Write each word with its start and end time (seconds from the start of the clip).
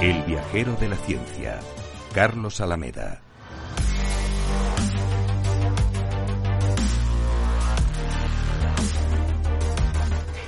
El 0.00 0.22
viajero 0.22 0.72
de 0.76 0.88
la 0.88 0.96
ciencia, 0.96 1.60
Carlos 2.14 2.62
Alameda. 2.62 3.20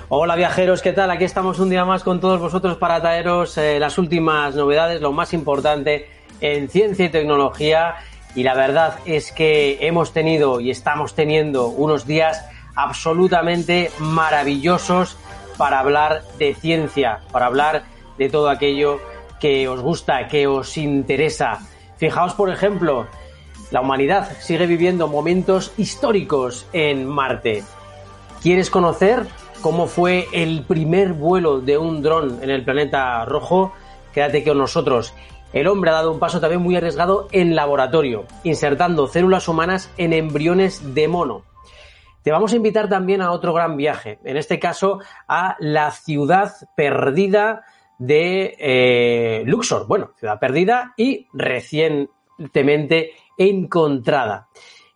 Hola 0.09 0.37
viajeros, 0.37 0.81
¿qué 0.81 0.95
tal? 0.95 1.11
Aquí 1.11 1.25
estamos 1.25 1.59
un 1.59 1.69
día 1.69 1.85
más 1.85 2.03
con 2.03 2.19
todos 2.19 2.41
vosotros 2.41 2.79
para 2.79 3.03
traeros 3.03 3.59
eh, 3.59 3.79
las 3.79 3.99
últimas 3.99 4.55
novedades, 4.55 5.03
lo 5.03 5.13
más 5.13 5.35
importante 5.35 6.09
en 6.41 6.71
ciencia 6.71 7.05
y 7.05 7.11
tecnología. 7.11 7.97
Y 8.35 8.45
la 8.45 8.55
verdad 8.55 9.01
es 9.05 9.33
que 9.33 9.87
hemos 9.87 10.15
tenido 10.15 10.61
y 10.61 10.71
estamos 10.71 11.15
teniendo 11.15 11.67
unos 11.67 12.07
días 12.07 12.43
absolutamente 12.75 13.91
maravillosos 13.99 15.19
para 15.59 15.79
hablar 15.79 16.23
de 16.39 16.55
ciencia, 16.55 17.21
para 17.33 17.45
hablar 17.45 17.83
de 18.17 18.31
todo 18.31 18.49
aquello 18.49 19.12
que 19.43 19.67
os 19.67 19.81
gusta, 19.81 20.29
que 20.29 20.47
os 20.47 20.79
interesa. 20.79 21.59
Fijaos, 21.97 22.33
por 22.35 22.49
ejemplo, 22.49 23.09
la 23.73 23.81
humanidad 23.81 24.31
sigue 24.39 24.69
viviendo 24.69 25.09
momentos 25.09 25.73
históricos 25.77 26.65
en 26.73 27.09
Marte. 27.09 27.65
¿Quieres 28.41 28.71
conocer 28.71 29.27
cómo 29.61 29.89
fue 29.89 30.29
el 30.33 30.63
primer 30.63 31.13
vuelo 31.13 31.61
de 31.61 31.77
un 31.77 32.03
dron 32.03 32.39
en 32.41 32.51
el 32.51 32.65
planeta 32.65 33.25
rojo, 33.25 33.73
quédate 34.13 34.45
con 34.45 34.59
nosotros. 34.59 35.13
El 35.53 35.67
hombre 35.67 35.91
ha 35.91 35.95
dado 35.95 36.13
un 36.13 36.21
paso 36.21 36.41
también 36.41 36.63
muy 36.63 36.77
arriesgado 36.77 37.27
en 37.33 37.57
laboratorio, 37.57 38.27
insertando 38.45 39.09
células 39.09 39.49
humanas 39.49 39.91
en 39.97 40.13
embriones 40.13 40.95
de 40.95 41.09
mono. 41.09 41.43
Te 42.23 42.31
vamos 42.31 42.53
a 42.53 42.57
invitar 42.57 42.89
también 42.89 43.23
a 43.23 43.33
otro 43.33 43.53
gran 43.53 43.77
viaje, 43.77 44.21
en 44.23 44.37
este 44.37 44.61
caso 44.61 45.01
a 45.27 45.57
la 45.59 45.91
ciudad 45.91 46.53
perdida 46.77 47.65
de 48.03 48.57
eh, 48.59 49.45
Luxor. 49.47 49.87
Bueno, 49.87 50.13
ciudad 50.19 50.41
perdida 50.41 50.93
y 50.97 51.29
recientemente 51.33 53.13
encontrada. 53.39 54.49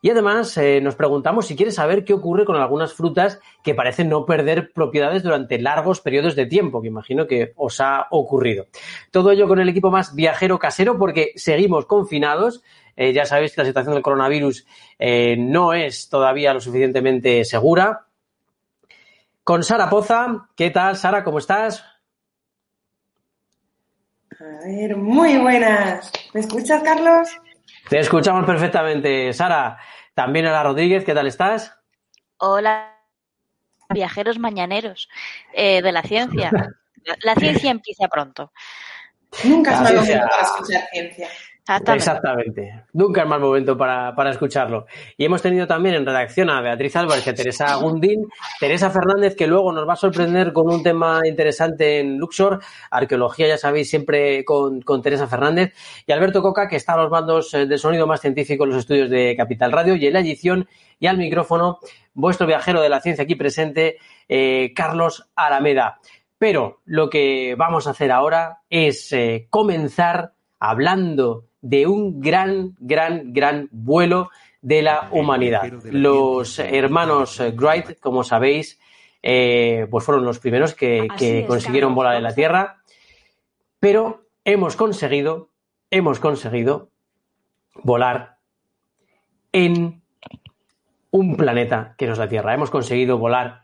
Y 0.03 0.11
además 0.11 0.56
eh, 0.59 0.81
nos 0.81 0.97
preguntamos 0.97 1.47
si 1.47 1.55
quieres 1.55 1.77
saber 1.77 2.05
qué 2.05 2.15
ocurre 2.15 2.44
con 2.44 2.56
algunas 2.56 2.94
frutas 2.94 3.39
que 3.62 3.77
parecen 3.77 4.09
no 4.09 4.27
perder 4.27 4.72
propiedades 4.72 5.22
durante 5.22 5.61
largos 5.61 6.00
periodos 6.00 6.34
de 6.34 6.47
tiempo, 6.47 6.83
que 6.83 6.89
imagino 6.89 7.28
que 7.28 7.53
os 7.55 7.81
ha 7.81 8.09
ocurrido. 8.11 8.67
Todo 9.12 9.31
ello 9.31 9.47
con 9.47 9.61
el 9.61 9.69
equipo 9.69 9.91
más 9.93 10.15
viajero 10.15 10.59
casero 10.59 10.99
porque 10.99 11.31
seguimos 11.37 11.87
confinados. 11.87 12.62
Eh, 12.97 13.12
ya 13.12 13.25
sabéis 13.25 13.55
que 13.55 13.61
la 13.61 13.67
situación 13.67 13.94
del 13.94 14.03
coronavirus 14.03 14.67
no 15.38 15.75
es 15.75 16.09
todavía 16.09 16.53
lo 16.55 16.61
suficientemente 16.61 17.44
segura. 17.44 18.06
Con 19.44 19.62
Sara 19.62 19.88
Poza, 19.88 20.49
¿qué 20.56 20.71
tal 20.71 20.97
Sara? 20.97 21.23
¿Cómo 21.23 21.38
estás? 21.38 21.95
A 24.38 24.66
ver, 24.66 24.97
muy 24.97 25.38
buenas. 25.38 26.12
¿Me 26.34 26.41
escuchas, 26.41 26.82
Carlos? 26.82 27.28
Te 27.88 28.00
escuchamos 28.00 28.44
perfectamente, 28.44 29.32
Sara. 29.32 29.78
También 30.14 30.47
Ana 30.47 30.62
Rodríguez, 30.62 31.04
¿qué 31.04 31.14
tal 31.14 31.26
estás? 31.26 31.72
Hola, 32.36 32.98
viajeros 33.88 34.38
mañaneros 34.38 35.08
eh, 35.54 35.80
de 35.80 35.92
la 35.92 36.02
ciencia. 36.02 36.50
La 37.22 37.36
ciencia 37.36 37.70
empieza 37.70 38.08
pronto. 38.08 38.52
Nunca 39.44 39.75
es 39.75 39.80
mal 39.80 39.94
momento 39.94 40.26
para 40.28 40.42
escuchar 40.42 40.82
ciencia. 40.91 41.28
Exactamente. 41.69 42.84
Nunca 42.93 43.22
es 43.22 43.28
mal 43.28 43.41
momento 43.41 43.77
para, 43.77 44.15
para, 44.15 44.31
escucharlo. 44.31 44.87
Y 45.16 45.25
hemos 45.25 45.43
tenido 45.43 45.66
también 45.66 45.97
en 45.97 46.06
redacción 46.06 46.49
a 46.49 46.60
Beatriz 46.60 46.94
Álvarez 46.94 47.27
y 47.27 47.31
a 47.31 47.34
Teresa 47.34 47.75
Gundín. 47.77 48.28
Teresa 48.60 48.91
Fernández, 48.91 49.34
que 49.34 49.49
luego 49.49 49.72
nos 49.72 49.88
va 49.88 49.94
a 49.94 49.97
sorprender 49.97 50.53
con 50.53 50.72
un 50.72 50.84
tema 50.84 51.22
interesante 51.26 51.99
en 51.99 52.19
Luxor. 52.19 52.60
Arqueología, 52.91 53.49
ya 53.49 53.59
sabéis, 53.59 53.91
siempre 53.91 54.44
con, 54.44 54.81
con 54.82 55.03
Teresa 55.03 55.26
Fernández. 55.26 55.75
Y 56.06 56.12
Alberto 56.12 56.41
Coca, 56.41 56.69
que 56.69 56.76
está 56.76 56.93
a 56.93 56.99
los 56.99 57.10
mandos 57.10 57.53
eh, 57.55 57.66
de 57.66 57.78
sonido 57.78 58.06
más 58.06 58.21
científico 58.21 58.62
en 58.62 58.71
los 58.71 58.78
estudios 58.78 59.10
de 59.10 59.34
Capital 59.37 59.72
Radio. 59.72 59.97
Y 59.97 60.06
en 60.06 60.12
la 60.12 60.21
edición 60.21 60.69
y 61.00 61.09
al 61.09 61.19
micrófono, 61.19 61.81
vuestro 62.15 62.47
viajero 62.47 62.81
de 62.81 62.88
la 62.88 63.00
ciencia 63.00 63.25
aquí 63.25 63.34
presente, 63.34 63.97
eh, 64.28 64.72
Carlos 64.75 65.28
Arameda. 65.34 65.99
Pero 66.38 66.81
lo 66.84 67.10
que 67.10 67.56
vamos 67.59 67.87
a 67.87 67.91
hacer 67.91 68.12
ahora 68.12 68.60
es 68.71 69.12
eh, 69.12 69.49
comenzar 69.50 70.34
hablando 70.59 71.45
de 71.61 71.87
un 71.87 72.21
gran, 72.21 72.75
gran, 72.78 73.33
gran 73.33 73.69
vuelo 73.71 74.31
de 74.62 74.83
la 74.83 75.09
humanidad. 75.12 75.72
Los 75.84 76.59
hermanos 76.59 77.41
Wright, 77.56 78.00
como 78.00 78.25
sabéis, 78.25 78.81
eh, 79.22 79.87
pues 79.91 80.05
fueron 80.05 80.25
los 80.25 80.39
primeros 80.39 80.75
que, 80.75 81.44
consiguieron 81.47 81.94
volar 81.94 82.17
en 82.17 82.22
la 82.22 82.34
Tierra, 82.34 82.83
pero 83.81 84.27
hemos 84.44 84.77
conseguido, 84.77 85.50
hemos 85.91 86.21
conseguido 86.21 86.91
volar 87.83 88.38
en 89.53 90.03
un 91.11 91.37
planeta 91.37 91.94
que 91.97 92.06
no 92.06 92.12
es 92.12 92.19
la 92.19 92.29
Tierra. 92.29 92.55
Hemos 92.55 92.70
conseguido 92.70 93.19
volar 93.19 93.62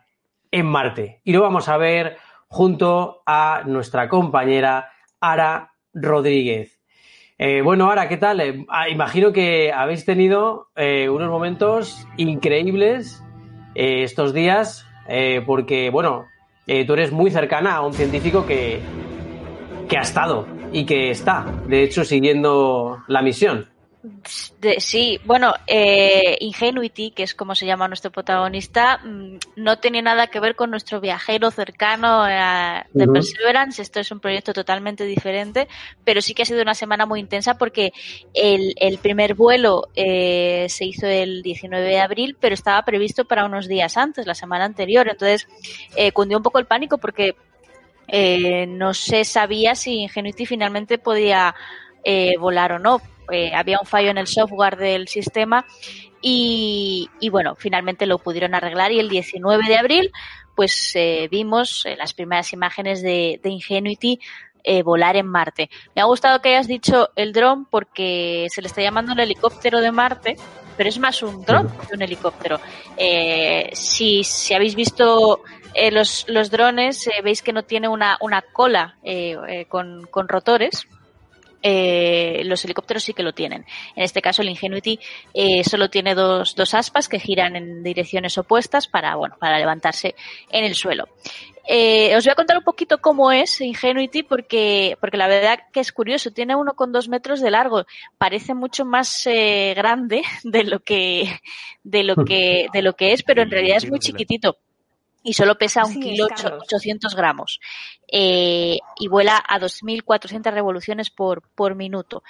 en 0.51 0.67
Marte. 0.67 1.21
Y 1.25 1.33
lo 1.33 1.43
vamos 1.43 1.69
a 1.69 1.77
ver 1.77 2.17
junto 2.49 3.23
a 3.27 3.63
nuestra 3.67 4.09
compañera 4.09 4.91
Ara 5.21 5.75
Rodríguez. 5.93 6.72
Eh, 7.45 7.61
bueno, 7.61 7.87
ahora, 7.87 8.09
¿qué 8.09 8.19
tal? 8.19 8.41
Eh, 8.41 8.65
ah, 8.69 8.89
imagino 8.89 9.33
que 9.33 9.73
habéis 9.73 10.05
tenido 10.05 10.69
eh, 10.77 11.09
unos 11.09 11.29
momentos 11.29 12.07
increíbles 12.17 13.21
estos 13.75 14.33
días, 14.33 14.87
porque, 15.47 15.91
bueno, 15.91 16.27
tú 16.67 16.93
eres 16.93 17.11
muy 17.11 17.31
cercana 17.33 17.75
a 17.75 17.81
un 17.81 17.95
científico 17.95 18.47
que, 18.47 18.81
que 19.89 19.99
ha 19.99 20.03
estado 20.03 20.47
y 20.73 20.85
que 20.85 21.11
está, 21.11 21.47
de 21.67 21.83
hecho, 21.83 22.05
siguiendo 22.05 23.03
la 23.09 23.23
misión. 23.23 23.72
Sí, 24.79 25.21
bueno, 25.25 25.55
eh, 25.67 26.37
Ingenuity, 26.41 27.13
que 27.13 27.23
es 27.23 27.35
como 27.35 27.55
se 27.55 27.67
llama 27.67 27.87
nuestro 27.87 28.11
protagonista, 28.11 28.99
mm, 28.99 29.37
no 29.57 29.79
tiene 29.79 30.03
nada 30.03 30.27
que 30.27 30.41
ver 30.41 30.57
con 30.57 30.71
nuestro 30.71 31.01
viajero 31.01 31.51
cercano 31.51 32.27
eh, 32.29 32.85
de 32.93 33.07
Perseverance. 33.07 33.81
Esto 33.81 34.01
es 34.01 34.11
un 34.11 34.19
proyecto 34.19 34.53
totalmente 34.53 35.05
diferente, 35.05 35.69
pero 36.05 36.21
sí 36.21 36.35
que 36.35 36.43
ha 36.43 36.47
sido 36.47 36.63
una 36.63 36.75
semana 36.75 37.07
muy 37.07 37.21
intensa 37.21 37.57
porque 37.59 37.93
el, 38.35 38.75
el 38.79 38.99
primer 38.99 39.35
vuelo 39.35 39.89
eh, 39.95 40.67
se 40.69 40.85
hizo 40.85 41.07
el 41.07 41.43
19 41.43 41.85
de 41.85 42.01
abril, 42.01 42.37
pero 42.41 42.55
estaba 42.55 42.83
previsto 42.85 43.25
para 43.25 43.45
unos 43.45 43.69
días 43.69 43.97
antes, 43.97 44.27
la 44.27 44.35
semana 44.35 44.65
anterior. 44.65 45.09
Entonces, 45.09 45.47
cundió 46.13 46.39
un 46.39 46.43
poco 46.43 46.59
el 46.59 46.67
pánico 46.67 46.99
porque 46.99 47.37
no 48.69 48.95
se 48.95 49.25
sabía 49.25 49.75
si 49.75 50.01
Ingenuity 50.03 50.45
finalmente 50.45 50.99
podía 50.99 51.55
volar 52.39 52.73
o 52.73 52.79
no 52.81 53.01
eh, 53.31 53.53
había 53.55 53.79
un 53.81 53.87
fallo 53.87 54.11
en 54.11 54.19
el 54.19 54.27
software 54.27 54.77
del 54.77 55.09
sistema 55.09 55.65
y, 56.21 57.09
bueno, 57.31 57.57
finalmente 57.57 58.07
lo 58.07 58.19
pudieron 58.19 58.55
arreglar 58.55 58.93
y 58.93 59.01
el 59.01 59.09
19 59.09 59.65
de 59.67 59.77
abril 59.77 60.13
pues 60.55 60.93
eh, 60.95 61.29
vimos 61.31 61.85
eh, 61.87 61.97
las 61.97 62.15
primeras 62.15 62.53
imágenes 62.53 63.03
de, 63.03 63.41
Ingenuity 63.43 64.21
volar 64.85 65.17
en 65.17 65.27
Marte. 65.27 65.71
Me 65.97 66.03
ha 66.03 66.05
gustado 66.05 66.41
que 66.41 66.51
hayas 66.51 66.69
dicho 66.69 67.11
el 67.17 67.33
dron 67.33 67.65
porque 67.65 68.47
se 68.49 68.63
le 68.63 68.69
está 68.69 68.81
llamando 68.81 69.13
el 69.13 69.19
helicóptero 69.19 69.81
de 69.81 69.91
Marte, 69.91 70.37
pero 70.77 70.89
es 70.89 71.01
más 71.01 71.21
un 71.25 71.45
dron 71.45 71.69
que 71.69 71.97
un 71.97 72.03
helicóptero. 72.03 72.61
si, 73.73 74.23
si 74.23 74.55
habéis 74.55 74.77
visto 74.77 75.43
los, 75.91 76.27
los 76.29 76.51
drones, 76.53 77.11
veis 77.25 77.43
que 77.43 77.53
no 77.53 77.65
tiene 77.65 77.89
una, 77.89 78.17
una 78.21 78.41
cola 78.41 78.99
con, 79.69 80.07
con 80.07 80.29
rotores, 80.29 80.87
eh, 81.63 82.43
los 82.45 82.65
helicópteros 82.65 83.05
sí 83.05 83.15
que 83.15 83.23
lo 83.23 83.33
tienen. 83.33 83.65
En 83.97 84.05
este 84.05 84.21
caso, 84.21 84.43
el 84.43 84.49
Ingenuity 84.49 84.99
eh, 85.35 85.65
solo 85.65 85.89
tiene 85.89 86.15
dos, 86.15 86.55
dos 86.55 86.75
aspas 86.75 87.09
que 87.09 87.19
giran 87.19 87.57
en 87.57 87.83
direcciones 87.83 88.37
opuestas 88.39 88.89
para, 88.89 89.15
bueno, 89.17 89.37
para 89.39 89.59
levantarse 89.59 90.15
en 90.51 90.65
el 90.65 90.75
suelo. 90.75 91.09
Eh, 91.65 92.17
os 92.17 92.25
voy 92.25 92.33
a 92.33 92.35
contar 92.35 92.59
un 92.59 92.65
poquito 92.65 92.99
cómo 92.99 93.31
es 93.31 93.61
Ingenuity 93.61 94.25
porque, 94.25 94.97
porque 95.01 95.17
la 95.17 95.29
verdad 95.29 95.61
que 95.73 95.81
es 95.81 95.93
curioso. 95.93 96.33
Tiene 96.33 96.57
uno 96.57 96.75
con 96.75 96.93
dos 96.93 97.09
metros 97.09 97.41
de 97.41 97.51
largo. 97.51 97.85
Parece 98.19 98.55
mucho 98.55 98.85
más 98.85 99.27
eh, 99.27 99.73
grande 99.77 100.23
de 100.45 100.65
lo 100.65 100.81
que, 100.81 101.41
de 101.85 102.03
lo 102.03 102.17
que, 102.17 102.67
de 102.73 102.83
lo 102.83 102.95
que 102.95 103.13
es, 103.13 103.23
pero 103.23 103.43
en 103.43 103.51
realidad 103.51 103.77
es 103.79 103.89
muy 103.89 104.01
chiquitito 104.01 104.59
y 105.23 105.35
solo 105.35 105.57
pesa 105.57 105.85
un 105.85 106.01
kilo 106.01 106.27
800 106.27 107.15
gramos 107.15 107.61
eh, 108.11 108.79
y 108.99 109.09
vuela 109.09 109.43
a 109.47 109.59
2.400 109.59 110.53
revoluciones 110.53 111.11
por, 111.11 111.43
por 111.55 111.75
minuto. 111.75 112.23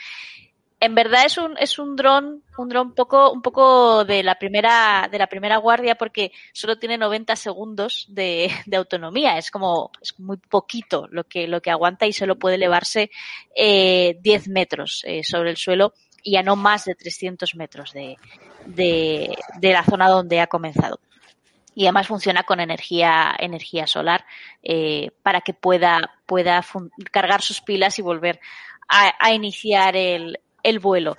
En 0.79 0.97
verdad 0.97 1.25
es 1.25 1.39
un 1.39 1.57
es 1.59 1.79
un 1.79 1.95
dron 1.95 2.43
un 2.59 2.69
dron 2.69 2.93
poco 2.93 3.31
un 3.31 3.41
poco 3.41 4.05
de 4.05 4.25
la 4.25 4.35
primera 4.35 5.09
de 5.11 5.17
la 5.17 5.29
primera 5.29 5.59
guardia 5.59 5.95
porque 5.95 6.33
solo 6.53 6.77
tiene 6.77 6.99
90 6.99 7.37
segundos 7.37 8.07
de, 8.09 8.51
de 8.67 8.77
autonomía. 8.77 9.39
Es 9.39 9.53
como 9.53 9.93
es 10.01 10.19
muy 10.19 10.39
poquito 10.39 11.07
lo 11.13 11.23
que 11.23 11.47
lo 11.47 11.63
que 11.63 11.71
aguanta 11.71 12.07
y 12.07 12.13
solo 12.13 12.37
puede 12.37 12.57
elevarse 12.57 13.13
eh, 13.55 14.19
10 14.23 14.49
metros 14.49 15.03
eh, 15.07 15.23
sobre 15.23 15.51
el 15.51 15.57
suelo 15.57 15.93
y 16.21 16.35
a 16.35 16.43
no 16.43 16.57
más 16.57 16.85
de 16.85 16.97
300 16.97 17.55
metros 17.55 17.93
de, 17.93 18.17
de, 18.67 19.37
de 19.61 19.73
la 19.73 19.85
zona 19.85 20.09
donde 20.09 20.41
ha 20.41 20.49
comenzado 20.49 20.99
y 21.75 21.85
además 21.85 22.07
funciona 22.07 22.43
con 22.43 22.61
energía 22.61 23.35
energía 23.39 23.87
solar 23.87 24.25
eh, 24.63 25.11
para 25.23 25.41
que 25.41 25.55
pueda 25.55 26.13
pueda 26.27 26.65
cargar 27.11 27.43
sus 27.43 27.61
pilas 27.61 27.99
y 27.99 28.03
volver 28.03 28.41
a, 28.89 29.33
iniciar 29.33 29.97
el, 29.97 30.39
el, 30.63 30.79
vuelo. 30.79 31.17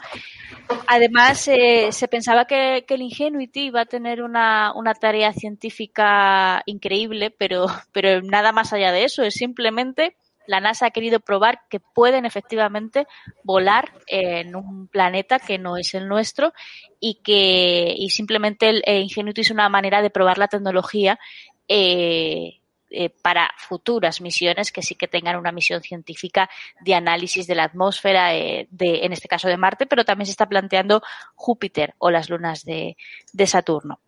Además, 0.87 1.47
eh, 1.47 1.91
se 1.91 2.07
pensaba 2.07 2.45
que, 2.45 2.85
que, 2.87 2.93
el 2.93 3.01
Ingenuity 3.01 3.61
iba 3.61 3.81
a 3.81 3.85
tener 3.85 4.21
una, 4.21 4.73
una 4.75 4.93
tarea 4.93 5.33
científica 5.33 6.61
increíble, 6.67 7.31
pero, 7.31 7.65
pero 7.91 8.21
nada 8.21 8.51
más 8.51 8.73
allá 8.73 8.91
de 8.91 9.05
eso. 9.05 9.23
Es 9.23 9.33
simplemente 9.33 10.15
la 10.47 10.59
NASA 10.59 10.87
ha 10.87 10.91
querido 10.91 11.19
probar 11.19 11.61
que 11.69 11.79
pueden 11.79 12.25
efectivamente 12.25 13.07
volar 13.43 13.91
en 14.07 14.55
un 14.55 14.87
planeta 14.87 15.39
que 15.39 15.57
no 15.57 15.77
es 15.77 15.93
el 15.93 16.07
nuestro 16.07 16.53
y 16.99 17.15
que 17.23 17.93
y 17.97 18.09
simplemente 18.09 18.69
el 18.69 18.83
eh, 18.85 18.99
Ingenuity 18.99 19.41
es 19.41 19.51
una 19.51 19.69
manera 19.69 20.01
de 20.01 20.09
probar 20.09 20.37
la 20.37 20.47
tecnología 20.47 21.19
eh, 21.67 22.59
eh, 22.89 23.09
para 23.09 23.51
futuras 23.57 24.21
misiones 24.21 24.71
que 24.71 24.83
sí 24.83 24.95
que 24.95 25.07
tengan 25.07 25.37
una 25.37 25.51
misión 25.51 25.81
científica 25.81 26.49
de 26.81 26.93
análisis 26.93 27.47
de 27.47 27.55
la 27.55 27.63
atmósfera 27.63 28.29
de, 28.29 28.67
en 28.69 29.13
este 29.13 29.27
caso 29.27 29.47
de 29.47 29.57
Marte, 29.57 29.85
pero 29.87 30.05
también 30.05 30.27
se 30.27 30.31
está 30.31 30.47
planteando 30.47 31.01
Júpiter 31.35 31.95
o 31.97 32.11
las 32.11 32.29
lunas 32.29 32.63
de, 32.65 32.97
de 33.31 33.47
Saturno. 33.47 33.99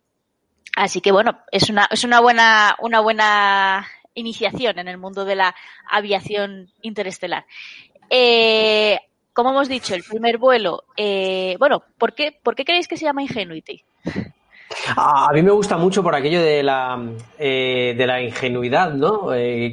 Así 0.76 1.00
que 1.00 1.10
bueno, 1.10 1.40
es 1.50 1.70
una, 1.70 1.88
es 1.90 2.04
una 2.04 2.20
buena, 2.20 2.76
una 2.80 3.00
buena 3.00 3.88
iniciación 4.16 4.78
en 4.80 4.88
el 4.88 4.98
mundo 4.98 5.24
de 5.24 5.36
la 5.36 5.54
aviación 5.88 6.70
interestelar. 6.82 7.46
Eh, 8.10 8.98
como 9.32 9.50
hemos 9.50 9.68
dicho, 9.68 9.94
el 9.94 10.02
primer 10.02 10.38
vuelo, 10.38 10.84
eh, 10.96 11.56
bueno, 11.58 11.84
¿por 11.98 12.14
qué, 12.14 12.36
¿por 12.42 12.56
qué 12.56 12.64
creéis 12.64 12.88
que 12.88 12.96
se 12.96 13.04
llama 13.04 13.22
Ingenuity? 13.22 13.84
A 14.96 15.30
mí 15.32 15.42
me 15.42 15.52
gusta 15.52 15.76
mucho 15.76 16.02
por 16.02 16.14
aquello 16.14 16.42
de 16.42 16.62
la, 16.62 17.00
eh, 17.38 17.94
de 17.96 18.06
la 18.06 18.20
ingenuidad, 18.20 18.92
¿no? 18.92 19.28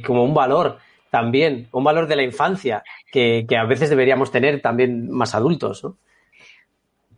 como 0.05 0.23
un 0.23 0.33
valor 0.33 0.77
también, 1.09 1.67
un 1.71 1.83
valor 1.83 2.07
de 2.07 2.15
la 2.15 2.23
infancia 2.23 2.83
que, 3.11 3.45
a 3.57 3.65
veces 3.65 3.89
deberíamos 3.89 4.31
tener 4.31 4.61
también 4.61 5.09
más 5.11 5.35
adultos, 5.35 5.83
¿no? 5.83 5.97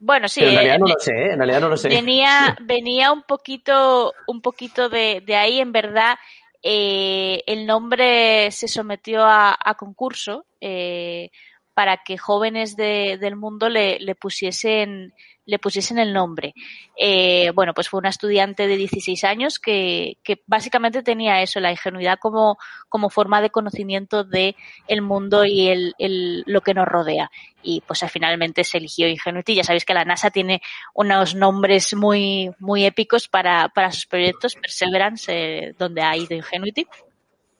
Bueno, 0.01 0.27
sí. 0.27 0.43
en 0.43 0.53
realidad 0.53 0.77
no 0.77 0.87
lo 0.87 0.99
sé, 0.99 1.13
en 1.31 1.37
realidad 1.37 1.61
no 1.61 1.69
lo 1.69 1.77
sé. 1.77 1.87
Venía, 1.87 2.55
venía 2.61 3.11
un 3.11 3.23
poquito, 3.23 4.13
un 4.27 4.41
poquito 4.41 4.89
de, 4.89 5.23
de 5.25 5.35
ahí, 5.35 5.59
en 5.59 5.71
verdad. 5.71 6.17
Eh, 6.67 7.43
el 7.45 7.67
nombre 7.67 8.49
se 8.49 8.67
sometió 8.67 9.23
a, 9.23 9.75
concurso 9.77 10.47
eh, 10.59 11.29
para 11.75 11.97
que 11.97 12.17
jóvenes 12.17 12.77
del 12.77 13.35
mundo 13.35 13.69
le, 13.69 13.99
pusiesen 14.15 15.13
le 15.45 15.59
pusiesen 15.59 15.99
el 15.99 16.11
nombre. 16.11 16.55
Eh, 16.97 17.51
bueno, 17.53 17.75
pues 17.75 17.87
fue 17.87 17.99
una 17.99 18.09
estudiante 18.09 18.65
de 18.65 18.77
16 18.77 19.23
años 19.25 19.59
que, 19.59 20.17
básicamente 20.47 21.03
tenía 21.03 21.43
eso, 21.43 21.59
la 21.59 21.69
ingenuidad 21.69 22.17
como, 22.19 22.57
como 22.89 23.11
forma 23.11 23.41
de 23.41 23.51
conocimiento 23.51 24.23
de 24.23 24.55
el 24.87 25.03
mundo 25.03 25.45
y 25.45 25.67
el, 25.67 26.43
lo 26.47 26.61
que 26.61 26.73
nos 26.73 26.87
rodea. 26.87 27.29
Y 27.61 27.81
pues 27.81 28.03
finalmente 28.09 28.63
se 28.63 28.77
eligió 28.77 29.07
Ingenuity. 29.07 29.53
Ya 29.53 29.63
sabéis 29.63 29.85
que 29.85 29.93
la 29.93 30.05
NASA 30.05 30.31
tiene 30.31 30.61
unos 30.95 31.35
nombres 31.35 31.93
muy, 31.93 32.49
muy 32.57 32.85
épicos 32.85 33.27
para, 33.27 33.69
para 33.69 33.91
sus 33.91 34.07
proyectos, 34.07 34.55
Perseverance, 34.55 35.31
eh, 35.31 35.75
donde 35.77 36.01
ha 36.01 36.15
ido 36.15 36.35
Ingenuity. 36.35 36.87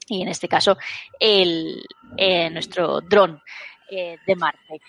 Y 0.07 0.21
en 0.21 0.29
este 0.29 0.47
caso, 0.47 0.77
el, 1.19 1.83
eh, 2.17 2.49
nuestro 2.49 3.01
dron 3.01 3.41
de 3.89 4.35
Marte. 4.35 4.81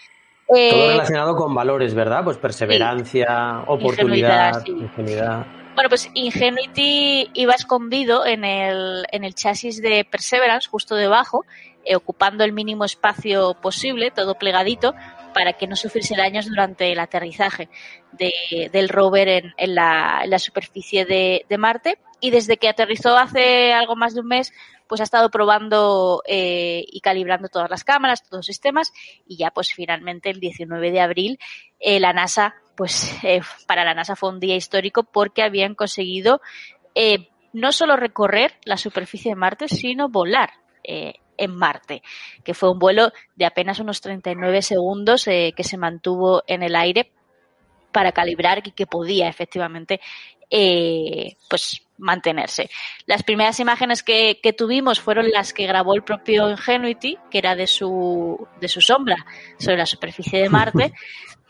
Todo 0.46 0.58
eh, 0.58 0.88
relacionado 0.92 1.34
con 1.34 1.54
valores, 1.54 1.94
¿verdad? 1.94 2.22
Pues 2.22 2.36
perseverancia, 2.36 3.64
oportunidad, 3.66 4.64
ingenuidad. 4.66 5.46
Bueno, 5.74 5.90
pues 5.90 6.08
Ingenuity 6.14 7.30
iba 7.34 7.54
escondido 7.54 8.24
en 8.24 8.44
el, 8.44 9.04
en 9.10 9.24
el 9.24 9.34
chasis 9.34 9.82
de 9.82 10.06
Perseverance, 10.10 10.68
justo 10.70 10.94
debajo, 10.94 11.44
eh, 11.84 11.96
ocupando 11.96 12.44
el 12.44 12.52
mínimo 12.52 12.84
espacio 12.84 13.54
posible, 13.60 14.10
todo 14.10 14.36
plegadito, 14.36 14.94
para 15.34 15.52
que 15.52 15.66
no 15.66 15.76
sufriese 15.76 16.16
daños 16.16 16.46
durante 16.46 16.90
el 16.92 16.98
aterrizaje 16.98 17.68
del 18.12 18.88
rover 18.88 19.28
en, 19.28 19.54
en, 19.58 19.74
la, 19.74 20.20
en 20.24 20.30
la, 20.30 20.38
superficie 20.38 21.04
de, 21.04 21.44
de 21.46 21.58
Marte. 21.58 21.98
Y 22.20 22.30
desde 22.30 22.56
que 22.56 22.68
aterrizó 22.68 23.16
hace 23.16 23.72
algo 23.72 23.94
más 23.94 24.14
de 24.14 24.20
un 24.20 24.28
mes, 24.28 24.52
pues 24.86 25.00
ha 25.00 25.04
estado 25.04 25.30
probando 25.30 26.22
eh, 26.26 26.84
y 26.88 27.00
calibrando 27.00 27.48
todas 27.48 27.70
las 27.70 27.84
cámaras, 27.84 28.22
todos 28.22 28.38
los 28.38 28.46
sistemas 28.46 28.92
y 29.26 29.36
ya 29.36 29.50
pues 29.50 29.72
finalmente 29.72 30.30
el 30.30 30.40
19 30.40 30.90
de 30.90 31.00
abril 31.00 31.38
eh, 31.80 32.00
la 32.00 32.12
NASA, 32.12 32.54
pues 32.76 33.18
eh, 33.22 33.40
para 33.66 33.84
la 33.84 33.94
NASA 33.94 34.16
fue 34.16 34.30
un 34.30 34.40
día 34.40 34.56
histórico 34.56 35.02
porque 35.02 35.42
habían 35.42 35.74
conseguido 35.74 36.40
no 37.52 37.72
solo 37.72 37.96
recorrer 37.96 38.54
la 38.64 38.78
superficie 38.78 39.32
de 39.32 39.36
Marte, 39.36 39.68
sino 39.68 40.08
volar 40.08 40.50
en 40.82 41.54
Marte, 41.54 42.02
que 42.42 42.54
fue 42.54 42.70
un 42.70 42.78
vuelo 42.78 43.12
de 43.34 43.44
apenas 43.44 43.80
unos 43.80 44.00
39 44.00 44.62
segundos 44.62 45.24
que 45.24 45.62
se 45.62 45.76
mantuvo 45.76 46.42
en 46.46 46.62
el 46.62 46.74
aire 46.74 47.12
para 47.92 48.12
calibrar 48.12 48.62
y 48.66 48.70
que 48.70 48.86
podía 48.86 49.28
efectivamente 49.28 50.00
pues 51.50 51.85
mantenerse. 51.98 52.70
Las 53.06 53.22
primeras 53.22 53.58
imágenes 53.60 54.02
que, 54.02 54.38
tuvimos 54.56 55.00
fueron 55.00 55.30
las 55.30 55.52
que 55.52 55.66
grabó 55.66 55.94
el 55.94 56.02
propio 56.02 56.50
Ingenuity, 56.50 57.18
que 57.30 57.38
era 57.38 57.54
de 57.56 57.66
su, 57.66 58.46
de 58.60 58.68
su 58.68 58.80
sombra 58.80 59.16
sobre 59.58 59.78
la 59.78 59.86
superficie 59.86 60.42
de 60.42 60.48
Marte. 60.48 60.92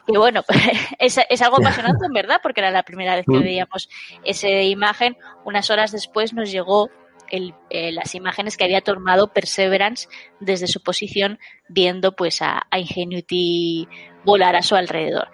Y 0.08 0.16
bueno, 0.16 0.44
es, 1.00 1.18
es, 1.28 1.42
algo 1.42 1.56
apasionante 1.56 2.06
en 2.06 2.12
verdad, 2.12 2.38
porque 2.40 2.60
era 2.60 2.70
la 2.70 2.84
primera 2.84 3.16
vez 3.16 3.24
que 3.26 3.38
mm. 3.38 3.42
veíamos 3.42 3.88
esa 4.22 4.48
imagen. 4.48 5.16
Unas 5.44 5.68
horas 5.68 5.90
después 5.90 6.32
nos 6.32 6.52
llegó 6.52 6.90
el, 7.30 7.54
eh, 7.70 7.92
las 7.92 8.14
imágenes 8.14 8.56
que 8.56 8.64
había 8.64 8.80
tomado 8.80 9.32
Perseverance 9.32 10.08
desde 10.40 10.66
su 10.66 10.80
posición, 10.82 11.38
viendo 11.68 12.14
pues 12.14 12.40
a, 12.42 12.66
Ingenuity 12.72 13.88
volar 14.24 14.56
a 14.56 14.62
su 14.62 14.76
alrededor. 14.76 15.28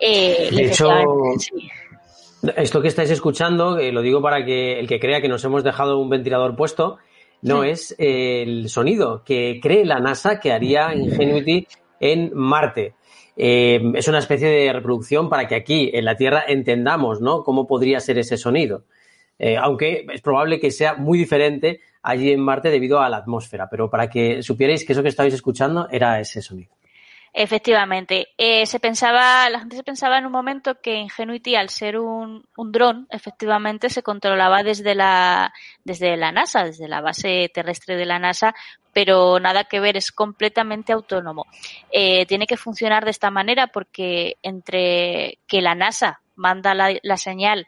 Eh, 0.00 0.50
de 0.52 0.66
hecho, 0.66 0.90
esto 2.56 2.80
que 2.80 2.88
estáis 2.88 3.10
escuchando, 3.10 3.78
lo 3.78 4.02
digo 4.02 4.22
para 4.22 4.44
que 4.44 4.78
el 4.78 4.86
que 4.86 5.00
crea 5.00 5.20
que 5.20 5.28
nos 5.28 5.44
hemos 5.44 5.64
dejado 5.64 5.98
un 5.98 6.08
ventilador 6.08 6.56
puesto, 6.56 6.98
no 7.42 7.64
es 7.64 7.94
el 7.98 8.68
sonido 8.68 9.22
que 9.24 9.60
cree 9.62 9.84
la 9.84 10.00
NASA 10.00 10.40
que 10.40 10.52
haría 10.52 10.94
Ingenuity 10.94 11.66
en 12.00 12.30
Marte. 12.34 12.94
Eh, 13.36 13.80
es 13.94 14.08
una 14.08 14.18
especie 14.18 14.48
de 14.48 14.72
reproducción 14.72 15.28
para 15.28 15.46
que 15.46 15.54
aquí 15.54 15.90
en 15.92 16.04
la 16.04 16.16
Tierra 16.16 16.44
entendamos 16.48 17.20
¿no? 17.20 17.44
cómo 17.44 17.66
podría 17.66 18.00
ser 18.00 18.18
ese 18.18 18.36
sonido. 18.36 18.84
Eh, 19.38 19.56
aunque 19.56 20.04
es 20.12 20.20
probable 20.20 20.58
que 20.58 20.72
sea 20.72 20.94
muy 20.94 21.16
diferente 21.16 21.80
allí 22.02 22.32
en 22.32 22.40
Marte 22.40 22.70
debido 22.70 23.00
a 23.00 23.08
la 23.08 23.18
atmósfera, 23.18 23.68
pero 23.70 23.88
para 23.88 24.10
que 24.10 24.42
supierais 24.42 24.84
que 24.84 24.92
eso 24.92 25.02
que 25.02 25.08
estabais 25.08 25.34
escuchando 25.34 25.88
era 25.92 26.18
ese 26.18 26.42
sonido. 26.42 26.72
Efectivamente, 27.32 28.28
eh, 28.36 28.66
se 28.66 28.80
pensaba, 28.80 29.48
la 29.50 29.60
gente 29.60 29.76
se 29.76 29.82
pensaba 29.82 30.18
en 30.18 30.26
un 30.26 30.32
momento 30.32 30.80
que 30.80 30.96
Ingenuity, 30.96 31.54
al 31.56 31.68
ser 31.68 31.98
un, 31.98 32.46
un 32.56 32.72
dron, 32.72 33.06
efectivamente 33.10 33.90
se 33.90 34.02
controlaba 34.02 34.62
desde 34.62 34.94
la, 34.94 35.52
desde 35.84 36.16
la 36.16 36.32
NASA, 36.32 36.64
desde 36.64 36.88
la 36.88 37.00
base 37.00 37.50
terrestre 37.52 37.96
de 37.96 38.06
la 38.06 38.18
NASA, 38.18 38.54
pero 38.92 39.38
nada 39.38 39.64
que 39.64 39.78
ver, 39.78 39.96
es 39.96 40.10
completamente 40.10 40.92
autónomo. 40.92 41.46
Eh, 41.90 42.26
tiene 42.26 42.46
que 42.46 42.56
funcionar 42.56 43.04
de 43.04 43.10
esta 43.10 43.30
manera 43.30 43.68
porque 43.68 44.36
entre 44.42 45.38
que 45.46 45.60
la 45.60 45.74
NASA 45.74 46.20
manda 46.34 46.74
la, 46.74 46.98
la 47.02 47.16
señal 47.16 47.66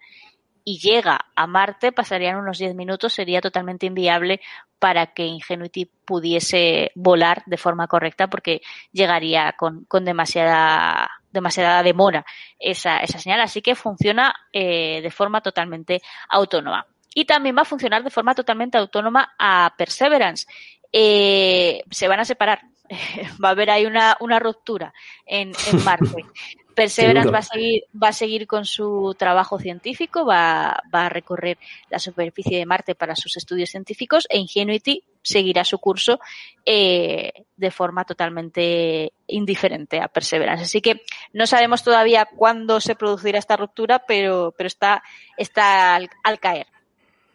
y 0.64 0.78
llega 0.78 1.26
a 1.34 1.46
Marte, 1.46 1.92
pasarían 1.92 2.36
unos 2.36 2.58
10 2.58 2.74
minutos, 2.74 3.12
sería 3.12 3.40
totalmente 3.40 3.86
inviable 3.86 4.40
para 4.80 5.08
que 5.08 5.26
Ingenuity 5.26 5.84
pudiese 6.04 6.90
volar 6.96 7.44
de 7.46 7.58
forma 7.58 7.86
correcta 7.86 8.28
porque 8.28 8.62
llegaría 8.90 9.52
con, 9.52 9.84
con 9.84 10.04
demasiada, 10.04 11.08
demasiada 11.30 11.82
demora 11.82 12.24
esa, 12.58 12.98
esa 12.98 13.18
señal. 13.18 13.40
Así 13.42 13.60
que 13.62 13.76
funciona 13.76 14.34
eh, 14.52 15.00
de 15.02 15.10
forma 15.10 15.42
totalmente 15.42 16.00
autónoma. 16.30 16.86
Y 17.14 17.26
también 17.26 17.56
va 17.56 17.62
a 17.62 17.66
funcionar 17.66 18.02
de 18.02 18.10
forma 18.10 18.34
totalmente 18.34 18.78
autónoma 18.78 19.34
a 19.38 19.74
Perseverance. 19.76 20.46
Eh, 20.90 21.82
se 21.90 22.08
van 22.08 22.20
a 22.20 22.24
separar. 22.24 22.62
va 23.44 23.48
a 23.48 23.52
haber 23.52 23.70
ahí 23.70 23.84
una, 23.84 24.16
una 24.20 24.38
ruptura 24.38 24.92
en, 25.26 25.52
en 25.70 25.84
Marte. 25.84 26.24
Perseverance 26.74 27.30
va 27.30 27.38
a 27.38 27.42
seguir, 27.42 27.84
va 28.02 28.08
a 28.08 28.12
seguir 28.12 28.46
con 28.46 28.64
su 28.64 29.14
trabajo 29.18 29.58
científico, 29.58 30.24
va, 30.24 30.82
va, 30.94 31.06
a 31.06 31.08
recorrer 31.08 31.58
la 31.90 31.98
superficie 31.98 32.58
de 32.58 32.66
Marte 32.66 32.94
para 32.94 33.16
sus 33.16 33.36
estudios 33.36 33.70
científicos 33.70 34.26
e 34.30 34.38
Ingenuity 34.38 35.02
seguirá 35.22 35.64
su 35.64 35.78
curso 35.78 36.20
eh, 36.64 37.44
de 37.56 37.70
forma 37.70 38.04
totalmente 38.04 39.12
indiferente 39.26 40.00
a 40.00 40.08
Perseverance. 40.08 40.64
Así 40.64 40.80
que 40.80 41.02
no 41.32 41.46
sabemos 41.46 41.84
todavía 41.84 42.26
cuándo 42.36 42.80
se 42.80 42.94
producirá 42.94 43.38
esta 43.38 43.56
ruptura, 43.56 44.04
pero, 44.06 44.54
pero 44.56 44.66
está, 44.66 45.02
está 45.36 45.94
al, 45.94 46.08
al 46.22 46.40
caer 46.40 46.66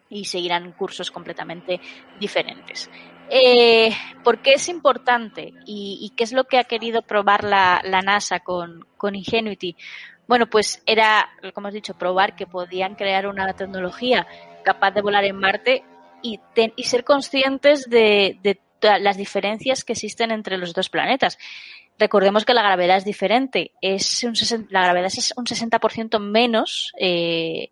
y 0.10 0.26
seguirán 0.26 0.72
cursos 0.72 1.12
completamente 1.12 1.80
diferentes. 2.20 2.90
Eh, 3.30 3.92
¿Por 4.24 4.40
qué 4.40 4.54
es 4.54 4.70
importante 4.70 5.54
y, 5.66 6.12
qué 6.16 6.24
es 6.24 6.32
lo 6.32 6.46
que 6.46 6.58
ha 6.58 6.64
querido 6.64 7.02
probar 7.02 7.44
la, 7.44 7.82
NASA 8.04 8.40
con, 8.40 8.86
Ingenuity? 9.02 9.76
Bueno, 10.28 10.48
pues 10.48 10.82
era, 10.86 11.30
como 11.54 11.68
has 11.68 11.74
dicho, 11.74 11.96
probar 11.96 12.36
que 12.36 12.48
podían 12.48 12.96
crear 12.96 13.28
una 13.28 13.54
tecnología 13.54 14.26
capaz 14.64 14.92
de 14.92 15.02
volar 15.02 15.24
en 15.26 15.38
Marte 15.38 15.84
y, 16.22 16.40
ser 16.84 17.04
conscientes 17.04 17.90
de, 17.90 18.60
las 18.82 19.18
diferencias 19.18 19.84
que 19.84 19.94
existen 19.94 20.32
entre 20.32 20.58
los 20.58 20.74
dos 20.74 20.90
planetas. 20.90 21.38
Recordemos 21.98 22.46
que 22.46 22.54
la 22.54 22.62
gravedad 22.62 22.98
es 22.98 23.06
diferente, 23.06 23.72
es 23.82 24.24
un 24.24 24.34
la 24.70 24.84
gravedad 24.84 25.08
es 25.08 25.34
un 25.38 25.46
60% 25.46 26.20
menos 26.20 26.92
eh, 27.00 27.70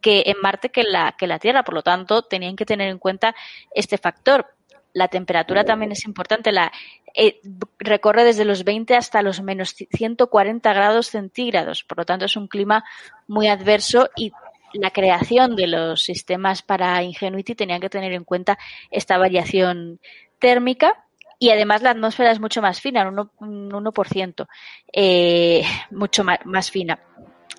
que 0.00 0.24
en 0.26 0.36
Marte 0.42 0.68
que 0.68 0.82
la, 0.82 1.14
que 1.16 1.26
la 1.26 1.38
Tierra, 1.38 1.62
por 1.62 1.74
lo 1.74 1.82
tanto, 1.82 2.22
tenían 2.22 2.56
que 2.56 2.66
tener 2.66 2.88
en 2.88 2.98
cuenta 2.98 3.34
este 3.72 3.96
factor 3.96 4.46
la 4.92 5.08
temperatura 5.08 5.64
también 5.64 5.92
es 5.92 6.04
importante. 6.04 6.52
La, 6.52 6.72
eh, 7.14 7.40
recorre 7.78 8.24
desde 8.24 8.44
los 8.44 8.64
20 8.64 8.94
hasta 8.94 9.22
los 9.22 9.42
menos 9.42 9.74
140 9.74 10.72
grados 10.72 11.08
centígrados. 11.08 11.84
Por 11.84 11.98
lo 11.98 12.04
tanto, 12.04 12.26
es 12.26 12.36
un 12.36 12.48
clima 12.48 12.84
muy 13.26 13.48
adverso 13.48 14.10
y 14.16 14.32
la 14.74 14.90
creación 14.90 15.56
de 15.56 15.66
los 15.66 16.02
sistemas 16.02 16.62
para 16.62 17.02
Ingenuity 17.02 17.54
tenían 17.54 17.80
que 17.80 17.90
tener 17.90 18.12
en 18.12 18.24
cuenta 18.24 18.58
esta 18.90 19.18
variación 19.18 20.00
térmica. 20.38 21.04
Y 21.38 21.50
además 21.50 21.82
la 21.82 21.90
atmósfera 21.90 22.30
es 22.30 22.38
mucho 22.38 22.62
más 22.62 22.80
fina, 22.80 23.08
un 23.08 23.70
1%, 23.70 24.46
eh, 24.92 25.64
mucho 25.90 26.22
más, 26.22 26.38
más 26.44 26.70
fina 26.70 27.00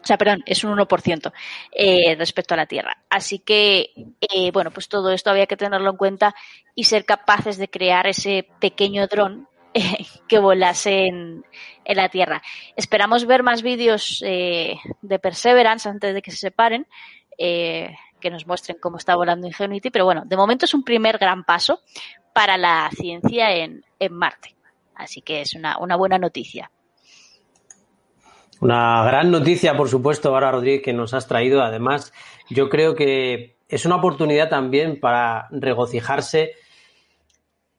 o 0.04 0.06
sea, 0.06 0.18
perdón, 0.18 0.44
es 0.46 0.64
un 0.64 0.78
1% 0.78 1.32
eh, 1.72 2.16
respecto 2.18 2.54
a 2.54 2.58
la 2.58 2.66
Tierra. 2.66 2.98
Así 3.10 3.40
que, 3.40 3.94
eh, 4.20 4.52
bueno, 4.52 4.72
pues 4.72 4.90
todo 4.90 5.12
esto 5.12 5.30
había 5.30 5.48
que 5.48 5.56
tenerlo 5.56 5.92
en 5.92 5.98
cuenta 5.98 6.36
y 6.76 6.84
ser 6.84 7.06
capaces 7.06 7.58
de 7.58 7.70
crear 7.70 8.06
ese 8.08 8.48
pequeño 8.60 9.08
dron 9.08 9.48
eh, 9.74 10.06
que 10.28 10.40
volase 10.40 11.08
en, 11.08 11.44
la 11.86 12.10
Tierra. 12.10 12.42
Esperamos 12.76 13.26
ver 13.26 13.44
más 13.44 13.62
vídeos 13.62 14.24
eh, 14.26 14.76
de 15.02 15.20
Perseverance 15.20 15.90
antes 15.90 16.14
de 16.14 16.22
que 16.22 16.32
se 16.32 16.38
separen, 16.38 16.88
eh, 17.38 17.96
que 18.20 18.30
nos 18.30 18.48
muestren 18.48 18.78
cómo 18.80 18.98
está 18.98 19.16
volando 19.16 19.48
Ingenuity, 19.48 19.90
pero 19.90 20.06
bueno, 20.06 20.24
de 20.26 20.38
momento 20.38 20.66
es 20.66 20.74
un 20.74 20.84
primer 20.84 21.18
gran 21.18 21.44
paso 21.44 21.82
para 22.34 22.58
la 22.58 22.90
ciencia 22.96 23.52
en, 23.52 23.84
en 24.00 24.14
Marte. 24.14 24.56
Así 24.96 25.22
que 25.22 25.42
es 25.42 25.56
una, 25.56 25.78
una 25.80 25.96
buena 25.96 26.18
noticia. 26.18 26.72
Una 28.64 29.04
gran 29.04 29.30
noticia, 29.30 29.76
por 29.76 29.90
supuesto, 29.90 30.30
ahora 30.30 30.50
Rodríguez, 30.50 30.84
que 30.84 30.94
nos 30.94 31.14
has 31.14 31.28
traído. 31.28 31.62
Además, 31.62 32.14
yo 32.50 32.70
creo 32.70 32.96
que 32.96 33.58
es 33.68 33.86
una 33.86 33.98
oportunidad 33.98 34.48
también 34.48 35.02
para 35.02 35.50
regocijarse 35.52 36.54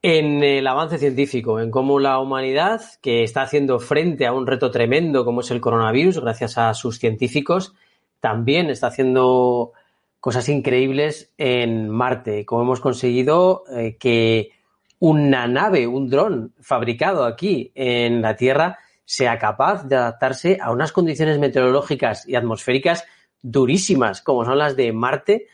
en 0.03 0.43
el 0.43 0.67
avance 0.67 0.99
científico, 0.99 1.59
en 1.59 1.71
cómo 1.71 1.97
la 1.97 2.19
humanidad, 2.19 2.83
que 3.01 3.23
está 3.23 3.41
haciendo 3.41 3.79
frente 3.79 4.27
a 4.27 4.33
un 4.33 4.45
reto 4.45 4.69
tremendo 4.69 5.25
como 5.25 5.41
es 5.41 5.49
el 5.49 5.59
coronavirus, 5.59 6.19
gracias 6.19 6.59
a 6.59 6.71
sus 6.75 6.99
científicos, 6.99 7.73
también 8.19 8.69
está 8.69 8.85
haciendo 8.85 9.71
cosas 10.19 10.47
increíbles 10.49 11.33
en 11.39 11.89
Marte, 11.89 12.45
como 12.45 12.61
hemos 12.61 12.79
conseguido 12.79 13.63
eh, 13.75 13.97
que 13.99 14.51
una 14.99 15.47
nave, 15.47 15.87
un 15.87 16.11
dron 16.11 16.53
fabricado 16.61 17.25
aquí 17.25 17.71
en 17.73 18.21
la 18.21 18.35
Tierra, 18.35 18.77
sea 19.05 19.37
capaz 19.37 19.83
de 19.87 19.95
adaptarse 19.95 20.57
a 20.59 20.71
unas 20.71 20.91
condiciones 20.91 21.39
meteorológicas 21.39 22.27
y 22.27 22.35
atmosféricas 22.35 23.05
durísimas, 23.41 24.21
como 24.21 24.43
son 24.43 24.57
las 24.57 24.75
de 24.75 24.91
Marte, 24.91 25.47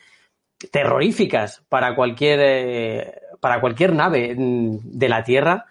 terroríficas 0.72 1.64
para 1.68 1.96
cualquier, 1.96 2.40
eh, 2.42 3.14
para 3.40 3.60
cualquier 3.60 3.94
nave 3.94 4.34
mm, 4.36 4.80
de 4.84 5.10
la 5.10 5.24
Tierra. 5.24 5.66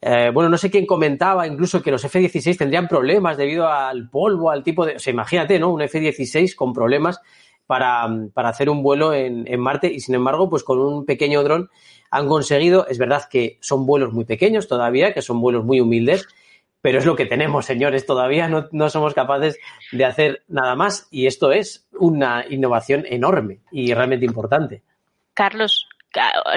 Eh, 0.00 0.30
bueno, 0.32 0.48
no 0.48 0.56
sé 0.56 0.70
quién 0.70 0.86
comentaba 0.86 1.46
incluso 1.46 1.82
que 1.82 1.90
los 1.90 2.04
F-16 2.04 2.56
tendrían 2.56 2.88
problemas 2.88 3.36
debido 3.36 3.68
al 3.68 4.08
polvo, 4.08 4.50
al 4.50 4.64
tipo 4.64 4.84
de... 4.84 4.96
O 4.96 4.98
sea, 4.98 5.12
imagínate, 5.12 5.58
¿no? 5.58 5.70
Un 5.70 5.82
F-16 5.82 6.54
con 6.54 6.72
problemas 6.72 7.20
para, 7.66 8.08
para, 8.32 8.48
hacer 8.48 8.68
un 8.68 8.82
vuelo 8.82 9.14
en, 9.14 9.44
en, 9.46 9.60
Marte 9.60 9.92
y 9.92 10.00
sin 10.00 10.16
embargo, 10.16 10.50
pues 10.50 10.64
con 10.64 10.80
un 10.80 11.04
pequeño 11.04 11.44
dron 11.44 11.70
han 12.10 12.26
conseguido, 12.26 12.88
es 12.88 12.98
verdad 12.98 13.28
que 13.30 13.58
son 13.60 13.86
vuelos 13.86 14.12
muy 14.12 14.24
pequeños 14.24 14.66
todavía, 14.66 15.14
que 15.14 15.22
son 15.22 15.40
vuelos 15.40 15.64
muy 15.64 15.78
humildes, 15.78 16.26
pero 16.80 16.98
es 16.98 17.06
lo 17.06 17.16
que 17.16 17.26
tenemos, 17.26 17.66
señores. 17.66 18.06
Todavía 18.06 18.48
no, 18.48 18.68
no, 18.72 18.88
somos 18.90 19.14
capaces 19.14 19.58
de 19.92 20.04
hacer 20.04 20.42
nada 20.48 20.74
más 20.74 21.08
y 21.10 21.26
esto 21.26 21.52
es 21.52 21.86
una 21.98 22.44
innovación 22.48 23.04
enorme 23.06 23.60
y 23.70 23.92
realmente 23.92 24.26
importante. 24.26 24.82
Carlos, 25.34 25.88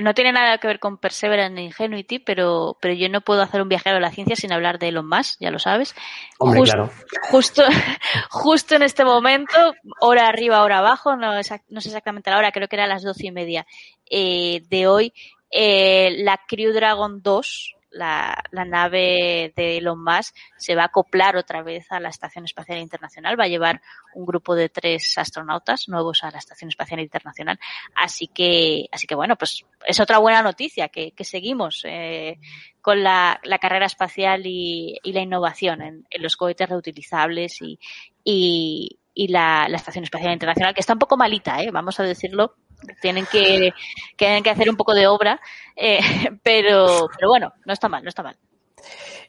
no 0.01 0.13
tiene 0.13 0.31
nada 0.31 0.57
que 0.57 0.67
ver 0.67 0.79
con 0.79 0.97
Perseverance 0.97 1.53
ni 1.53 1.65
Ingenuity, 1.65 2.19
pero, 2.19 2.77
pero 2.81 2.93
yo 2.93 3.07
no 3.09 3.21
puedo 3.21 3.41
hacer 3.41 3.61
un 3.61 3.69
viajero 3.69 3.97
a 3.97 3.99
la 3.99 4.11
ciencia 4.11 4.35
sin 4.35 4.51
hablar 4.51 4.79
de 4.79 4.87
Elon 4.87 5.07
Musk, 5.07 5.39
ya 5.39 5.51
lo 5.51 5.59
sabes. 5.59 5.93
Hombre, 6.39 6.61
claro. 6.61 6.89
Justo, 7.29 7.63
justo 8.31 8.75
en 8.75 8.83
este 8.83 9.05
momento, 9.05 9.75
hora 9.99 10.27
arriba, 10.27 10.63
hora 10.63 10.79
abajo, 10.79 11.15
no, 11.15 11.33
no 11.35 11.43
sé 11.43 11.61
exactamente 11.69 12.31
la 12.31 12.37
hora, 12.37 12.51
creo 12.51 12.67
que 12.67 12.75
era 12.75 12.85
a 12.85 12.87
las 12.87 13.03
doce 13.03 13.27
y 13.27 13.31
media 13.31 13.67
eh, 14.09 14.63
de 14.69 14.87
hoy, 14.87 15.13
eh, 15.51 16.15
la 16.23 16.39
Crew 16.47 16.73
Dragon 16.73 17.21
2, 17.21 17.75
la, 17.93 18.43
nave 18.51 19.53
de 19.55 19.77
Elon 19.77 20.03
Musk 20.03 20.35
se 20.57 20.75
va 20.75 20.83
a 20.83 20.85
acoplar 20.85 21.35
otra 21.37 21.61
vez 21.61 21.91
a 21.91 21.99
la 21.99 22.09
Estación 22.09 22.45
Espacial 22.45 22.79
Internacional, 22.79 23.39
va 23.39 23.45
a 23.45 23.49
llevar 23.49 23.81
un 24.13 24.25
grupo 24.25 24.55
de 24.55 24.69
tres 24.69 25.17
astronautas 25.17 25.87
nuevos 25.87 26.23
a 26.23 26.31
la 26.31 26.39
Estación 26.39 26.69
Espacial 26.69 26.99
Internacional. 26.99 27.59
Así 27.95 28.27
que, 28.27 28.87
así 28.91 29.07
que 29.07 29.15
bueno, 29.15 29.35
pues 29.35 29.63
es 29.85 29.99
otra 29.99 30.17
buena 30.17 30.41
noticia 30.41 30.89
que, 30.89 31.11
que 31.11 31.23
seguimos 31.23 31.83
eh, 31.85 32.39
con 32.81 33.03
la, 33.03 33.39
la, 33.43 33.59
carrera 33.59 33.85
espacial 33.85 34.43
y, 34.45 34.99
la 35.03 35.21
innovación 35.21 35.81
en, 35.81 36.05
los 36.19 36.35
cohetes 36.35 36.69
reutilizables 36.69 37.61
y, 37.61 37.79
y, 38.23 38.99
y 39.13 39.27
la, 39.27 39.67
la, 39.69 39.77
Estación 39.77 40.03
Espacial 40.03 40.33
Internacional, 40.33 40.73
que 40.73 40.81
está 40.81 40.93
un 40.93 40.99
poco 40.99 41.17
malita, 41.17 41.61
¿eh? 41.61 41.69
vamos 41.71 41.99
a 41.99 42.03
decirlo 42.03 42.55
tienen 43.01 43.25
que, 43.31 43.73
tienen 44.15 44.43
que 44.43 44.49
hacer 44.49 44.69
un 44.69 44.75
poco 44.75 44.93
de 44.93 45.07
obra, 45.07 45.39
eh, 45.75 45.99
pero, 46.43 47.07
pero 47.15 47.29
bueno, 47.29 47.53
no 47.65 47.73
está 47.73 47.89
mal, 47.89 48.03
no 48.03 48.09
está 48.09 48.23
mal. 48.23 48.35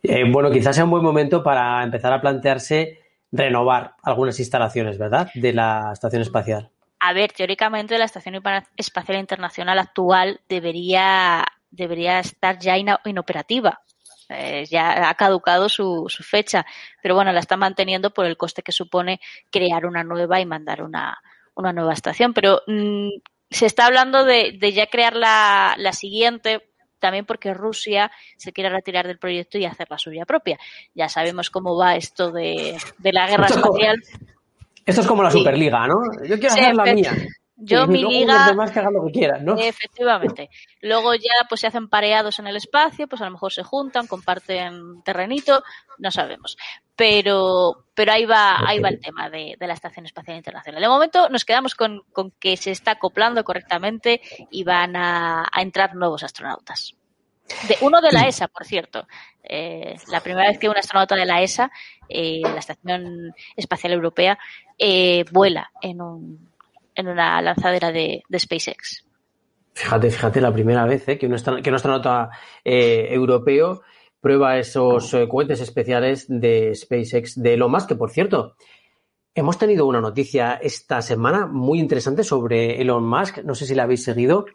Eh, 0.03 0.25
bueno, 0.31 0.51
quizás 0.51 0.75
sea 0.75 0.85
un 0.85 0.91
buen 0.91 1.03
momento 1.03 1.43
para 1.43 1.83
empezar 1.83 2.13
a 2.13 2.21
plantearse 2.21 3.01
renovar 3.33 3.95
algunas 4.03 4.39
instalaciones, 4.39 4.97
¿verdad? 4.97 5.31
De 5.35 5.53
la 5.53 5.91
estación 5.93 6.23
espacial. 6.23 6.71
A 7.01 7.13
ver, 7.13 7.33
teóricamente 7.33 7.99
la 7.99 8.07
Estación 8.07 8.41
Espacial 8.77 9.19
Internacional 9.19 9.79
actual 9.79 10.41
debería, 10.49 11.45
debería 11.71 12.21
estar 12.21 12.59
ya 12.59 12.79
inoperativa. 12.79 13.81
Eh, 14.31 14.65
ya 14.71 15.11
ha 15.11 15.15
caducado 15.15 15.69
su, 15.69 16.07
su, 16.09 16.23
fecha, 16.23 16.65
pero 17.03 17.15
bueno, 17.15 17.31
la 17.33 17.41
está 17.41 17.59
manteniendo 17.59 18.11
por 18.11 18.25
el 18.25 18.39
coste 18.39 18.63
que 18.63 18.73
supone 18.73 19.21
crear 19.51 19.85
una 19.85 20.03
nueva 20.03 20.41
y 20.41 20.47
mandar 20.47 20.83
una, 20.83 21.19
una 21.55 21.75
nueva 21.75 21.93
estación. 21.93 22.33
Pero 22.33 22.63
mm, 22.67 23.09
se 23.55 23.67
está 23.67 23.87
hablando 23.87 24.25
de, 24.25 24.57
de 24.59 24.73
ya 24.73 24.87
crear 24.87 25.15
la, 25.15 25.75
la, 25.79 25.93
siguiente, 25.93 26.63
también 26.99 27.25
porque 27.25 27.55
Rusia 27.55 28.11
se 28.37 28.53
quiere 28.53 28.69
retirar 28.69 29.07
del 29.07 29.19
proyecto 29.19 29.59
y 29.59 29.65
hacer 29.65 29.87
la 29.89 29.99
suya 29.99 30.25
propia. 30.25 30.59
Ya 30.93 31.09
sabemos 31.09 31.51
cómo 31.51 31.77
va 31.77 31.95
esto 31.95 32.33
de, 32.33 32.77
de 32.99 33.13
la 33.13 33.29
guerra 33.29 33.47
esto 33.47 33.61
espacial. 33.61 33.97
Es 34.03 34.11
como, 34.11 34.31
esto 34.87 35.01
es 35.03 35.07
como 35.07 35.23
la 35.23 35.31
Superliga, 35.31 35.87
¿no? 35.87 35.95
Yo 36.27 36.37
quiero 36.39 36.55
hacer 36.55 36.75
la 36.75 36.85
mía. 36.93 37.13
Yo 37.57 37.87
mi 37.87 38.03
liga. 38.03 38.53
Los 38.53 38.71
que 38.71 38.81
hagan 38.81 38.95
lo 38.95 39.07
que 39.07 39.13
quieran, 39.13 39.45
¿no? 39.45 39.57
Efectivamente. 39.57 40.51
Luego 40.81 41.15
ya 41.15 41.33
pues 41.49 41.61
se 41.61 41.69
hacen 41.69 41.89
pareados 41.89 42.39
en 42.39 42.49
el 42.49 42.57
espacio, 42.57 43.07
pues 43.07 43.23
a 43.23 43.27
lo 43.27 43.31
mejor 43.31 43.53
se 43.53 43.63
juntan, 43.63 44.07
comparten 44.07 45.03
terrenito, 45.03 45.63
no 45.99 46.11
sabemos. 46.11 46.57
Pero, 46.97 47.87
pero 47.95 48.13
ahí 48.13 48.25
va, 48.25 48.59
ahí 48.67 48.81
va 48.81 48.89
el 48.89 49.01
tema 49.01 49.31
de, 49.31 49.57
de 49.59 49.67
la 49.67 49.75
Estación 49.75 50.07
Espacial 50.07 50.37
Internacional. 50.37 50.81
De 50.81 50.89
momento 50.89 51.29
nos 51.29 51.45
quedamos 51.45 51.75
con, 51.75 52.03
con 52.13 52.33
que 52.33 52.57
se 52.57 52.73
está 52.73 52.93
acoplando 52.93 53.45
correctamente 53.45 54.21
y 54.51 54.65
van 54.65 54.97
a, 54.97 55.49
a 55.51 55.63
entrar 55.63 55.95
nuevos 55.95 56.23
astronautas. 56.23 56.97
De, 57.69 57.77
uno 57.83 58.01
de 58.01 58.11
la 58.11 58.27
ESA, 58.27 58.49
por 58.49 58.65
cierto. 58.65 59.07
Eh, 59.43 59.97
la 60.09 60.21
primera 60.21 60.49
vez 60.49 60.59
que 60.59 60.69
un 60.69 60.77
astronauta 60.77 61.15
de 61.15 61.27
la 61.27 61.43
ESA, 61.43 61.71
eh, 62.09 62.41
la 62.43 62.59
Estación 62.59 63.35
Espacial 63.57 63.93
Europea, 63.93 64.39
eh, 64.79 65.25
vuela 65.31 65.71
en 65.83 66.01
un 66.01 66.54
en 66.95 67.09
una 67.09 67.41
lanzadera 67.43 67.93
de, 67.93 68.23
SpaceX. 68.37 69.05
Fíjate, 69.73 70.11
fíjate, 70.11 70.41
la 70.41 70.53
primera 70.53 70.85
vez 70.87 71.09
¿eh? 71.09 71.19
que, 71.19 71.27
un 71.27 71.35
astronauta 71.35 72.31
eh, 72.65 73.09
europeo 73.11 73.83
prueba 74.21 74.59
esos 74.59 75.13
eh, 75.15 75.29
cohetes 75.29 75.61
especiales 75.61 76.27
de 76.29 76.75
SpaceX 76.75 77.41
de 77.41 77.55
Elon 77.55 77.71
Musk, 77.71 77.89
que 77.89 77.95
por 77.97 78.11
cierto, 78.11 78.57
hemos 79.35 79.59
tenido 79.59 79.87
una 79.87 80.01
noticia 80.01 80.55
esta 80.63 81.03
semana 81.03 81.47
muy 81.47 81.81
interesante 81.81 82.23
sobre 82.23 82.81
Elon 82.81 83.05
Musk, 83.05 83.39
no 83.45 83.55
sé 83.55 83.67
si 83.67 83.75
la 83.75 83.83
habéis 83.83 84.05
seguido, 84.05 84.47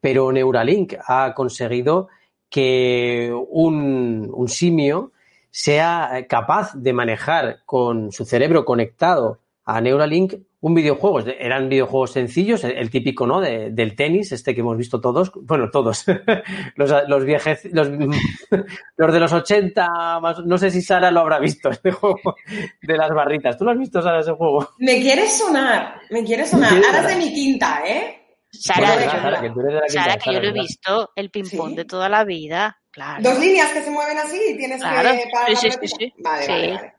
pero 0.00 0.30
Neuralink 0.32 0.94
ha 1.06 1.34
conseguido 1.34 2.08
que 2.48 3.30
un 3.50 4.46
simio 4.48 5.12
sea 5.50 6.26
capaz 6.28 6.72
de 6.74 6.92
manejar 6.92 7.58
con 7.66 8.12
su 8.12 8.24
cerebro 8.24 8.64
conectado 8.64 9.40
a 9.64 9.80
Neuralink 9.80 10.34
un 10.60 10.74
videojuego. 10.74 11.20
Eran 11.20 11.68
videojuegos 11.68 12.12
sencillos, 12.12 12.64
el, 12.64 12.90
típico, 12.90 13.26
¿no? 13.26 13.40
De, 13.40 13.70
del 13.70 13.94
tenis, 13.94 14.32
este 14.32 14.54
que 14.54 14.60
hemos 14.60 14.76
visto 14.76 15.00
todos. 15.00 15.30
Bueno, 15.34 15.70
todos. 15.70 16.04
los, 16.76 16.90
los 17.08 17.24
los, 17.24 17.88
los, 18.96 19.12
de 19.12 19.20
los 19.20 19.32
80, 19.32 20.20
más, 20.20 20.44
no 20.44 20.58
sé 20.58 20.70
si 20.70 20.82
Sara 20.82 21.10
lo 21.10 21.20
habrá 21.20 21.38
visto, 21.38 21.68
este 21.70 21.92
juego 21.92 22.36
de 22.82 22.96
las 22.96 23.10
barritas. 23.10 23.56
¿Tú 23.56 23.64
lo 23.64 23.70
has 23.70 23.78
visto, 23.78 24.02
Sara, 24.02 24.20
ese 24.20 24.32
juego? 24.32 24.68
Me 24.78 25.00
quieres 25.00 25.38
sonar, 25.38 26.00
me 26.10 26.24
quieres 26.24 26.50
sonar. 26.50 26.72
Ahora 26.72 27.00
es 27.00 27.08
de 27.08 27.16
mi 27.16 27.32
quinta, 27.32 27.82
¿eh? 27.86 28.14
Sara, 28.50 28.94
bueno, 28.94 29.10
Sara, 29.10 29.22
Sara, 29.22 29.40
que, 29.42 29.50
tú 29.50 29.60
eres 29.60 29.74
de 29.74 29.80
la 29.80 29.86
quinta, 29.86 30.04
Sara, 30.04 30.16
que 30.16 30.32
yo 30.32 30.40
lo 30.40 30.48
he 30.48 30.52
visto, 30.52 31.10
el 31.14 31.30
ping-pong 31.30 31.70
¿Sí? 31.70 31.76
de 31.76 31.84
toda 31.84 32.08
la 32.08 32.24
vida. 32.24 32.78
Claro. 32.98 33.22
Dos 33.22 33.38
líneas 33.38 33.70
que 33.70 33.82
se 33.82 33.90
mueven 33.92 34.18
así 34.18 34.40
y 34.50 34.56
tienes 34.56 34.80
claro. 34.80 35.10
que 35.10 35.30
pagar 35.32 35.56
sí, 35.56 35.66
la 35.68 35.72
sí, 35.72 35.78
sí, 35.82 35.94
sí. 36.00 36.14
Vale, 36.18 36.44
Sí. 36.44 36.50
vale, 36.50 36.72
vale. 36.72 36.92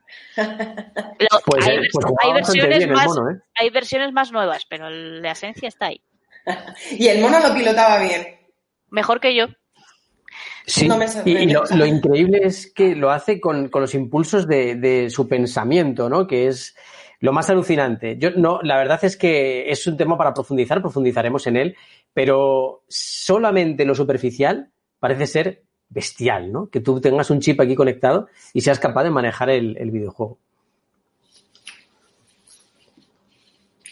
Pero 1.18 1.40
Pues, 1.44 1.66
hay, 1.66 1.76
eh, 1.76 1.80
pues 1.92 2.06
hay 2.22 2.32
versiones 2.32 2.78
bien 2.78 2.92
más, 2.92 3.06
mono, 3.06 3.30
¿eh? 3.30 3.40
hay 3.54 3.68
versiones 3.68 4.12
más 4.14 4.32
nuevas, 4.32 4.64
pero 4.66 4.88
la 4.88 5.32
esencia 5.32 5.68
está 5.68 5.86
ahí. 5.88 6.00
Y 6.92 7.08
el 7.08 7.20
mono 7.20 7.38
lo 7.38 7.52
pilotaba 7.52 7.98
bien. 7.98 8.28
Mejor 8.88 9.20
que 9.20 9.34
yo. 9.34 9.48
Sí, 10.64 10.88
No 10.88 10.96
me 10.96 11.04
y, 11.26 11.36
y 11.36 11.46
lo, 11.50 11.64
lo 11.66 11.84
increíble 11.84 12.40
es 12.44 12.72
que 12.72 12.94
lo 12.94 13.10
hace 13.10 13.38
con, 13.38 13.68
con 13.68 13.82
los 13.82 13.94
impulsos 13.94 14.46
de, 14.46 14.76
de 14.76 15.10
su 15.10 15.28
pensamiento, 15.28 16.08
¿no? 16.08 16.26
Que 16.26 16.46
es 16.46 16.74
lo 17.18 17.34
más 17.34 17.50
alucinante. 17.50 18.16
Yo 18.16 18.30
no, 18.30 18.60
la 18.62 18.78
verdad 18.78 19.00
es 19.04 19.18
que 19.18 19.70
es 19.70 19.86
un 19.86 19.98
tema 19.98 20.16
para 20.16 20.32
profundizar, 20.32 20.80
profundizaremos 20.80 21.46
en 21.46 21.56
él, 21.58 21.76
pero 22.14 22.84
solamente 22.88 23.84
lo 23.84 23.94
superficial 23.94 24.70
parece 24.98 25.26
ser 25.26 25.64
bestial, 25.90 26.52
¿no? 26.52 26.68
Que 26.68 26.80
tú 26.80 27.00
tengas 27.00 27.30
un 27.30 27.40
chip 27.40 27.60
aquí 27.60 27.74
conectado 27.74 28.28
y 28.54 28.62
seas 28.62 28.78
capaz 28.78 29.04
de 29.04 29.10
manejar 29.10 29.50
el, 29.50 29.76
el 29.76 29.90
videojuego. 29.90 30.38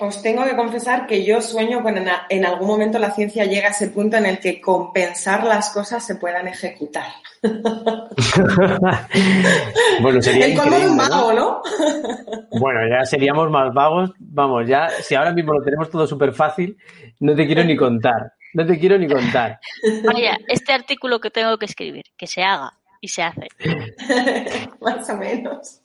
Os 0.01 0.23
tengo 0.23 0.45
que 0.45 0.55
confesar 0.55 1.09
que 1.09 1.25
yo 1.25 1.41
sueño 1.41 1.83
con 1.83 1.99
en, 1.99 2.07
en 2.29 2.47
algún 2.47 2.69
momento 2.69 3.01
la 3.01 3.11
ciencia 3.11 3.47
llega 3.47 3.67
a 3.67 3.73
ese 3.73 3.89
punto 3.89 4.17
en 4.17 4.27
el 4.27 4.39
que 4.39 4.61
compensar 4.61 5.43
las 5.43 5.71
cosas 5.71 6.07
se 6.07 6.15
puedan 6.15 6.47
ejecutar. 6.47 7.09
bueno, 10.01 10.23
sería 10.23 10.47
el 10.47 10.57
colmo 10.57 10.79
de 10.79 10.87
un 10.87 10.95
increíble, 10.95 11.09
¿no? 11.09 11.17
mago, 11.17 11.33
¿no? 11.33 11.61
Bueno, 12.61 12.79
ya 12.89 13.05
seríamos 13.05 13.51
más 13.51 13.75
vagos. 13.75 14.13
Vamos, 14.21 14.69
ya, 14.69 14.89
si 15.03 15.17
ahora 15.17 15.33
mismo 15.33 15.55
lo 15.55 15.65
tenemos 15.65 15.91
todo 15.91 16.07
súper 16.07 16.33
fácil, 16.33 16.79
no 17.19 17.35
te 17.35 17.45
quiero 17.45 17.65
ni 17.65 17.77
contar. 17.77 18.35
No 18.55 18.67
te 18.67 18.79
quiero 18.79 18.99
ni 18.99 19.07
contar. 19.07 19.59
Vaya, 20.05 20.39
este 20.49 20.73
artículo 20.73 21.21
que 21.21 21.31
tengo 21.31 21.57
que 21.59 21.67
escribir, 21.67 22.05
que 22.17 22.27
se 22.27 22.43
haga 22.43 22.73
y 23.01 23.09
se 23.09 23.23
hace. 23.23 23.49
Más 24.81 25.09
o 25.11 25.17
menos. 25.17 25.81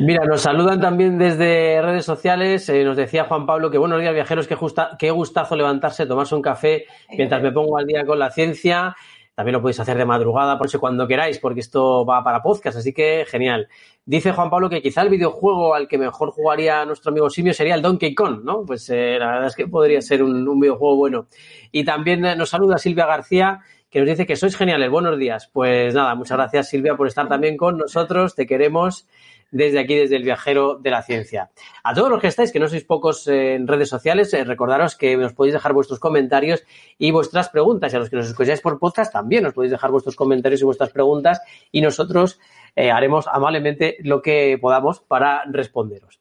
Mira, 0.00 0.24
nos 0.24 0.42
saludan 0.42 0.80
también 0.80 1.18
desde 1.18 1.80
redes 1.80 2.04
sociales. 2.04 2.68
Eh, 2.68 2.84
nos 2.84 2.96
decía 2.96 3.24
Juan 3.24 3.46
Pablo 3.46 3.70
que 3.70 3.78
buenos 3.78 4.00
días, 4.00 4.12
viajeros, 4.12 4.46
qué, 4.46 4.54
justa, 4.54 4.96
qué 4.98 5.10
gustazo 5.10 5.56
levantarse, 5.56 6.06
tomarse 6.06 6.34
un 6.34 6.42
café 6.42 6.86
mientras 7.10 7.42
me 7.42 7.52
pongo 7.52 7.78
al 7.78 7.86
día 7.86 8.04
con 8.04 8.18
la 8.18 8.30
ciencia. 8.30 8.96
También 9.42 9.54
lo 9.54 9.60
podéis 9.60 9.80
hacer 9.80 9.98
de 9.98 10.04
madrugada, 10.04 10.56
por 10.56 10.70
si 10.70 10.78
cuando 10.78 11.08
queráis, 11.08 11.40
porque 11.40 11.58
esto 11.58 12.06
va 12.06 12.22
para 12.22 12.40
podcast, 12.40 12.78
así 12.78 12.92
que 12.92 13.24
genial. 13.26 13.66
Dice 14.04 14.30
Juan 14.30 14.48
Pablo 14.48 14.70
que 14.70 14.80
quizá 14.80 15.02
el 15.02 15.08
videojuego 15.08 15.74
al 15.74 15.88
que 15.88 15.98
mejor 15.98 16.30
jugaría 16.30 16.84
nuestro 16.84 17.10
amigo 17.10 17.28
Simio 17.28 17.52
sería 17.52 17.74
el 17.74 17.82
Donkey 17.82 18.14
Kong, 18.14 18.44
¿no? 18.44 18.64
Pues 18.64 18.88
eh, 18.90 19.16
la 19.18 19.26
verdad 19.26 19.46
es 19.48 19.56
que 19.56 19.66
podría 19.66 20.00
ser 20.00 20.22
un, 20.22 20.46
un 20.46 20.60
videojuego 20.60 20.94
bueno. 20.94 21.26
Y 21.72 21.84
también 21.84 22.24
eh, 22.24 22.36
nos 22.36 22.50
saluda 22.50 22.78
Silvia 22.78 23.04
García, 23.04 23.62
que 23.90 23.98
nos 23.98 24.08
dice 24.08 24.26
que 24.26 24.36
sois 24.36 24.56
geniales. 24.56 24.88
Buenos 24.88 25.18
días. 25.18 25.50
Pues 25.52 25.92
nada, 25.92 26.14
muchas 26.14 26.38
gracias 26.38 26.68
Silvia 26.68 26.94
por 26.94 27.08
estar 27.08 27.26
también 27.26 27.56
con 27.56 27.78
nosotros. 27.78 28.36
Te 28.36 28.46
queremos 28.46 29.08
desde 29.52 29.78
aquí, 29.78 29.94
desde 29.94 30.16
el 30.16 30.24
viajero 30.24 30.78
de 30.78 30.90
la 30.90 31.02
ciencia. 31.02 31.50
A 31.84 31.94
todos 31.94 32.10
los 32.10 32.20
que 32.20 32.26
estáis, 32.26 32.50
que 32.50 32.58
no 32.58 32.66
sois 32.66 32.84
pocos 32.84 33.28
en 33.28 33.68
redes 33.68 33.88
sociales, 33.88 34.34
eh, 34.34 34.42
recordaros 34.44 34.96
que 34.96 35.16
nos 35.16 35.34
podéis 35.34 35.54
dejar 35.54 35.72
vuestros 35.72 36.00
comentarios 36.00 36.64
y 36.98 37.12
vuestras 37.12 37.50
preguntas. 37.50 37.92
Y 37.92 37.96
a 37.96 37.98
los 38.00 38.10
que 38.10 38.16
nos 38.16 38.26
escucháis 38.26 38.60
por 38.60 38.80
podcast 38.80 39.12
también 39.12 39.44
nos 39.44 39.54
podéis 39.54 39.70
dejar 39.70 39.90
vuestros 39.90 40.16
comentarios 40.16 40.60
y 40.60 40.64
vuestras 40.64 40.90
preguntas 40.90 41.40
y 41.70 41.80
nosotros 41.80 42.40
eh, 42.74 42.90
haremos 42.90 43.28
amablemente 43.28 43.98
lo 44.00 44.22
que 44.22 44.58
podamos 44.60 45.00
para 45.00 45.44
responderos. 45.44 46.20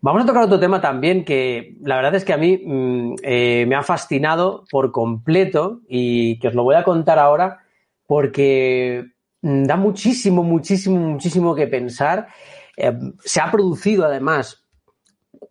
Vamos 0.00 0.24
a 0.24 0.26
tocar 0.26 0.44
otro 0.44 0.60
tema 0.60 0.80
también 0.80 1.24
que 1.24 1.76
la 1.80 1.96
verdad 1.96 2.14
es 2.14 2.24
que 2.24 2.34
a 2.34 2.36
mí 2.36 2.60
mm, 2.62 3.14
eh, 3.22 3.64
me 3.66 3.76
ha 3.76 3.82
fascinado 3.82 4.64
por 4.70 4.92
completo 4.92 5.80
y 5.88 6.38
que 6.38 6.48
os 6.48 6.54
lo 6.54 6.64
voy 6.64 6.74
a 6.74 6.84
contar 6.84 7.18
ahora 7.18 7.60
porque 8.06 9.11
da 9.42 9.76
muchísimo, 9.76 10.42
muchísimo, 10.42 10.98
muchísimo 10.98 11.54
que 11.54 11.66
pensar. 11.66 12.28
Eh, 12.76 12.92
se 13.20 13.40
ha 13.40 13.50
producido 13.50 14.04
además 14.04 14.64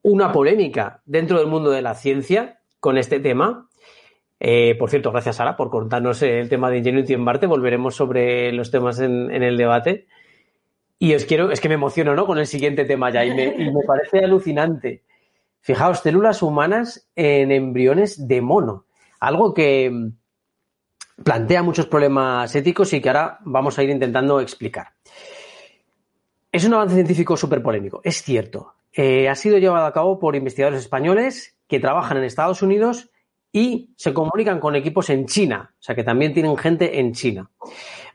una 0.02 0.32
polémica 0.32 1.02
dentro 1.06 1.38
del 1.38 1.48
mundo 1.48 1.70
de 1.70 1.82
la 1.82 1.94
ciencia 1.94 2.62
con 2.80 2.98
este 2.98 3.20
tema. 3.20 3.68
Eh, 4.40 4.76
por 4.80 4.90
cierto, 4.90 5.12
gracias 5.12 5.36
Sara 5.36 5.56
por 5.56 5.70
contarnos 5.70 6.22
el 6.24 6.50
tema 6.50 6.72
de 6.72 6.80
Ingenuity 6.80 7.14
en 7.14 7.22
Marte. 7.22 7.46
Volveremos 7.46 7.96
sobre 7.96 8.52
los 8.54 8.72
temas 8.72 9.00
en, 9.00 9.30
el 9.32 9.58
debate. 9.58 10.08
Y 10.98 11.14
os 11.14 11.26
quiero, 11.26 11.52
es 11.52 11.60
que 11.60 11.68
me 11.68 11.76
emociono, 11.76 12.16
¿no? 12.16 12.26
Con 12.26 12.40
el 12.40 12.48
siguiente 12.48 12.86
tema 12.86 13.12
ya 13.12 13.26
y 13.26 13.36
me, 13.36 13.46
y 13.46 13.72
me 13.72 13.84
parece 13.86 14.20
alucinante. 14.20 15.04
Fijaos, 15.60 16.00
células 16.00 16.42
humanas 16.42 17.10
en 17.16 17.52
embriones 17.52 18.28
de 18.28 18.42
mono. 18.42 18.86
Algo 19.20 19.54
que 19.54 19.90
mm, 19.92 20.10
plantea 21.24 21.64
muchos 21.64 21.88
problemas 21.88 22.54
éticos 22.56 22.94
y 22.94 23.02
que 23.02 23.10
ahora 23.10 23.40
vamos 23.46 23.78
a 23.78 23.84
ir 23.84 23.90
intentando 23.90 24.40
explicar. 24.40 24.94
Es 26.52 26.66
un 26.66 26.74
avance 26.74 26.96
científico 26.96 27.38
súper 27.38 27.62
polémico, 27.64 28.02
es 28.04 28.22
cierto. 28.22 28.74
Eh, 28.94 29.30
ha 29.30 29.36
sido 29.36 29.58
llevado 29.58 29.86
a 29.86 29.94
cabo 29.94 30.20
por 30.20 30.36
investigadores 30.36 30.82
españoles 30.82 31.56
que 31.68 31.80
trabajan 31.80 32.18
en 32.18 32.26
Estados 32.26 32.62
Unidos 32.62 33.10
y 33.54 33.94
se 33.96 34.14
comunican 34.14 34.60
con 34.60 34.76
equipos 34.76 35.10
en 35.10 35.26
China, 35.26 35.74
o 35.80 35.84
sea 35.84 35.96
que 35.96 36.04
también 36.04 36.34
tienen 36.34 36.58
gente 36.58 37.00
en 37.00 37.14
China. 37.14 37.50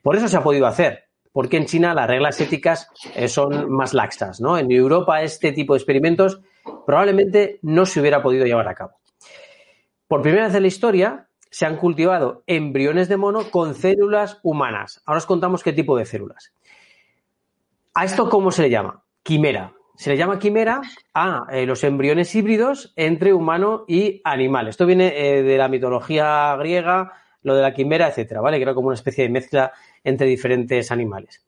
Por 0.02 0.16
eso 0.16 0.28
se 0.28 0.36
ha 0.36 0.42
podido 0.42 0.66
hacer, 0.66 1.04
porque 1.32 1.56
en 1.56 1.66
China 1.66 1.94
las 1.94 2.08
reglas 2.08 2.40
éticas 2.40 2.90
eh, 3.14 3.28
son 3.28 3.70
más 3.70 3.94
laxas, 3.94 4.40
¿no? 4.40 4.58
En 4.58 4.70
Europa 4.70 5.22
este 5.22 5.52
tipo 5.52 5.74
de 5.74 5.78
experimentos 5.78 6.40
probablemente 6.84 7.58
no 7.62 7.86
se 7.86 8.00
hubiera 8.00 8.22
podido 8.22 8.44
llevar 8.44 8.68
a 8.68 8.74
cabo. 8.74 8.92
Por 10.08 10.22
primera 10.22 10.46
vez 10.46 10.54
en 10.54 10.62
la 10.62 10.68
historia 10.68 11.28
se 11.50 11.66
han 11.66 11.76
cultivado 11.76 12.42
embriones 12.46 13.08
de 13.08 13.16
mono 13.16 13.50
con 13.50 13.74
células 13.74 14.40
humanas. 14.42 15.02
Ahora 15.06 15.18
os 15.18 15.26
contamos 15.26 15.62
qué 15.62 15.72
tipo 15.72 15.96
de 15.96 16.04
células. 16.04 16.52
¿A 17.94 18.04
esto 18.04 18.28
cómo 18.28 18.50
se 18.50 18.62
le 18.62 18.70
llama? 18.70 19.02
Quimera. 19.22 19.72
Se 19.96 20.10
le 20.10 20.18
llama 20.18 20.38
quimera 20.38 20.82
a 21.14 21.46
eh, 21.50 21.64
los 21.64 21.82
embriones 21.82 22.34
híbridos 22.34 22.92
entre 22.96 23.32
humano 23.32 23.84
y 23.88 24.20
animal. 24.24 24.68
Esto 24.68 24.84
viene 24.84 25.14
eh, 25.16 25.42
de 25.42 25.56
la 25.56 25.68
mitología 25.68 26.54
griega, 26.56 27.14
lo 27.42 27.54
de 27.54 27.62
la 27.62 27.72
quimera, 27.72 28.08
etcétera, 28.08 28.42
¿vale? 28.42 28.58
Que 28.58 28.64
era 28.64 28.74
como 28.74 28.88
una 28.88 28.94
especie 28.94 29.24
de 29.24 29.30
mezcla 29.30 29.72
entre 30.04 30.26
diferentes 30.26 30.92
animales. 30.92 31.46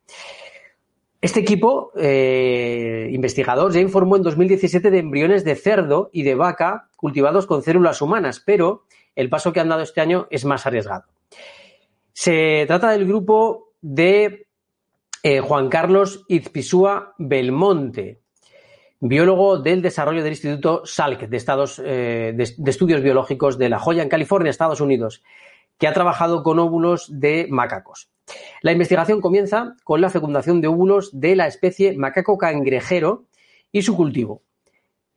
Este 1.20 1.40
equipo 1.40 1.92
eh, 1.96 3.10
investigador 3.10 3.72
ya 3.72 3.80
informó 3.80 4.16
en 4.16 4.22
2017 4.22 4.90
de 4.90 4.98
embriones 4.98 5.44
de 5.44 5.56
cerdo 5.56 6.10
y 6.12 6.22
de 6.22 6.36
vaca 6.36 6.88
cultivados 6.96 7.46
con 7.46 7.62
células 7.62 8.00
humanas, 8.00 8.40
pero 8.44 8.84
el 9.18 9.28
paso 9.28 9.52
que 9.52 9.58
han 9.58 9.68
dado 9.68 9.82
este 9.82 10.00
año 10.00 10.28
es 10.30 10.44
más 10.44 10.64
arriesgado. 10.64 11.02
Se 12.12 12.64
trata 12.68 12.92
del 12.92 13.04
grupo 13.04 13.72
de 13.80 14.46
eh, 15.24 15.40
Juan 15.40 15.68
Carlos 15.68 16.24
Izpisúa 16.28 17.14
Belmonte, 17.18 18.20
biólogo 19.00 19.58
del 19.58 19.82
desarrollo 19.82 20.22
del 20.22 20.34
Instituto 20.34 20.82
Salk 20.84 21.22
de, 21.22 21.44
eh, 21.84 22.32
de 22.32 22.70
Estudios 22.70 23.02
Biológicos 23.02 23.58
de 23.58 23.68
La 23.68 23.80
Joya, 23.80 24.04
en 24.04 24.08
California, 24.08 24.50
Estados 24.50 24.80
Unidos, 24.80 25.24
que 25.78 25.88
ha 25.88 25.92
trabajado 25.92 26.44
con 26.44 26.60
óvulos 26.60 27.08
de 27.10 27.48
macacos. 27.50 28.10
La 28.62 28.70
investigación 28.70 29.20
comienza 29.20 29.74
con 29.82 30.00
la 30.00 30.10
fecundación 30.10 30.60
de 30.60 30.68
óvulos 30.68 31.10
de 31.12 31.34
la 31.34 31.48
especie 31.48 31.96
macaco 31.96 32.38
cangrejero 32.38 33.24
y 33.72 33.82
su 33.82 33.96
cultivo. 33.96 34.42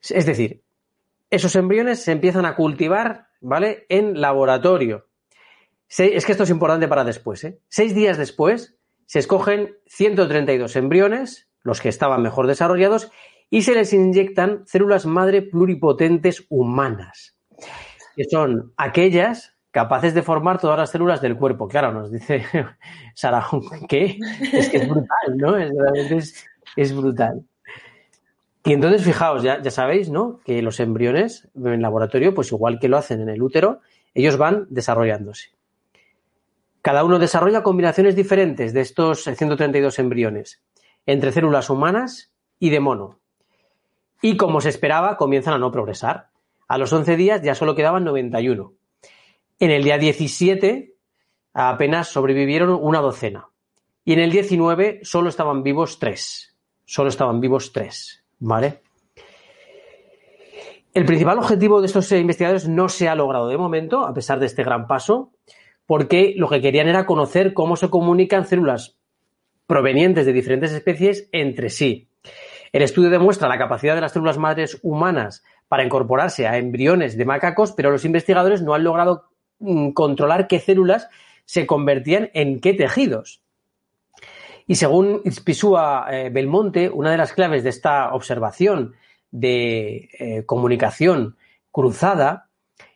Es 0.01 0.25
decir, 0.25 0.63
esos 1.29 1.55
embriones 1.55 2.03
se 2.03 2.13
empiezan 2.13 2.47
a 2.47 2.55
cultivar, 2.55 3.27
¿vale? 3.41 3.85
En 3.89 4.21
laboratorio. 4.21 5.07
Es 5.97 6.25
que 6.25 6.31
esto 6.31 6.43
es 6.43 6.49
importante 6.49 6.87
para 6.87 7.03
después, 7.03 7.43
¿eh? 7.43 7.59
Seis 7.67 7.93
días 7.93 8.17
después 8.17 8.77
se 9.05 9.19
escogen 9.19 9.75
132 9.87 10.77
embriones, 10.77 11.49
los 11.63 11.81
que 11.81 11.89
estaban 11.89 12.21
mejor 12.21 12.47
desarrollados, 12.47 13.11
y 13.49 13.63
se 13.63 13.75
les 13.75 13.91
inyectan 13.91 14.63
células 14.65 15.05
madre 15.05 15.41
pluripotentes 15.41 16.45
humanas, 16.47 17.37
que 18.15 18.23
son 18.23 18.71
aquellas 18.77 19.57
capaces 19.71 20.13
de 20.13 20.21
formar 20.21 20.59
todas 20.59 20.77
las 20.77 20.91
células 20.91 21.21
del 21.21 21.35
cuerpo. 21.35 21.67
Claro, 21.67 21.91
nos 21.91 22.09
dice 22.09 22.45
Sara, 23.15 23.45
¿qué? 23.89 24.17
Es 24.53 24.69
que 24.69 24.77
es 24.77 24.87
brutal, 24.87 25.37
¿no? 25.37 25.57
Es, 25.57 26.45
es, 26.77 26.95
brutal. 26.95 27.43
Y 28.63 28.73
entonces, 28.73 29.03
fijaos, 29.03 29.41
ya, 29.41 29.61
ya 29.61 29.71
sabéis, 29.71 30.09
¿no? 30.09 30.39
Que 30.45 30.61
los 30.61 30.79
embriones 30.79 31.49
en 31.55 31.81
laboratorio, 31.81 32.33
pues 32.33 32.51
igual 32.51 32.79
que 32.79 32.89
lo 32.89 32.97
hacen 32.97 33.21
en 33.21 33.29
el 33.29 33.41
útero, 33.41 33.81
ellos 34.13 34.37
van 34.37 34.67
desarrollándose. 34.69 35.49
Cada 36.81 37.03
uno 37.03 37.19
desarrolla 37.19 37.63
combinaciones 37.63 38.15
diferentes 38.15 38.73
de 38.73 38.81
estos 38.81 39.23
132 39.23 39.99
embriones 39.99 40.61
entre 41.05 41.31
células 41.31 41.69
humanas 41.69 42.31
y 42.59 42.69
de 42.69 42.79
mono. 42.79 43.19
Y 44.21 44.37
como 44.37 44.61
se 44.61 44.69
esperaba, 44.69 45.17
comienzan 45.17 45.53
a 45.53 45.57
no 45.57 45.71
progresar. 45.71 46.29
A 46.67 46.77
los 46.77 46.93
11 46.93 47.15
días 47.17 47.41
ya 47.41 47.55
solo 47.55 47.75
quedaban 47.75 48.03
91. 48.03 48.73
En 49.59 49.71
el 49.71 49.83
día 49.83 49.97
17 49.97 50.95
apenas 51.53 52.07
sobrevivieron 52.07 52.69
una 52.81 52.99
docena. 52.99 53.49
Y 54.05 54.13
en 54.13 54.19
el 54.19 54.31
19 54.31 55.01
solo 55.03 55.29
estaban 55.29 55.63
vivos 55.63 55.99
tres. 55.99 56.55
Solo 56.85 57.09
estaban 57.09 57.39
vivos 57.39 57.71
tres. 57.71 58.20
El 60.93 61.05
principal 61.05 61.37
objetivo 61.37 61.79
de 61.79 61.87
estos 61.87 62.11
investigadores 62.11 62.67
no 62.67 62.89
se 62.89 63.07
ha 63.07 63.15
logrado 63.15 63.47
de 63.47 63.57
momento, 63.57 64.05
a 64.05 64.13
pesar 64.13 64.39
de 64.39 64.47
este 64.47 64.63
gran 64.63 64.87
paso, 64.87 65.31
porque 65.85 66.33
lo 66.35 66.49
que 66.49 66.61
querían 66.61 66.89
era 66.89 67.05
conocer 67.05 67.53
cómo 67.53 67.77
se 67.77 67.89
comunican 67.89 68.45
células 68.45 68.97
provenientes 69.67 70.25
de 70.25 70.33
diferentes 70.33 70.73
especies 70.73 71.29
entre 71.31 71.69
sí. 71.69 72.09
El 72.73 72.81
estudio 72.81 73.09
demuestra 73.09 73.47
la 73.47 73.57
capacidad 73.57 73.95
de 73.95 74.01
las 74.01 74.11
células 74.11 74.37
madres 74.37 74.79
humanas 74.81 75.43
para 75.69 75.85
incorporarse 75.85 76.47
a 76.47 76.57
embriones 76.57 77.15
de 77.17 77.25
macacos, 77.25 77.71
pero 77.71 77.91
los 77.91 78.03
investigadores 78.03 78.61
no 78.61 78.73
han 78.73 78.83
logrado 78.83 79.31
Mm, 79.61 79.91
controlar 79.91 80.47
qué 80.47 80.59
células 80.59 81.07
se 81.45 81.67
convertían 81.67 82.31
en 82.33 82.59
qué 82.59 82.73
tejidos. 82.73 83.40
Y 84.71 84.75
según 84.75 85.21
Pisúa 85.43 86.07
eh, 86.09 86.29
Belmonte, 86.29 86.89
una 86.89 87.11
de 87.11 87.17
las 87.17 87.33
claves 87.33 87.61
de 87.61 87.69
esta 87.69 88.13
observación 88.13 88.93
de 89.29 90.07
eh, 90.17 90.45
comunicación 90.45 91.35
cruzada 91.71 92.47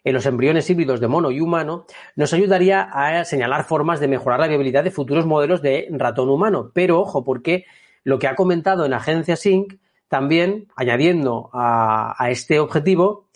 en 0.06 0.14
los 0.14 0.26
embriones 0.26 0.70
híbridos 0.70 1.02
de 1.02 1.10
mono 1.10 1.32
y 1.32 1.42
humano 1.42 1.86
nos 2.16 2.32
ayudaría 2.32 2.84
a 2.84 3.26
señalar 3.26 3.66
formas 3.66 4.00
de 4.00 4.08
mejorar 4.08 4.40
la 4.40 4.48
viabilidad 4.48 4.86
de 4.86 4.92
futuros 4.92 5.26
modelos 5.26 5.62
de 5.62 5.90
ratón 5.92 6.30
humano. 6.30 6.72
Pero 6.74 7.02
ojo, 7.02 7.26
porque 7.26 7.66
lo 8.06 8.20
que 8.20 8.30
ha 8.30 8.36
comentado 8.36 8.86
en 8.86 8.94
Agencia 8.94 9.36
Sync, 9.36 9.74
también 10.08 10.70
añadiendo 10.78 11.50
a 11.52 12.30
este 12.30 12.62
objetivo, 12.62 13.28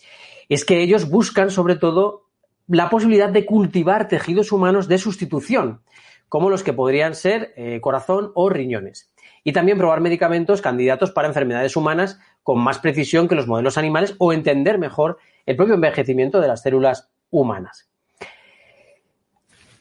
es 0.47 0.63
que 0.63 0.81
ellos 0.81 1.09
buscan 1.09 1.51
sobre 1.51 1.75
todo 1.75 2.29
la 2.69 2.89
posibilidad 2.89 3.31
de 3.31 3.45
cultivar 3.45 4.07
tejidos 4.07 4.53
humanos 4.53 4.87
de 4.87 4.97
sustitución, 4.97 5.81
como 6.29 6.49
los 6.49 6.63
que 6.63 6.73
podrían 6.73 7.15
ser 7.15 7.53
eh, 7.57 7.81
corazón 7.81 8.31
o 8.35 8.49
riñones. 8.49 9.11
Y 9.43 9.53
también 9.53 9.77
probar 9.77 10.01
medicamentos 10.01 10.61
candidatos 10.61 11.11
para 11.11 11.27
enfermedades 11.27 11.75
humanas 11.75 12.19
con 12.43 12.59
más 12.59 12.79
precisión 12.79 13.27
que 13.27 13.35
los 13.35 13.47
modelos 13.47 13.77
animales 13.77 14.15
o 14.19 14.31
entender 14.31 14.77
mejor 14.77 15.17
el 15.45 15.55
propio 15.55 15.75
envejecimiento 15.75 16.39
de 16.39 16.47
las 16.47 16.61
células 16.61 17.09
humanas. 17.31 17.89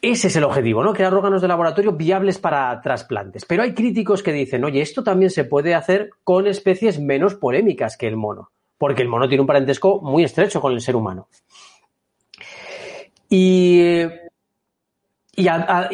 Ese 0.00 0.28
es 0.28 0.37
el 0.37 0.44
objetivo, 0.44 0.84
¿no? 0.84 0.94
Crear 0.94 1.12
órganos 1.12 1.42
de 1.42 1.48
laboratorio 1.48 1.92
viables 1.92 2.38
para 2.38 2.80
trasplantes. 2.80 3.44
Pero 3.44 3.64
hay 3.64 3.74
críticos 3.74 4.22
que 4.22 4.32
dicen, 4.32 4.64
oye, 4.64 4.80
esto 4.80 5.02
también 5.02 5.30
se 5.30 5.44
puede 5.44 5.74
hacer 5.74 6.11
con 6.22 6.46
especies 6.46 7.00
menos 7.00 7.34
polémicas 7.34 7.96
que 7.96 8.06
el 8.06 8.16
mono, 8.16 8.52
porque 8.78 9.02
el 9.02 9.08
mono 9.08 9.28
tiene 9.28 9.40
un 9.40 9.48
parentesco 9.48 10.00
muy 10.00 10.22
estrecho 10.22 10.61
con 10.61 10.72
el 10.72 10.80
ser 10.80 10.94
humano. 10.94 11.26
Y, 13.28 14.04
y, 15.38 15.46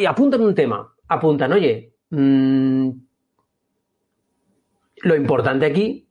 apuntan 0.05 0.41
un 0.41 0.55
tema, 0.55 0.91
apuntan, 1.07 1.53
oye, 1.53 1.93
mm, 2.09 2.89
lo 5.03 5.15
importante 5.15 5.67
aquí, 5.67 6.07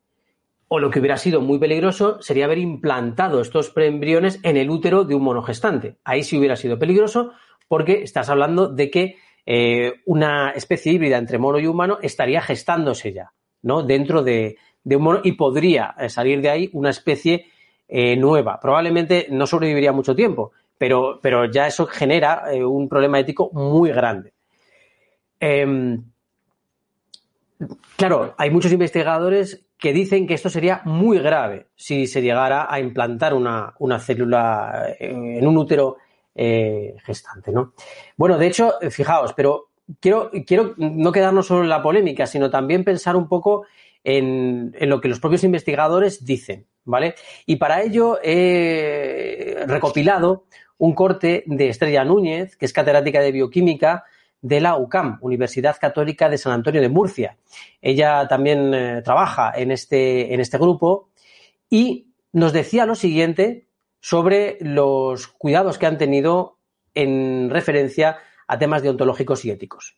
o 0.69 0.79
lo 0.79 0.89
que 0.89 1.01
hubiera 1.01 1.17
sido 1.17 1.41
muy 1.41 1.59
peligroso, 1.59 2.23
sería 2.23 2.45
haber 2.45 2.59
implantado 2.59 3.41
estos 3.41 3.71
preembriones 3.71 4.39
en 4.45 4.57
el 4.57 4.71
útero 4.71 5.05
de 5.05 5.17
un 5.17 5.25
monogestante. 5.25 5.97
Ahí 6.05 6.23
sí 6.23 6.39
hubiera 6.39 6.55
sido 6.55 6.79
peligroso 6.79 7.33
porque 7.67 8.03
estás 8.03 8.31
hablando 8.31 8.69
de 8.69 8.91
que 8.91 9.17
eh, 9.47 9.95
una 10.07 10.51
especie 10.51 10.93
híbrida 10.93 11.19
entre 11.19 11.39
mono 11.39 11.59
y 11.59 11.67
humano 11.67 11.99
estaría 12.03 12.41
gestándose 12.41 13.13
ya, 13.13 13.33
¿no? 13.63 13.83
Dentro 13.83 14.23
de, 14.23 14.57
un 14.85 15.03
mono 15.03 15.21
y 15.25 15.33
podría 15.33 15.95
eh, 15.99 16.09
salir 16.09 16.41
de 16.41 16.51
ahí 16.51 16.71
una 16.73 16.91
especie 16.91 17.47
eh, 17.89 18.17
nueva. 18.17 18.61
Probablemente 18.61 19.27
no 19.31 19.47
sobreviviría 19.47 19.93
mucho 19.93 20.15
tiempo, 20.15 20.53
pero, 20.79 21.21
pero 21.23 21.45
ya 21.47 21.67
eso 21.67 21.87
genera 21.87 22.53
eh, 22.53 22.65
un 22.65 22.89
problema 22.89 23.19
ético 23.19 23.51
muy 23.53 23.91
grande. 23.91 24.33
Em, 25.41 26.05
claro, 27.97 28.35
hay 28.37 28.51
muchos 28.51 28.73
investigadores 28.73 29.67
que 29.79 29.93
dicen 29.93 30.27
que 30.27 30.35
esto 30.35 30.49
sería 30.49 30.81
muy 30.85 31.19
grave 31.19 31.69
si 31.77 32.07
se 32.07 32.23
llegara 32.23 32.67
a 32.73 32.81
implantar 32.81 33.35
una, 33.35 33.75
célula 34.01 34.95
eh, 34.99 35.39
en 35.39 35.47
un 35.47 35.57
útero 35.57 35.99
eh, 36.35 36.95
gestante, 37.05 37.53
¿no? 37.53 37.75
Bueno, 38.17 38.39
de 38.39 38.47
hecho, 38.47 38.75
fijaos, 38.91 39.35
pero 39.35 39.69
quiero, 40.01 40.31
quiero 40.47 40.75
no 40.77 41.13
quedarnos 41.13 41.47
solo 41.47 41.63
en 41.63 41.69
la 41.69 41.83
polémica, 41.83 42.27
sino 42.27 42.51
también 42.51 42.85
pensar 42.85 43.17
un 43.17 43.29
poco 43.29 43.67
en, 44.03 44.75
en 44.79 44.89
lo 44.89 45.01
que 45.01 45.09
los 45.09 45.21
propios 45.21 45.45
investigadores 45.45 46.25
dicen, 46.25 46.67
¿vale? 46.85 47.15
Y 47.47 47.57
para 47.57 47.83
ello 47.83 48.19
he 48.23 49.65
recopilado 49.67 50.45
un 50.79 50.95
corte 50.95 51.45
de 51.47 51.69
Estrella 51.69 52.05
Núñez, 52.05 52.57
que 52.57 52.67
es 52.67 52.73
catedrática 52.73 53.21
de 53.21 53.33
bioquímica 53.33 54.05
de 54.41 54.61
la 54.61 54.77
UCAM, 54.77 55.19
Universidad 55.23 55.77
Católica 55.81 56.29
de 56.29 56.37
San 56.37 56.53
Antonio 56.53 56.83
de 56.83 56.91
Murcia. 56.91 57.39
Ella 57.81 58.29
también 58.29 58.75
eh, 58.75 59.03
trabaja 59.03 59.53
en 59.57 59.71
este, 59.71 60.35
en 60.35 60.41
este 60.41 60.59
grupo 60.59 61.09
y 61.71 62.09
nos 62.33 62.53
decía 62.53 62.85
lo 62.85 62.95
siguiente 62.95 63.69
sobre 64.01 64.59
los 64.61 65.29
cuidados 65.29 65.79
que 65.79 65.87
han 65.87 65.97
tenido 65.97 66.59
en 66.93 67.49
referencia 67.49 68.19
a 68.47 68.59
temas 68.59 68.83
deontológicos 68.83 69.45
y 69.45 69.51
éticos. 69.51 69.97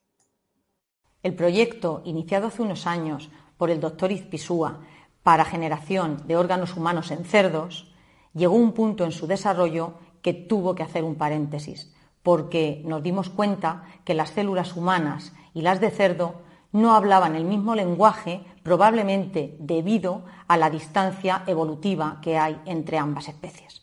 El 1.24 1.34
proyecto, 1.34 2.02
iniciado 2.04 2.46
hace 2.46 2.62
unos 2.62 2.86
años 2.86 3.30
por 3.56 3.70
el 3.70 3.80
doctor 3.80 4.12
Izpisúa 4.12 4.80
para 5.24 5.44
generación 5.44 6.22
de 6.28 6.36
órganos 6.36 6.76
humanos 6.76 7.10
en 7.10 7.24
cerdos, 7.24 7.92
llegó 8.32 8.54
a 8.54 8.60
un 8.60 8.72
punto 8.72 9.04
en 9.04 9.10
su 9.10 9.26
desarrollo 9.26 9.94
que 10.26 10.34
tuvo 10.34 10.74
que 10.74 10.82
hacer 10.82 11.04
un 11.04 11.14
paréntesis, 11.14 11.94
porque 12.24 12.82
nos 12.84 13.00
dimos 13.00 13.30
cuenta 13.30 13.84
que 14.04 14.12
las 14.12 14.30
células 14.30 14.74
humanas 14.74 15.32
y 15.54 15.62
las 15.62 15.80
de 15.80 15.92
cerdo 15.92 16.42
no 16.72 16.96
hablaban 16.96 17.36
el 17.36 17.44
mismo 17.44 17.76
lenguaje, 17.76 18.40
probablemente 18.64 19.54
debido 19.60 20.24
a 20.48 20.56
la 20.56 20.68
distancia 20.68 21.44
evolutiva 21.46 22.18
que 22.22 22.38
hay 22.38 22.60
entre 22.66 22.98
ambas 22.98 23.28
especies. 23.28 23.82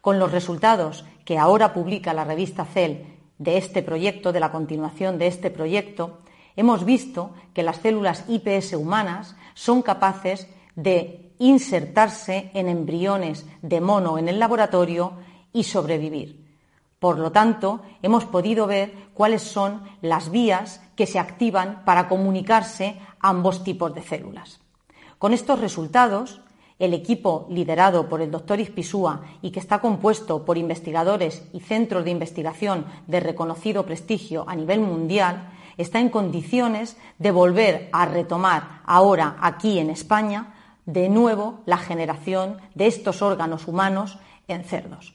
Con 0.00 0.18
los 0.18 0.32
resultados 0.32 1.04
que 1.24 1.38
ahora 1.38 1.72
publica 1.72 2.12
la 2.12 2.24
revista 2.24 2.64
Cell 2.64 3.04
de 3.38 3.56
este 3.56 3.80
proyecto, 3.84 4.32
de 4.32 4.40
la 4.40 4.50
continuación 4.50 5.16
de 5.16 5.28
este 5.28 5.52
proyecto, 5.52 6.22
hemos 6.56 6.84
visto 6.84 7.34
que 7.52 7.62
las 7.62 7.76
células 7.76 8.24
IPS 8.26 8.72
humanas 8.72 9.36
son 9.54 9.80
capaces 9.80 10.48
de 10.74 11.30
insertarse 11.38 12.50
en 12.52 12.66
embriones 12.66 13.46
de 13.62 13.80
mono 13.80 14.18
en 14.18 14.26
el 14.26 14.40
laboratorio 14.40 15.12
y 15.54 15.64
sobrevivir. 15.64 16.44
Por 16.98 17.18
lo 17.18 17.32
tanto, 17.32 17.80
hemos 18.02 18.26
podido 18.26 18.66
ver 18.66 18.92
cuáles 19.14 19.42
son 19.42 19.82
las 20.02 20.30
vías 20.30 20.82
que 20.96 21.06
se 21.06 21.18
activan 21.18 21.84
para 21.84 22.08
comunicarse 22.08 22.98
ambos 23.20 23.64
tipos 23.64 23.94
de 23.94 24.02
células. 24.02 24.60
Con 25.18 25.32
estos 25.32 25.60
resultados, 25.60 26.40
el 26.78 26.92
equipo 26.92 27.46
liderado 27.50 28.08
por 28.08 28.20
el 28.20 28.30
doctor 28.30 28.58
Ispisúa 28.58 29.22
y 29.42 29.50
que 29.50 29.60
está 29.60 29.80
compuesto 29.80 30.44
por 30.44 30.58
investigadores 30.58 31.42
y 31.52 31.60
centros 31.60 32.04
de 32.04 32.10
investigación 32.10 32.86
de 33.06 33.20
reconocido 33.20 33.86
prestigio 33.86 34.44
a 34.48 34.56
nivel 34.56 34.80
mundial 34.80 35.52
está 35.76 36.00
en 36.00 36.08
condiciones 36.08 36.96
de 37.18 37.30
volver 37.30 37.88
a 37.92 38.06
retomar 38.06 38.80
ahora 38.86 39.36
aquí 39.40 39.78
en 39.78 39.90
España 39.90 40.54
de 40.86 41.08
nuevo 41.08 41.60
la 41.66 41.78
generación 41.78 42.58
de 42.74 42.86
estos 42.86 43.22
órganos 43.22 43.68
humanos 43.68 44.18
en 44.48 44.64
cerdos. 44.64 45.14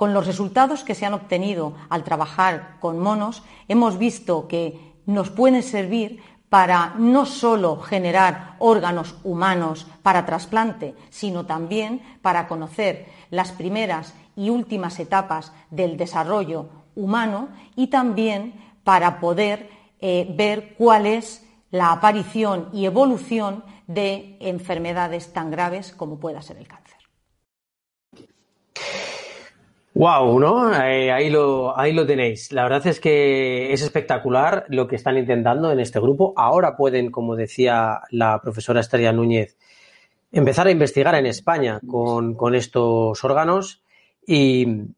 Con 0.00 0.14
los 0.14 0.26
resultados 0.26 0.82
que 0.82 0.94
se 0.94 1.04
han 1.04 1.12
obtenido 1.12 1.74
al 1.90 2.04
trabajar 2.04 2.78
con 2.80 2.98
monos, 3.00 3.42
hemos 3.68 3.98
visto 3.98 4.48
que 4.48 4.94
nos 5.04 5.28
pueden 5.28 5.62
servir 5.62 6.22
para 6.48 6.94
no 6.96 7.26
solo 7.26 7.78
generar 7.80 8.56
órganos 8.60 9.16
humanos 9.24 9.86
para 10.02 10.24
trasplante, 10.24 10.94
sino 11.10 11.44
también 11.44 12.00
para 12.22 12.48
conocer 12.48 13.08
las 13.28 13.52
primeras 13.52 14.14
y 14.36 14.48
últimas 14.48 14.98
etapas 15.00 15.52
del 15.70 15.98
desarrollo 15.98 16.70
humano 16.94 17.48
y 17.76 17.88
también 17.88 18.54
para 18.84 19.20
poder 19.20 19.68
eh, 20.00 20.26
ver 20.34 20.76
cuál 20.78 21.04
es 21.04 21.46
la 21.70 21.92
aparición 21.92 22.70
y 22.72 22.86
evolución 22.86 23.64
de 23.86 24.38
enfermedades 24.40 25.34
tan 25.34 25.50
graves 25.50 25.92
como 25.92 26.18
pueda 26.18 26.40
ser 26.40 26.56
el 26.56 26.68
cáncer. 26.68 26.89
Wow, 29.94 30.38
¿no? 30.38 30.72
Eh, 30.72 31.10
ahí, 31.10 31.30
lo, 31.30 31.76
ahí 31.78 31.92
lo 31.92 32.06
tenéis. 32.06 32.52
La 32.52 32.62
verdad 32.62 32.86
es 32.86 33.00
que 33.00 33.72
es 33.72 33.82
espectacular 33.82 34.64
lo 34.68 34.86
que 34.86 34.96
están 34.96 35.18
intentando 35.18 35.72
en 35.72 35.80
este 35.80 35.98
grupo. 35.98 36.32
Ahora 36.36 36.76
pueden, 36.76 37.10
como 37.10 37.34
decía 37.34 38.00
la 38.10 38.40
profesora 38.40 38.80
Estrella 38.80 39.12
Núñez, 39.12 39.56
empezar 40.30 40.68
a 40.68 40.70
investigar 40.70 41.16
en 41.16 41.26
España 41.26 41.80
con, 41.86 42.34
con 42.34 42.54
estos 42.54 43.22
órganos. 43.24 43.82
¿Y 44.26 44.92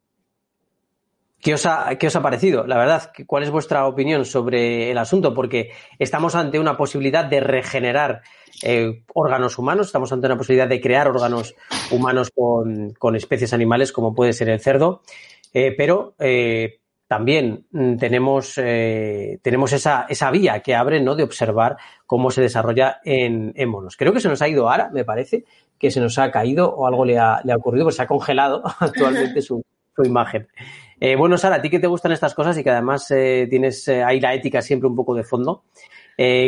qué 1.43 1.55
os, 1.55 1.67
ha, 1.67 1.97
qué 1.97 2.07
os 2.07 2.17
ha 2.17 2.23
parecido? 2.23 2.67
La 2.67 2.79
verdad, 2.79 3.11
¿cuál 3.27 3.43
es 3.43 3.51
vuestra 3.51 3.87
opinión 3.87 4.25
sobre 4.25 4.91
el 4.91 4.97
asunto? 4.97 5.35
Porque 5.35 5.73
estamos 5.99 6.35
ante 6.37 6.59
una 6.59 6.77
posibilidad 6.77 7.25
de 7.25 7.41
regenerar 7.41 8.23
eh, 8.63 9.03
órganos 9.13 9.59
humanos, 9.59 9.89
estamos 9.89 10.13
ante 10.13 10.27
una 10.27 10.37
posibilidad 10.37 10.69
de 10.69 10.81
crear 10.81 11.09
órganos 11.09 11.55
humanos 11.91 12.31
con, 12.31 13.17
especies 13.17 13.53
animales 13.53 13.93
como 13.93 14.15
puede 14.15 14.33
ser 14.33 14.49
el 14.51 14.61
cerdo, 14.61 15.03
eh, 15.53 15.75
pero 15.77 16.15
eh, 16.21 16.79
también 17.09 17.67
mm, 17.73 17.97
tenemos, 17.97 18.55
tenemos 18.55 19.73
esa, 19.73 20.07
esa, 20.09 20.31
vía 20.31 20.61
que 20.61 20.77
abre 20.77 21.01
¿no? 21.03 21.17
de 21.17 21.25
observar 21.25 21.77
cómo 22.07 22.31
se 22.31 22.41
desarrolla 22.41 23.01
en, 23.05 23.53
monos. 23.69 23.97
Creo 23.97 24.13
que 24.13 24.21
se 24.21 24.29
nos 24.29 24.41
ha 24.43 24.49
ido 24.49 24.71
ahora, 24.71 24.91
me 24.93 25.05
parece, 25.05 25.45
que 25.77 25.91
se 25.91 26.01
nos 26.01 26.19
ha 26.19 26.31
caído 26.31 26.73
o 26.73 26.87
algo 26.87 27.05
le 27.05 27.19
ha, 27.19 27.41
le 27.43 27.53
ha 27.53 27.57
ocurrido, 27.57 27.87
pues 27.87 27.97
se 27.97 28.03
ha 28.03 28.07
congelado 28.07 28.63
actualmente 28.79 29.43
su, 29.43 29.65
su 29.95 30.05
imagen. 30.05 30.47
Bueno, 31.17 31.37
Sara, 31.39 31.57
a 31.57 31.63
ti 31.63 31.71
que 31.71 31.81
te 31.81 31.87
gustan 31.87 32.13
estas 32.13 32.35
cosas 32.35 32.57
y 32.59 32.63
que 32.65 32.71
además 32.71 33.07
tienes 33.09 33.89
ahí 33.89 34.21
la 34.21 34.35
ética 34.35 34.63
siempre 34.63 34.89
un 34.89 34.97
poco 34.97 35.15
de 35.15 35.25
fondo, 35.25 35.65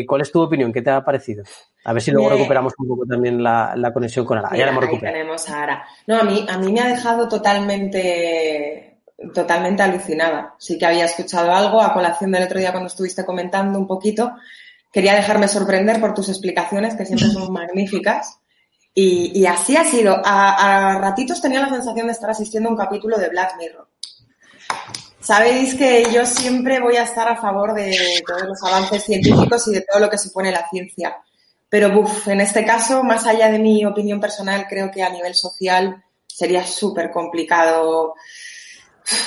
¿cuál 0.07 0.21
es 0.21 0.33
tu 0.33 0.43
opinión? 0.43 0.73
¿Qué 0.73 0.83
te 0.83 0.91
ha 0.91 1.05
parecido? 1.05 1.45
A 1.85 1.93
ver 1.93 2.03
si 2.03 2.11
luego 2.11 2.31
recuperamos 2.31 2.73
un 2.79 2.89
poco 2.89 3.07
también 3.07 3.43
la, 3.43 3.91
conexión 3.93 4.25
con 4.25 4.39
Ara. 4.39 4.57
ya 4.57 4.65
la 4.65 4.73
hemos 4.73 4.85
recuperado. 4.85 5.19
tenemos 5.19 5.49
a 5.51 5.63
Ara. 5.63 5.85
No, 6.07 6.17
a 6.17 6.25
mí, 6.25 6.47
a 6.49 6.57
mí 6.57 6.73
me 6.73 6.81
ha 6.81 6.89
dejado 6.89 7.29
totalmente, 7.29 9.01
totalmente 9.35 9.83
alucinada. 9.83 10.55
Sí 10.59 10.79
que 10.79 10.87
había 10.87 11.05
escuchado 11.05 11.53
algo 11.53 11.83
a 11.83 11.93
colación 11.93 12.33
del 12.33 12.45
otro 12.45 12.59
día 12.59 12.73
cuando 12.73 12.87
estuviste 12.87 13.27
comentando 13.27 13.79
un 13.79 13.87
poquito. 13.87 14.33
Quería 14.91 15.15
dejarme 15.15 15.47
sorprender 15.47 16.01
por 16.01 16.15
tus 16.15 16.31
explicaciones, 16.31 16.95
que 16.95 17.05
siempre 17.05 17.29
son 17.29 17.53
magníficas. 17.53 18.41
Y, 18.95 19.45
así 19.45 19.77
ha 19.77 19.85
sido. 19.85 20.23
A, 20.25 20.95
a, 20.95 20.99
ratitos 21.01 21.43
tenía 21.43 21.61
la 21.61 21.69
sensación 21.69 22.07
de 22.07 22.13
estar 22.13 22.31
asistiendo 22.31 22.69
a 22.69 22.73
un 22.73 22.79
capítulo 22.79 23.19
de 23.19 23.29
Black 23.29 23.57
Mirror. 23.59 23.89
Sabéis 25.21 25.75
que 25.75 26.07
yo 26.13 26.27
siempre 26.27 26.81
voy 26.81 26.97
a 26.97 27.05
estar 27.05 27.27
a 27.29 27.37
favor 27.37 27.73
de 27.75 28.23
todos 28.27 28.43
los 28.43 28.63
avances 28.63 29.05
científicos 29.05 29.67
y 29.69 29.73
de 29.73 29.81
todo 29.81 29.99
lo 30.01 30.11
que 30.11 30.19
supone 30.19 30.53
la 30.53 30.69
ciencia. 30.69 31.17
Pero 31.69 31.91
buf, 31.91 32.29
en 32.29 32.41
este 32.43 32.65
caso, 32.65 33.03
más 33.03 33.27
allá 33.27 33.51
de 33.51 33.59
mi 33.59 33.85
opinión 33.87 34.21
personal, 34.21 34.67
creo 34.69 34.91
que 34.91 35.03
a 35.03 35.09
nivel 35.09 35.35
social 35.35 36.05
sería 36.27 36.67
súper 36.67 37.11
complicado 37.11 38.15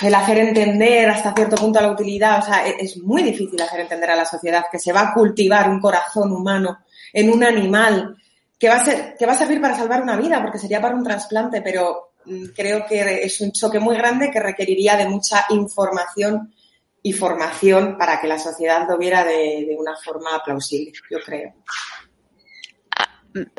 el 0.01 0.15
hacer 0.15 0.39
entender 0.39 1.10
hasta 1.10 1.33
cierto 1.33 1.55
punto 1.55 1.81
la 1.81 1.91
utilidad. 1.91 2.39
O 2.39 2.41
sea, 2.43 2.67
e-, 2.67 2.77
es 2.79 2.97
muy 2.97 3.23
difícil 3.23 3.62
hacer 3.62 3.79
entender 3.79 4.12
a 4.12 4.15
la 4.15 4.25
sociedad 4.25 4.65
que 4.71 4.79
se 4.79 4.93
va 4.93 5.01
a 5.01 5.13
cultivar 5.13 5.69
un 5.69 5.79
corazón 5.79 6.31
humano 6.31 6.79
en 7.13 7.31
un 7.31 7.43
animal 7.43 8.15
que 8.60 8.69
va 8.69 8.75
a 8.75 8.86
ser, 8.86 9.15
que 9.17 9.25
va 9.25 9.33
a 9.33 9.38
servir 9.38 9.62
para 9.62 9.75
salvar 9.75 10.01
una 10.01 10.17
vida, 10.17 10.41
porque 10.41 10.57
sería 10.57 10.81
para 10.81 10.95
un 10.95 11.03
trasplante, 11.03 11.62
pero 11.62 12.07
creo 12.55 12.85
que 12.85 13.23
es 13.23 13.41
un 13.41 13.51
choque 13.51 13.79
muy 13.79 13.95
grande 13.95 14.29
que 14.31 14.39
requeriría 14.39 14.95
de 14.95 15.07
mucha 15.07 15.45
información 15.49 16.53
y 17.01 17.13
formación 17.13 17.97
para 17.97 18.19
que 18.19 18.27
la 18.27 18.39
sociedad 18.39 18.87
lo 18.87 18.97
viera 18.97 19.23
de, 19.23 19.75
una 19.77 19.95
forma 19.95 20.41
plausible, 20.43 20.91
yo 21.09 21.19
creo 21.25 21.53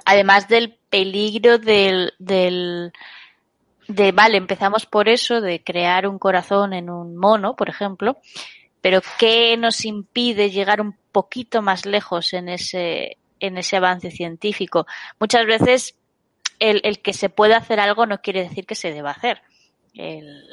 además 0.04 0.48
del 0.48 0.78
peligro 0.90 1.59
del, 1.59 2.12
del 2.18 2.92
de, 3.87 4.12
vale, 4.12 4.37
empezamos 4.37 4.87
por 4.87 5.09
eso, 5.09 5.40
de 5.40 5.62
crear 5.62 6.07
un 6.07 6.18
corazón 6.18 6.72
en 6.72 6.90
un 6.90 7.16
mono, 7.16 7.57
por 7.57 7.68
ejemplo, 7.68 8.18
pero 8.81 9.00
¿qué 9.18 9.57
nos 9.57 9.85
impide 9.85 10.50
llegar 10.50 10.81
un 10.81 10.96
poquito 11.12 11.62
más 11.62 11.87
lejos 11.87 12.33
en 12.33 12.48
ese, 12.48 13.16
en 13.40 13.59
ese 13.59 13.76
avance 13.76 14.11
científico? 14.11 14.87
Muchas 15.18 15.46
veces 15.46 15.96
el, 16.59 16.81
el 16.85 17.01
que 17.01 17.12
se 17.12 17.29
pueda 17.29 17.57
hacer 17.57 17.81
algo 17.81 18.07
no 18.07 18.21
quiere 18.21 18.42
decir 18.42 18.66
que 18.66 18.75
se 18.75 18.92
deba 18.92 19.11
hacer. 19.11 19.42
El, 19.94 20.44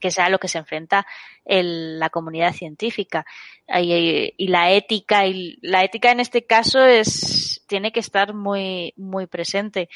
que 0.00 0.10
sea 0.10 0.28
lo 0.28 0.38
que 0.38 0.48
se 0.48 0.58
enfrenta 0.58 1.06
el, 1.44 1.98
la 1.98 2.10
comunidad 2.10 2.52
científica. 2.52 3.24
Y, 3.68 4.34
y, 4.36 4.48
la 4.48 4.70
ética 4.72 5.26
y 5.26 5.58
la 5.62 5.82
ética 5.82 6.10
en 6.10 6.20
este 6.20 6.44
caso 6.44 6.84
es 6.84 7.64
tiene 7.66 7.90
que 7.92 8.00
estar 8.00 8.34
muy 8.34 8.92
muy 8.96 9.26
presente. 9.26 9.88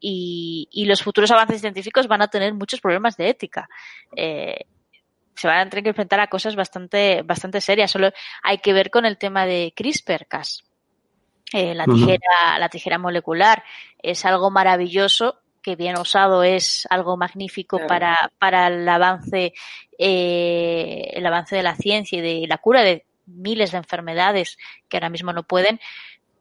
Y, 0.00 0.68
y 0.70 0.84
los 0.84 1.02
futuros 1.02 1.30
avances 1.30 1.60
científicos 1.60 2.08
van 2.08 2.22
a 2.22 2.28
tener 2.28 2.52
muchos 2.54 2.80
problemas 2.80 3.16
de 3.16 3.30
ética. 3.30 3.68
Eh, 4.16 4.66
se 5.34 5.48
van 5.48 5.66
a 5.66 5.70
tener 5.70 5.82
que 5.82 5.90
enfrentar 5.90 6.20
a 6.20 6.28
cosas 6.28 6.56
bastante 6.56 7.22
bastante 7.22 7.60
serias. 7.60 7.90
Solo 7.90 8.10
hay 8.42 8.58
que 8.58 8.72
ver 8.72 8.90
con 8.90 9.06
el 9.06 9.16
tema 9.16 9.46
de 9.46 9.72
CRISPR-Cas 9.76 10.64
eh, 11.54 11.72
la 11.72 11.84
tijera 11.84 12.58
la 12.58 12.68
tijera 12.68 12.98
molecular 12.98 13.62
es 14.02 14.24
algo 14.24 14.50
maravilloso 14.50 15.38
que 15.62 15.76
bien 15.76 15.96
usado 15.96 16.42
es 16.42 16.84
algo 16.90 17.16
magnífico 17.16 17.80
para, 17.86 18.32
para 18.40 18.66
el 18.66 18.88
avance, 18.88 19.54
eh, 19.96 21.10
el 21.12 21.24
avance 21.24 21.54
de 21.54 21.62
la 21.62 21.76
ciencia 21.76 22.18
y 22.18 22.22
de 22.22 22.46
la 22.48 22.58
cura 22.58 22.82
de 22.82 23.06
miles 23.26 23.70
de 23.70 23.78
enfermedades 23.78 24.58
que 24.88 24.96
ahora 24.96 25.10
mismo 25.10 25.32
no 25.32 25.44
pueden, 25.44 25.78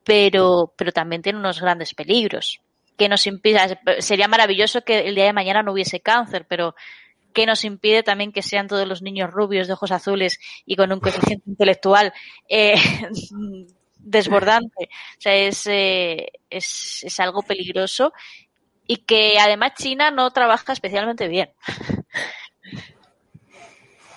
pero, 0.04 0.74
pero 0.76 0.92
también 0.92 1.22
tiene 1.22 1.38
unos 1.38 1.62
grandes 1.62 1.94
peligros. 1.94 2.60
Que 2.98 3.08
nos 3.08 3.28
impide, 3.28 3.80
sería 4.00 4.28
maravilloso 4.28 4.82
que 4.82 5.08
el 5.08 5.14
día 5.16 5.26
de 5.26 5.34
mañana 5.34 5.62
no 5.62 5.74
hubiese 5.74 6.00
cáncer, 6.00 6.46
pero 6.50 6.76
que 7.34 7.46
nos 7.46 7.64
impide 7.66 8.02
también 8.02 8.32
que 8.32 8.42
sean 8.42 8.68
todos 8.68 8.88
los 8.88 9.04
niños 9.04 9.32
rubios 9.32 9.68
de 9.68 9.74
ojos 9.74 9.92
azules 9.92 10.40
y 10.66 10.76
con 10.76 10.92
un 10.92 11.00
coeficiente 11.00 11.50
intelectual 11.50 12.14
eh, 12.50 12.76
desbordante. 14.04 14.90
O 15.18 15.22
sea, 15.22 15.34
es, 15.34 15.66
eh, 15.68 16.32
es, 16.50 17.04
es 17.04 17.20
algo 17.20 17.42
peligroso 17.42 18.14
y 18.86 18.98
que 18.98 19.40
además 19.40 19.74
China 19.76 20.12
no 20.12 20.30
trabaja 20.32 20.74
especialmente 20.74 21.28
bien. 21.28 21.50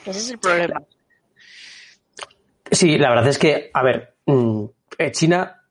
Ese 0.04 0.18
es 0.18 0.30
el 0.30 0.38
problema. 0.38 0.82
Sí, 2.70 2.98
la 2.98 3.10
verdad 3.10 3.28
es 3.28 3.38
que, 3.38 3.70
a 3.72 3.82
ver, 3.82 4.16
mm, 4.26 4.64
eh, 4.98 5.10
China 5.12 5.62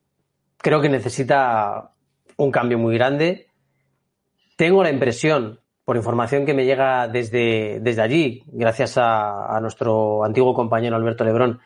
creo 0.57 0.81
que 0.81 0.89
necesita 0.89 1.91
un 2.37 2.51
cambio 2.51 2.77
muy 2.77 2.95
grande. 2.95 3.47
Tengo 4.55 4.83
la 4.83 4.89
impresión, 4.89 5.59
por 5.83 5.97
información 5.97 6.45
que 6.45 6.53
me 6.53 6.65
llega 6.65 7.07
desde, 7.07 7.79
desde 7.81 8.01
allí, 8.01 8.43
gracias 8.47 8.97
a, 8.97 9.55
a 9.55 9.59
nuestro 9.61 10.23
antiguo 10.23 10.53
compañero 10.53 10.95
Alberto 10.95 11.23
Lebrón, 11.23 11.59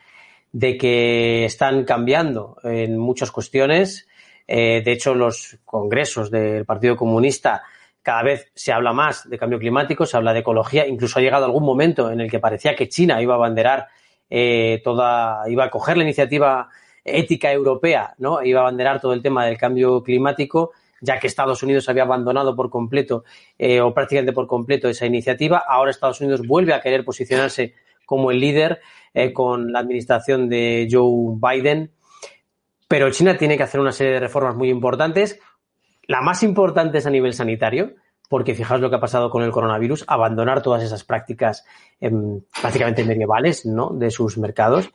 de 0.52 0.76
que 0.76 1.44
están 1.44 1.84
cambiando 1.84 2.56
en 2.64 2.98
muchas 2.98 3.30
cuestiones 3.30 4.08
eh, 4.52 4.82
de 4.84 4.90
hecho, 4.90 5.14
los 5.14 5.58
congresos 5.64 6.28
del 6.28 6.64
Partido 6.64 6.96
Comunista 6.96 7.62
cada 8.02 8.24
vez 8.24 8.50
se 8.52 8.72
habla 8.72 8.92
más 8.92 9.30
de 9.30 9.38
cambio 9.38 9.60
climático, 9.60 10.06
se 10.06 10.16
habla 10.16 10.32
de 10.32 10.40
ecología, 10.40 10.88
incluso 10.88 11.20
ha 11.20 11.22
llegado 11.22 11.44
algún 11.44 11.62
momento 11.62 12.10
en 12.10 12.20
el 12.20 12.28
que 12.28 12.40
parecía 12.40 12.74
que 12.74 12.88
China 12.88 13.22
iba 13.22 13.34
a 13.34 13.36
abanderar 13.36 13.86
eh, 14.28 14.80
toda, 14.82 15.48
iba 15.48 15.66
a 15.66 15.70
coger 15.70 15.98
la 15.98 16.02
iniciativa 16.02 16.68
ética 17.04 17.52
europea, 17.52 18.14
¿no? 18.18 18.42
Iba 18.42 18.58
a 18.58 18.62
abanderar 18.64 19.00
todo 19.00 19.12
el 19.12 19.22
tema 19.22 19.46
del 19.46 19.56
cambio 19.56 20.02
climático, 20.02 20.72
ya 21.00 21.20
que 21.20 21.28
Estados 21.28 21.62
Unidos 21.62 21.88
había 21.88 22.02
abandonado 22.02 22.56
por 22.56 22.70
completo 22.70 23.22
eh, 23.56 23.80
o 23.80 23.94
prácticamente 23.94 24.32
por 24.32 24.48
completo 24.48 24.88
esa 24.88 25.06
iniciativa. 25.06 25.62
Ahora 25.64 25.92
Estados 25.92 26.20
Unidos 26.20 26.44
vuelve 26.44 26.74
a 26.74 26.80
querer 26.80 27.04
posicionarse 27.04 27.74
como 28.04 28.32
el 28.32 28.40
líder 28.40 28.80
eh, 29.14 29.32
con 29.32 29.72
la 29.72 29.80
administración 29.80 30.48
de 30.48 30.88
Joe 30.90 31.36
Biden. 31.36 31.92
Pero 32.88 33.10
China 33.10 33.36
tiene 33.36 33.56
que 33.56 33.62
hacer 33.62 33.80
una 33.80 33.92
serie 33.92 34.14
de 34.14 34.20
reformas 34.20 34.56
muy 34.56 34.68
importantes. 34.68 35.40
La 36.06 36.20
más 36.20 36.42
importante 36.42 36.98
es 36.98 37.06
a 37.06 37.10
nivel 37.10 37.32
sanitario, 37.32 37.94
porque 38.28 38.54
fijaos 38.54 38.80
lo 38.80 38.90
que 38.90 38.96
ha 38.96 39.00
pasado 39.00 39.30
con 39.30 39.42
el 39.42 39.50
coronavirus, 39.50 40.04
abandonar 40.06 40.62
todas 40.62 40.82
esas 40.82 41.04
prácticas 41.04 41.64
em, 42.00 42.40
prácticamente 42.60 43.04
medievales 43.04 43.66
¿no? 43.66 43.90
de 43.90 44.10
sus 44.10 44.38
mercados 44.38 44.90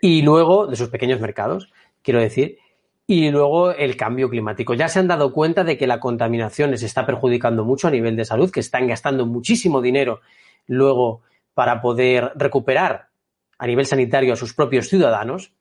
y 0.00 0.22
luego 0.22 0.66
de 0.66 0.76
sus 0.76 0.90
pequeños 0.90 1.20
mercados, 1.20 1.72
quiero 2.02 2.20
decir, 2.20 2.58
y 3.06 3.30
luego 3.30 3.70
el 3.72 3.96
cambio 3.96 4.28
climático. 4.28 4.74
Ya 4.74 4.88
se 4.88 4.98
han 4.98 5.08
dado 5.08 5.32
cuenta 5.32 5.64
de 5.64 5.78
que 5.78 5.86
la 5.86 6.00
contaminación 6.00 6.70
les 6.70 6.82
está 6.82 7.06
perjudicando 7.06 7.64
mucho 7.64 7.88
a 7.88 7.90
nivel 7.90 8.16
de 8.16 8.24
salud, 8.24 8.50
que 8.50 8.60
están 8.60 8.86
gastando 8.86 9.26
muchísimo 9.26 9.80
dinero 9.80 10.20
luego 10.66 11.22
para 11.54 11.80
poder 11.80 12.32
recuperar 12.34 13.08
a 13.58 13.66
nivel 13.66 13.86
sanitario 13.86 14.32
a 14.32 14.36
sus 14.36 14.54
propios 14.54 14.88
ciudadanos. 14.88 15.52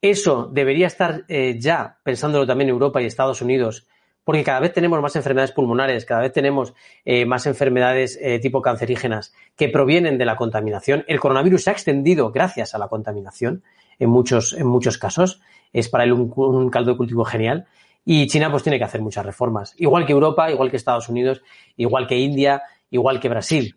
Eso 0.00 0.50
debería 0.52 0.86
estar 0.86 1.24
eh, 1.28 1.56
ya, 1.58 1.98
pensándolo 2.02 2.46
también 2.46 2.70
Europa 2.70 3.00
y 3.00 3.06
Estados 3.06 3.42
Unidos, 3.42 3.86
porque 4.26 4.42
cada 4.42 4.58
vez 4.58 4.72
tenemos 4.72 5.00
más 5.00 5.14
enfermedades 5.14 5.52
pulmonares, 5.52 6.04
cada 6.04 6.22
vez 6.22 6.32
tenemos 6.32 6.74
eh, 7.04 7.24
más 7.24 7.46
enfermedades 7.46 8.18
eh, 8.20 8.40
tipo 8.40 8.60
cancerígenas 8.60 9.32
que 9.56 9.68
provienen 9.68 10.18
de 10.18 10.24
la 10.24 10.36
contaminación. 10.36 11.04
El 11.06 11.20
coronavirus 11.20 11.62
se 11.62 11.70
ha 11.70 11.72
extendido 11.72 12.32
gracias 12.32 12.74
a 12.74 12.78
la 12.78 12.88
contaminación 12.88 13.62
en 14.00 14.10
muchos, 14.10 14.52
en 14.52 14.66
muchos 14.66 14.98
casos. 14.98 15.40
Es 15.72 15.88
para 15.88 16.02
él 16.02 16.12
un, 16.12 16.70
caldo 16.70 16.90
de 16.90 16.96
cultivo 16.96 17.24
genial. 17.24 17.66
Y 18.04 18.26
China 18.26 18.50
pues 18.50 18.64
tiene 18.64 18.78
que 18.78 18.84
hacer 18.84 19.00
muchas 19.00 19.24
reformas. 19.24 19.74
Igual 19.78 20.06
que 20.06 20.12
Europa, 20.12 20.50
igual 20.50 20.70
que 20.70 20.76
Estados 20.76 21.08
Unidos, 21.08 21.42
igual 21.76 22.08
que 22.08 22.16
India, 22.16 22.62
igual 22.90 23.20
que 23.20 23.28
Brasil. 23.28 23.76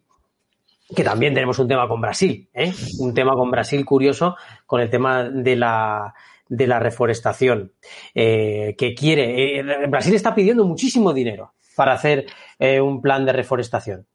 Que 0.95 1.03
también 1.03 1.33
tenemos 1.33 1.59
un 1.59 1.67
tema 1.67 1.87
con 1.87 2.01
Brasil, 2.01 2.49
¿eh? 2.53 2.73
Un 2.99 3.13
tema 3.13 3.33
con 3.33 3.51
Brasil 3.51 3.85
curioso 3.85 4.35
con 4.65 4.81
el 4.81 4.89
tema 4.89 5.23
de 5.23 5.55
la, 5.55 6.15
de 6.47 6.65
la 6.65 6.79
reforestación, 6.79 7.73
eh, 8.15 8.75
que 8.77 8.95
quiere. 8.95 9.59
Eh, 9.59 9.87
Brasil 9.87 10.15
está 10.15 10.33
pidiendo 10.33 10.65
muchísimo 10.65 11.13
dinero 11.13 11.53
para 11.75 11.93
hacer 11.93 12.25
un 12.59 13.01
plan 13.01 13.25
de 13.25 13.31
reforestación, 13.31 14.05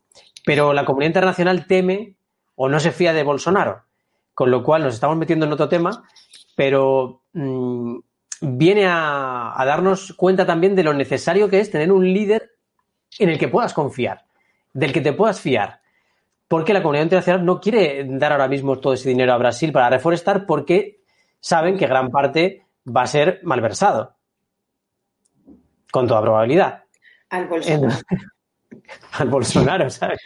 pero 0.44 0.74
la 0.74 0.84
comunidad 0.84 1.10
internacional 1.10 1.66
teme 1.66 2.16
o 2.56 2.68
no 2.68 2.78
se 2.78 2.92
fía 2.92 3.14
de 3.14 3.22
Bolsonaro, 3.22 3.84
con 4.34 4.50
lo 4.50 4.62
cual 4.62 4.82
nos 4.82 4.94
estamos 4.94 5.16
metiendo 5.16 5.46
en 5.46 5.52
otro 5.52 5.70
tema, 5.70 6.04
pero 6.56 7.22
mm, 7.32 7.96
viene 8.42 8.84
a 8.86 9.62
darnos 9.64 10.12
cuenta 10.12 10.44
también 10.44 10.74
de 10.74 10.82
lo 10.82 10.92
necesario 10.92 11.48
que 11.48 11.60
es 11.60 11.70
tener 11.70 11.90
un 11.90 12.04
líder 12.04 12.50
en 13.18 13.30
el 13.30 13.38
que 13.38 13.48
puedas 13.48 13.72
confiar, 13.72 14.26
del 14.72 14.92
que 14.92 15.00
te 15.00 15.14
puedas 15.14 15.40
fiar 15.40 15.80
porque 16.54 16.72
la 16.72 16.82
comunidad 16.82 17.06
internacional 17.06 17.44
no 17.44 17.60
quiere 17.60 18.06
dar 18.06 18.30
ahora 18.30 18.46
mismo 18.46 18.78
todo 18.78 18.92
ese 18.92 19.08
dinero 19.08 19.32
a 19.32 19.38
Brasil 19.38 19.72
para 19.72 19.90
reforestar 19.90 20.46
porque 20.46 21.00
saben 21.40 21.76
que 21.76 21.88
gran 21.88 22.12
parte 22.12 22.64
va 22.86 23.02
a 23.02 23.06
ser 23.08 23.40
malversado. 23.42 24.14
Con 25.90 26.06
toda 26.06 26.22
probabilidad. 26.22 26.84
Al 27.28 27.48
Bolsonaro. 27.48 27.96
al 29.14 29.28
Bolsonaro, 29.30 29.90
¿sabes? 29.90 30.20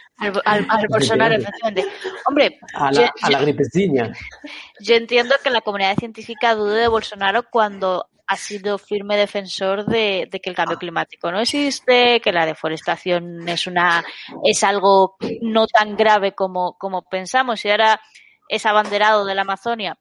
Al, 0.45 0.67
Bolsonaro, 0.87 1.33
efectivamente. 1.33 1.87
Hombre, 2.27 2.59
a 2.75 2.91
la, 2.91 3.11
yo, 3.27 3.37
a 3.37 3.41
gripeciña. 3.41 4.13
Yo 4.81 4.93
entiendo 4.93 5.33
que 5.43 5.49
la 5.49 5.61
comunidad 5.61 5.95
científica 5.95 6.53
dude 6.53 6.81
de 6.81 6.87
Bolsonaro 6.89 7.49
cuando 7.49 8.07
ha 8.29 8.35
sido 8.35 8.77
firme 8.77 9.17
defensor 9.17 9.85
de, 9.85 10.27
de, 10.29 10.39
que 10.39 10.51
el 10.51 10.55
cambio 10.55 10.77
climático 10.77 11.31
no 11.31 11.39
existe, 11.39 12.21
que 12.21 12.31
la 12.31 12.45
deforestación 12.45 13.49
es 13.49 13.65
una 13.65 14.05
es 14.43 14.63
algo 14.63 15.15
no 15.41 15.65
tan 15.65 15.97
grave 15.97 16.33
como, 16.33 16.77
como 16.77 17.01
pensamos. 17.01 17.65
Y 17.65 17.71
ahora 17.71 17.99
es 18.47 18.67
abanderado 18.67 19.25
de 19.25 19.33
la 19.33 19.41
Amazonia, 19.41 19.97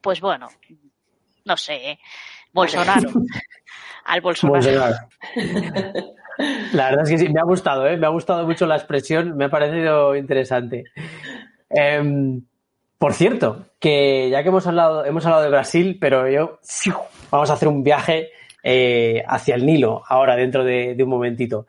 pues 0.00 0.22
bueno, 0.22 0.48
no 1.44 1.56
sé, 1.58 1.98
Bolsonaro. 2.54 3.10
Al 4.06 4.22
Bolsonaro. 4.22 4.96
La 6.72 6.88
verdad 6.88 7.02
es 7.02 7.10
que 7.10 7.18
sí, 7.18 7.28
me 7.28 7.40
ha 7.40 7.44
gustado, 7.44 7.86
¿eh? 7.86 7.98
me 7.98 8.06
ha 8.06 8.10
gustado 8.10 8.46
mucho 8.46 8.66
la 8.66 8.76
expresión, 8.76 9.36
me 9.36 9.44
ha 9.44 9.50
parecido 9.50 10.16
interesante. 10.16 10.84
Eh, 11.68 12.40
por 13.00 13.14
cierto, 13.14 13.64
que 13.78 14.28
ya 14.28 14.42
que 14.42 14.50
hemos 14.50 14.66
hablado, 14.66 15.06
hemos 15.06 15.24
hablado 15.24 15.42
de 15.42 15.48
Brasil, 15.48 15.96
pero 15.98 16.28
yo 16.28 16.58
vamos 17.30 17.48
a 17.48 17.54
hacer 17.54 17.66
un 17.66 17.82
viaje 17.82 18.28
eh, 18.62 19.24
hacia 19.26 19.54
el 19.54 19.64
Nilo 19.64 20.02
ahora, 20.06 20.36
dentro 20.36 20.64
de, 20.64 20.94
un 21.02 21.08
momentito. 21.08 21.66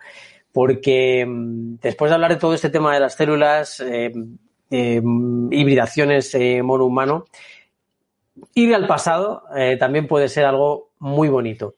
Porque 0.51 1.25
mm, 1.25 1.75
después 1.81 2.11
de 2.11 2.15
hablar 2.15 2.31
de 2.33 2.37
todo 2.37 2.53
este 2.53 2.69
tema 2.69 2.93
de 2.93 2.99
las 2.99 3.15
células, 3.15 3.79
eh, 3.79 4.11
eh, 4.69 5.01
hibridaciones 5.51 6.37
mono-humano, 6.63 7.27
ir 8.53 8.75
al 8.75 8.85
pasado 8.85 9.43
eh, 9.55 9.77
también 9.77 10.07
puede 10.07 10.27
ser 10.27 10.43
algo 10.43 10.91
muy 10.99 11.29
bonito. 11.29 11.75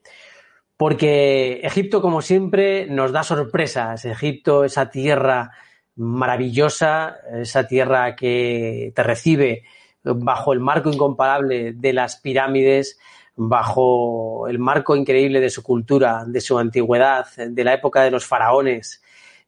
Porque 0.77 1.61
Egipto, 1.63 2.01
como 2.01 2.23
siempre, 2.23 2.87
nos 2.87 3.11
da 3.11 3.21
sorpresas. 3.21 4.03
Egipto, 4.05 4.63
esa 4.63 4.89
tierra 4.89 5.51
maravillosa, 5.95 7.17
esa 7.33 7.67
tierra 7.67 8.15
que 8.15 8.91
te 8.95 9.03
recibe 9.03 9.63
bajo 10.03 10.53
el 10.53 10.59
marco 10.59 10.89
incomparable 10.89 11.73
de 11.73 11.93
las 11.93 12.17
pirámides, 12.17 12.99
bajo 13.35 14.47
el 14.47 14.59
marco 14.59 14.95
increíble 14.95 15.39
de 15.39 15.49
su 15.49 15.63
cultura, 15.63 16.23
de 16.27 16.41
su 16.41 16.57
antigüedad, 16.57 17.25
de 17.35 17.63
la 17.63 17.73
época 17.73 18.03
de 18.03 18.11
los 18.11 18.25
faraones, 18.25 19.01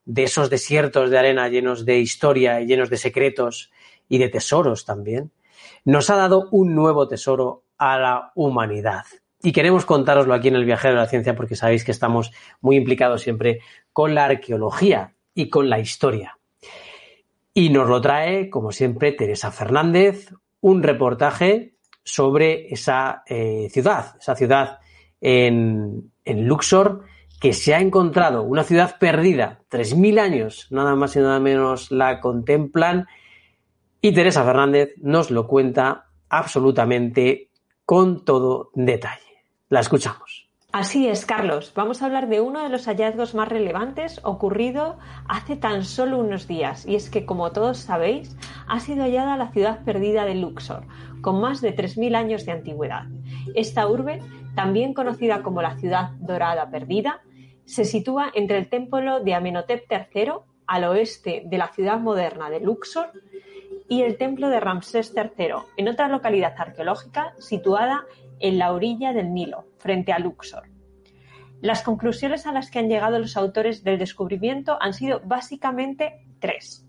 de 0.06 0.24
esos 0.24 0.50
desiertos 0.50 1.10
de 1.10 1.18
arena 1.18 1.50
llenos 1.50 1.86
de 1.86 2.00
historia 2.00 2.62
y 2.62 2.68
llenos 2.68 2.90
de 2.90 2.98
secretos 2.98 3.72
y 4.08 4.20
de 4.20 4.30
tesoros 4.30 4.86
también 4.86 5.32
nos 5.84 6.10
ha 6.10 6.16
dado 6.16 6.50
un 6.52 6.76
nuevo 6.76 7.08
tesoro 7.08 7.64
a 7.78 7.98
la 7.98 8.32
humanidad. 8.36 9.06
Y 9.42 9.52
queremos 9.52 9.86
contároslo 9.86 10.34
aquí 10.34 10.48
en 10.48 10.56
el 10.56 10.66
Viajero 10.66 10.96
de 10.96 11.02
la 11.02 11.08
Ciencia 11.08 11.36
porque 11.36 11.56
sabéis 11.56 11.84
que 11.84 11.92
estamos 11.92 12.32
muy 12.62 12.76
implicados 12.76 13.22
siempre 13.22 13.60
con 13.94 14.16
la 14.16 14.26
arqueología 14.26 15.15
y 15.36 15.50
con 15.50 15.70
la 15.70 15.80
historia. 15.80 16.40
Y 17.54 17.70
nos 17.70 17.88
lo 17.88 18.02
trae, 18.02 18.50
como 18.50 18.72
siempre, 18.72 19.12
Teresa 19.12 19.52
Fernández, 19.52 20.34
un 20.62 20.82
reportaje 20.82 21.76
sobre 22.04 22.74
esa 22.74 23.24
eh, 23.28 23.68
ciudad, 23.70 24.16
esa 24.20 24.36
ciudad 24.36 24.80
en, 25.22 26.12
en 26.24 26.48
Luxor, 26.48 27.04
que 27.40 27.54
se 27.54 27.76
ha 27.76 27.80
encontrado, 27.80 28.44
una 28.44 28.64
ciudad 28.64 28.98
perdida, 28.98 29.62
3.000 29.70 30.20
años, 30.20 30.68
nada 30.72 30.96
más 30.96 31.16
y 31.16 31.20
nada 31.20 31.40
menos 31.40 31.92
la 31.92 32.20
contemplan 32.20 33.06
y 34.06 34.14
Teresa 34.14 34.44
Fernández 34.46 34.94
nos 34.98 35.32
lo 35.32 35.48
cuenta 35.48 36.06
absolutamente 36.30 37.50
con 37.86 38.24
todo 38.24 38.70
detalle. 38.76 39.46
La 39.70 39.80
escuchamos. 39.80 40.25
Así 40.78 41.08
es, 41.08 41.26
Carlos. 41.26 41.72
Vamos 41.74 42.02
a 42.02 42.06
hablar 42.06 42.28
de 42.28 42.42
uno 42.42 42.62
de 42.62 42.68
los 42.68 42.88
hallazgos 42.88 43.34
más 43.34 43.48
relevantes 43.48 44.20
ocurrido 44.26 44.98
hace 45.26 45.56
tan 45.56 45.86
solo 45.86 46.18
unos 46.18 46.50
días. 46.50 46.86
Y 46.86 46.96
es 46.96 47.10
que, 47.10 47.26
como 47.26 47.54
todos 47.54 47.78
sabéis, 47.78 48.36
ha 48.68 48.82
sido 48.82 49.04
hallada 49.04 49.38
la 49.38 49.54
ciudad 49.54 49.86
perdida 49.86 50.26
de 50.26 50.36
Luxor, 50.36 50.84
con 51.22 51.40
más 51.40 51.62
de 51.62 51.74
3.000 51.74 52.18
años 52.18 52.46
de 52.46 52.52
antigüedad. 52.52 53.04
Esta 53.54 53.88
urbe, 53.88 54.20
también 54.54 54.94
conocida 54.94 55.44
como 55.44 55.62
la 55.62 55.78
ciudad 55.78 56.10
dorada 56.20 56.70
perdida, 56.70 57.22
se 57.64 57.86
sitúa 57.86 58.30
entre 58.34 58.58
el 58.58 58.68
templo 58.68 59.22
de 59.22 59.34
Amenhotep 59.34 59.90
III, 59.90 60.34
al 60.68 60.84
oeste 60.84 61.44
de 61.46 61.58
la 61.58 61.70
ciudad 61.70 62.00
moderna 62.00 62.50
de 62.50 62.60
Luxor, 62.60 63.14
y 63.88 64.02
el 64.02 64.18
templo 64.18 64.50
de 64.50 64.60
Ramsés 64.60 65.14
III, 65.16 65.54
en 65.78 65.88
otra 65.88 66.10
localidad 66.10 66.54
arqueológica 66.58 67.34
situada 67.40 68.04
en 68.46 68.60
la 68.60 68.74
orilla 68.74 69.12
del 69.12 69.34
Nilo, 69.34 69.66
frente 69.80 70.14
a 70.14 70.20
Luxor. 70.20 70.70
Las 71.62 71.82
conclusiones 71.82 72.46
a 72.46 72.52
las 72.52 72.70
que 72.70 72.78
han 72.78 72.90
llegado 72.90 73.18
los 73.18 73.38
autores 73.38 73.84
del 73.84 73.98
descubrimiento 73.98 74.78
han 74.80 74.94
sido 74.94 75.20
básicamente 75.26 76.28
tres. 76.40 76.88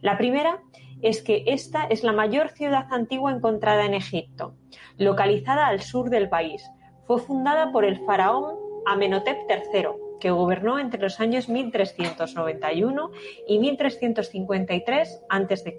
La 0.00 0.16
primera 0.16 0.62
es 1.00 1.20
que 1.20 1.42
esta 1.48 1.86
es 1.86 2.04
la 2.04 2.12
mayor 2.12 2.50
ciudad 2.50 2.86
antigua 2.92 3.32
encontrada 3.32 3.84
en 3.84 3.94
Egipto, 3.94 4.54
localizada 4.96 5.66
al 5.66 5.82
sur 5.82 6.08
del 6.08 6.28
país. 6.28 6.64
Fue 7.04 7.18
fundada 7.18 7.72
por 7.72 7.84
el 7.84 7.98
faraón 8.06 8.54
Amenhotep 8.86 9.38
III, 9.50 9.88
que 10.20 10.30
gobernó 10.30 10.78
entre 10.78 11.00
los 11.00 11.18
años 11.18 11.48
1391 11.48 13.10
y 13.48 13.58
1353 13.58 15.24
a.C. 15.28 15.76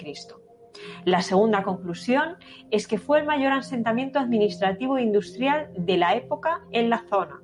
La 1.05 1.21
segunda 1.21 1.63
conclusión 1.63 2.37
es 2.71 2.87
que 2.87 2.97
fue 2.97 3.19
el 3.19 3.25
mayor 3.25 3.51
asentamiento 3.51 4.19
administrativo 4.19 4.97
e 4.97 5.03
industrial 5.03 5.69
de 5.77 5.97
la 5.97 6.15
época 6.15 6.61
en 6.71 6.89
la 6.89 7.05
zona. 7.09 7.39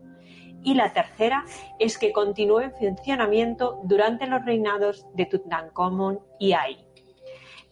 y 0.62 0.74
la 0.74 0.92
tercera 0.92 1.46
es 1.80 1.98
que 1.98 2.12
continuó 2.12 2.60
en 2.60 2.74
funcionamiento 2.74 3.80
durante 3.84 4.28
los 4.28 4.44
reinados 4.44 5.06
de 5.14 5.26
Tutankamón 5.26 6.20
y 6.38 6.52
Ai. 6.52 6.86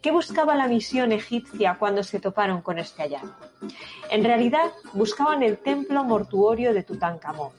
¿Qué 0.02 0.12
buscaba 0.12 0.56
la 0.56 0.68
misión 0.68 1.12
egipcia 1.12 1.76
cuando 1.80 2.04
se 2.04 2.20
toparon 2.20 2.62
con 2.62 2.78
este 2.78 3.02
hallazgo? 3.02 3.36
En 4.10 4.24
realidad 4.24 4.72
buscaban 4.94 5.44
el 5.44 5.58
templo 5.58 6.04
mortuorio 6.04 6.74
de 6.74 6.84
Tutankamón. 6.84 7.52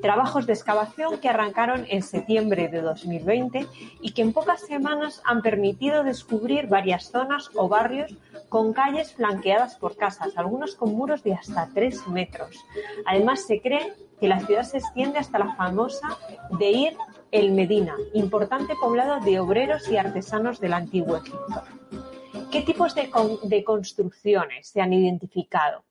Trabajos 0.00 0.46
de 0.46 0.52
excavación 0.52 1.18
que 1.18 1.28
arrancaron 1.28 1.86
en 1.88 2.02
septiembre 2.02 2.68
de 2.68 2.80
2020 2.80 3.66
y 4.00 4.12
que 4.12 4.22
en 4.22 4.32
pocas 4.32 4.60
semanas 4.62 5.22
han 5.24 5.42
permitido 5.42 6.04
descubrir 6.04 6.66
varias 6.66 7.10
zonas 7.10 7.50
o 7.54 7.68
barrios 7.68 8.16
con 8.48 8.72
calles 8.72 9.14
flanqueadas 9.14 9.76
por 9.76 9.96
casas, 9.96 10.36
algunos 10.36 10.74
con 10.74 10.94
muros 10.94 11.22
de 11.22 11.34
hasta 11.34 11.68
3 11.74 12.08
metros. 12.08 12.64
Además, 13.06 13.46
se 13.46 13.60
cree 13.60 13.92
que 14.20 14.28
la 14.28 14.40
ciudad 14.40 14.62
se 14.62 14.78
extiende 14.78 15.18
hasta 15.18 15.38
la 15.38 15.54
famosa 15.54 16.18
Deir 16.58 16.96
el 17.30 17.50
Medina, 17.52 17.96
importante 18.12 18.74
poblado 18.80 19.20
de 19.20 19.40
obreros 19.40 19.88
y 19.88 19.96
artesanos 19.96 20.60
del 20.60 20.72
antiguo 20.72 21.16
Egipto. 21.16 21.64
¿Qué 22.52 22.62
tipos 22.62 22.94
de, 22.94 23.10
de 23.42 23.64
construcciones 23.64 24.68
se 24.68 24.80
han 24.80 24.92
identificado? 24.92 25.84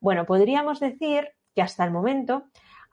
Bueno, 0.00 0.24
podríamos 0.24 0.80
decir 0.80 1.28
que 1.54 1.62
hasta 1.62 1.84
el 1.84 1.90
momento 1.90 2.44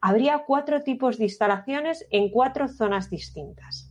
habría 0.04 0.44
cuatro 0.46 0.84
tipos 0.84 1.18
de 1.18 1.24
instalaciones 1.24 2.06
en 2.12 2.30
cuatro 2.30 2.68
zonas 2.68 3.10
distintas. 3.10 3.90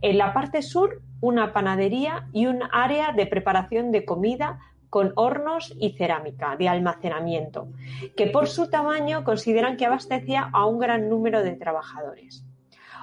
En 0.00 0.16
la 0.16 0.32
parte 0.32 0.62
sur, 0.62 1.02
una 1.20 1.52
panadería 1.52 2.26
y 2.32 2.46
un 2.46 2.62
área 2.72 3.12
de 3.12 3.26
preparación 3.26 3.92
de 3.92 4.06
comida 4.06 4.58
con 4.88 5.12
hornos 5.16 5.76
y 5.78 5.90
cerámica 5.90 6.56
de 6.56 6.70
almacenamiento, 6.70 7.68
que 8.16 8.28
por 8.28 8.48
su 8.48 8.70
tamaño 8.70 9.22
consideran 9.22 9.76
que 9.76 9.84
abastecía 9.84 10.48
a 10.50 10.64
un 10.64 10.78
gran 10.78 11.10
número 11.10 11.42
de 11.42 11.52
trabajadores. 11.56 12.42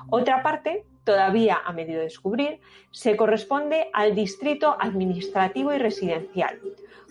Otra 0.10 0.41
parte, 0.41 0.84
todavía 1.03 1.60
a 1.64 1.74
medio 1.74 1.97
de 1.97 2.05
descubrir, 2.05 2.60
se 2.89 3.16
corresponde 3.18 3.91
al 3.93 4.16
distrito 4.16 4.76
administrativo 4.80 5.74
y 5.74 5.78
residencial, 5.78 6.60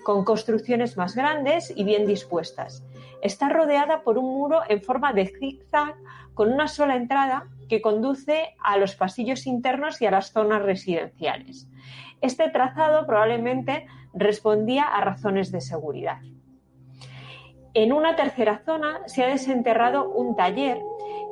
con 0.05 0.25
construcciones 0.25 0.97
más 0.97 1.15
grandes 1.15 1.73
y 1.75 1.85
bien 1.85 2.05
dispuestas. 2.05 2.83
Está 3.27 3.49
rodeada 3.49 4.03
por 4.03 4.19
un 4.19 4.27
muro 4.27 4.61
en 4.69 4.81
forma 4.81 5.13
de 5.13 5.27
zigzag 5.27 5.97
con 6.33 6.53
una 6.53 6.69
sola 6.69 6.95
entrada 6.95 7.49
que 7.69 7.83
conduce 7.83 8.55
a 8.63 8.77
los 8.77 8.95
pasillos 8.95 9.49
internos 9.49 10.01
y 10.01 10.07
a 10.07 10.13
las 10.13 10.31
zonas 10.31 10.63
residenciales. 10.63 11.69
Este 12.21 12.49
trazado 12.51 13.05
probablemente 13.05 13.89
respondía 14.15 14.85
a 14.85 15.01
razones 15.01 15.51
de 15.51 15.61
seguridad. 15.61 16.21
En 17.75 17.93
una 17.93 18.15
tercera 18.15 18.63
zona 18.65 19.01
se 19.07 19.25
ha 19.25 19.27
desenterrado 19.27 20.09
un 20.09 20.37
taller 20.37 20.79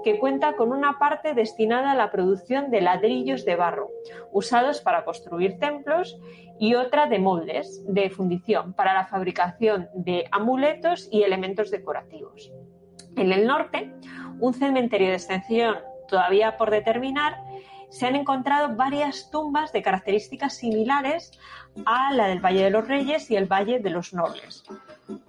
que 0.04 0.18
cuenta 0.18 0.54
con 0.54 0.70
una 0.70 0.98
parte 0.98 1.34
destinada 1.34 1.92
a 1.92 1.96
la 1.96 2.10
producción 2.10 2.70
de 2.70 2.82
ladrillos 2.82 3.44
de 3.44 3.56
barro, 3.56 3.90
usados 4.32 4.80
para 4.80 5.04
construir 5.04 5.58
templos, 5.58 6.18
y 6.58 6.74
otra 6.74 7.06
de 7.06 7.18
moldes 7.18 7.82
de 7.86 8.10
fundición 8.10 8.74
para 8.74 8.94
la 8.94 9.06
fabricación 9.06 9.88
de 9.94 10.26
amuletos 10.30 11.08
y 11.10 11.22
elementos 11.22 11.70
decorativos. 11.70 12.52
En 13.16 13.32
el 13.32 13.46
norte, 13.46 13.92
un 14.40 14.54
cementerio 14.54 15.08
de 15.08 15.14
extensión 15.14 15.76
todavía 16.08 16.56
por 16.56 16.70
determinar 16.70 17.36
se 17.88 18.06
han 18.06 18.16
encontrado 18.16 18.74
varias 18.76 19.30
tumbas 19.30 19.72
de 19.72 19.82
características 19.82 20.56
similares 20.56 21.32
a 21.86 22.12
la 22.12 22.26
del 22.26 22.44
Valle 22.44 22.64
de 22.64 22.70
los 22.70 22.86
Reyes 22.88 23.30
y 23.30 23.36
el 23.36 23.46
Valle 23.46 23.78
de 23.78 23.90
los 23.90 24.12
Nobles. 24.12 24.64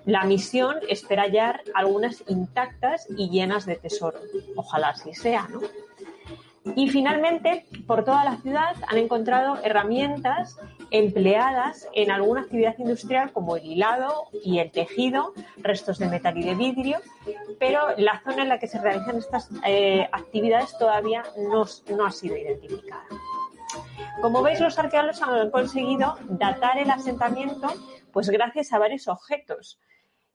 La 0.06 0.24
misión 0.24 0.78
espera 0.88 1.24
hallar 1.24 1.62
algunas 1.74 2.24
intactas 2.28 3.08
y 3.18 3.30
llenas 3.30 3.66
de 3.66 3.76
tesoro. 3.76 4.20
Ojalá 4.56 4.90
así 4.90 5.14
sea, 5.14 5.48
¿no? 5.50 5.62
Y 6.76 6.90
finalmente, 6.90 7.66
por 7.86 8.04
toda 8.04 8.24
la 8.24 8.38
ciudad 8.38 8.76
han 8.88 8.98
encontrado 8.98 9.58
herramientas 9.64 10.58
empleadas 10.90 11.88
en 11.94 12.10
alguna 12.10 12.42
actividad 12.42 12.76
industrial 12.80 13.32
como 13.32 13.58
el 13.58 13.66
hilado 13.66 14.30
y 14.44 14.60
el 14.60 14.72
tejido, 14.72 15.34
restos 15.58 16.00
de 16.00 16.08
metal 16.08 16.38
y 16.38 16.44
de 16.44 16.56
vidrio, 16.56 16.98
pero 17.60 17.96
la 17.98 18.22
zona 18.24 18.44
en 18.44 18.50
la 18.50 18.60
que 18.60 18.68
se 18.68 18.80
realizan 18.80 19.18
estas 19.18 19.50
eh, 19.66 20.08
actividades 20.12 20.76
todavía 20.78 21.24
no, 21.38 21.66
no 21.96 22.06
ha 22.06 22.12
sido 22.12 22.36
identificada. 22.36 23.04
Como 24.22 24.42
veis, 24.42 24.60
los 24.60 24.78
arqueólogos 24.80 25.22
han 25.22 25.52
conseguido 25.52 26.16
datar 26.30 26.78
el 26.78 26.90
asentamiento 26.90 27.68
pues 28.16 28.30
gracias 28.30 28.72
a 28.72 28.80
varios 28.80 29.10
objetos. 29.10 29.78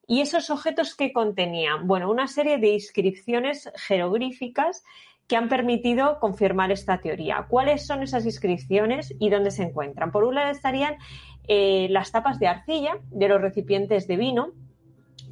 ¿Y 0.06 0.20
esos 0.20 0.50
objetos 0.50 0.94
que 0.94 1.14
contenían? 1.14 1.86
Bueno, 1.86 2.10
una 2.10 2.26
serie 2.26 2.58
de 2.58 2.74
inscripciones 2.74 3.72
jeroglíficas 3.74 4.84
que 5.26 5.36
han 5.36 5.48
permitido 5.48 6.20
confirmar 6.20 6.72
esta 6.72 7.00
teoría. 7.00 7.46
¿Cuáles 7.48 7.86
son 7.86 8.02
esas 8.02 8.26
inscripciones 8.26 9.14
y 9.18 9.30
dónde 9.30 9.50
se 9.50 9.62
encuentran? 9.62 10.12
Por 10.12 10.24
un 10.24 10.34
lado 10.34 10.50
estarían 10.50 10.96
eh, 11.48 11.86
las 11.88 12.12
tapas 12.12 12.38
de 12.38 12.48
arcilla 12.48 12.98
de 13.08 13.28
los 13.28 13.40
recipientes 13.40 14.06
de 14.06 14.18
vino, 14.18 14.52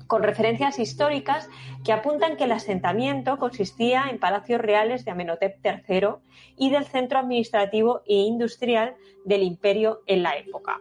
con 0.08 0.24
referencias 0.24 0.80
históricas 0.80 1.48
que 1.84 1.92
apuntan 1.92 2.36
que 2.36 2.44
el 2.44 2.52
asentamiento 2.52 3.36
consistía 3.36 4.06
en 4.10 4.18
palacios 4.18 4.60
reales 4.60 5.04
de 5.04 5.12
Amenhotep 5.12 5.64
III 5.64 6.08
y 6.56 6.70
del 6.70 6.86
centro 6.86 7.20
administrativo 7.20 8.00
e 8.06 8.14
industrial 8.14 8.96
del 9.24 9.42
imperio 9.42 10.00
en 10.06 10.24
la 10.24 10.36
época. 10.36 10.80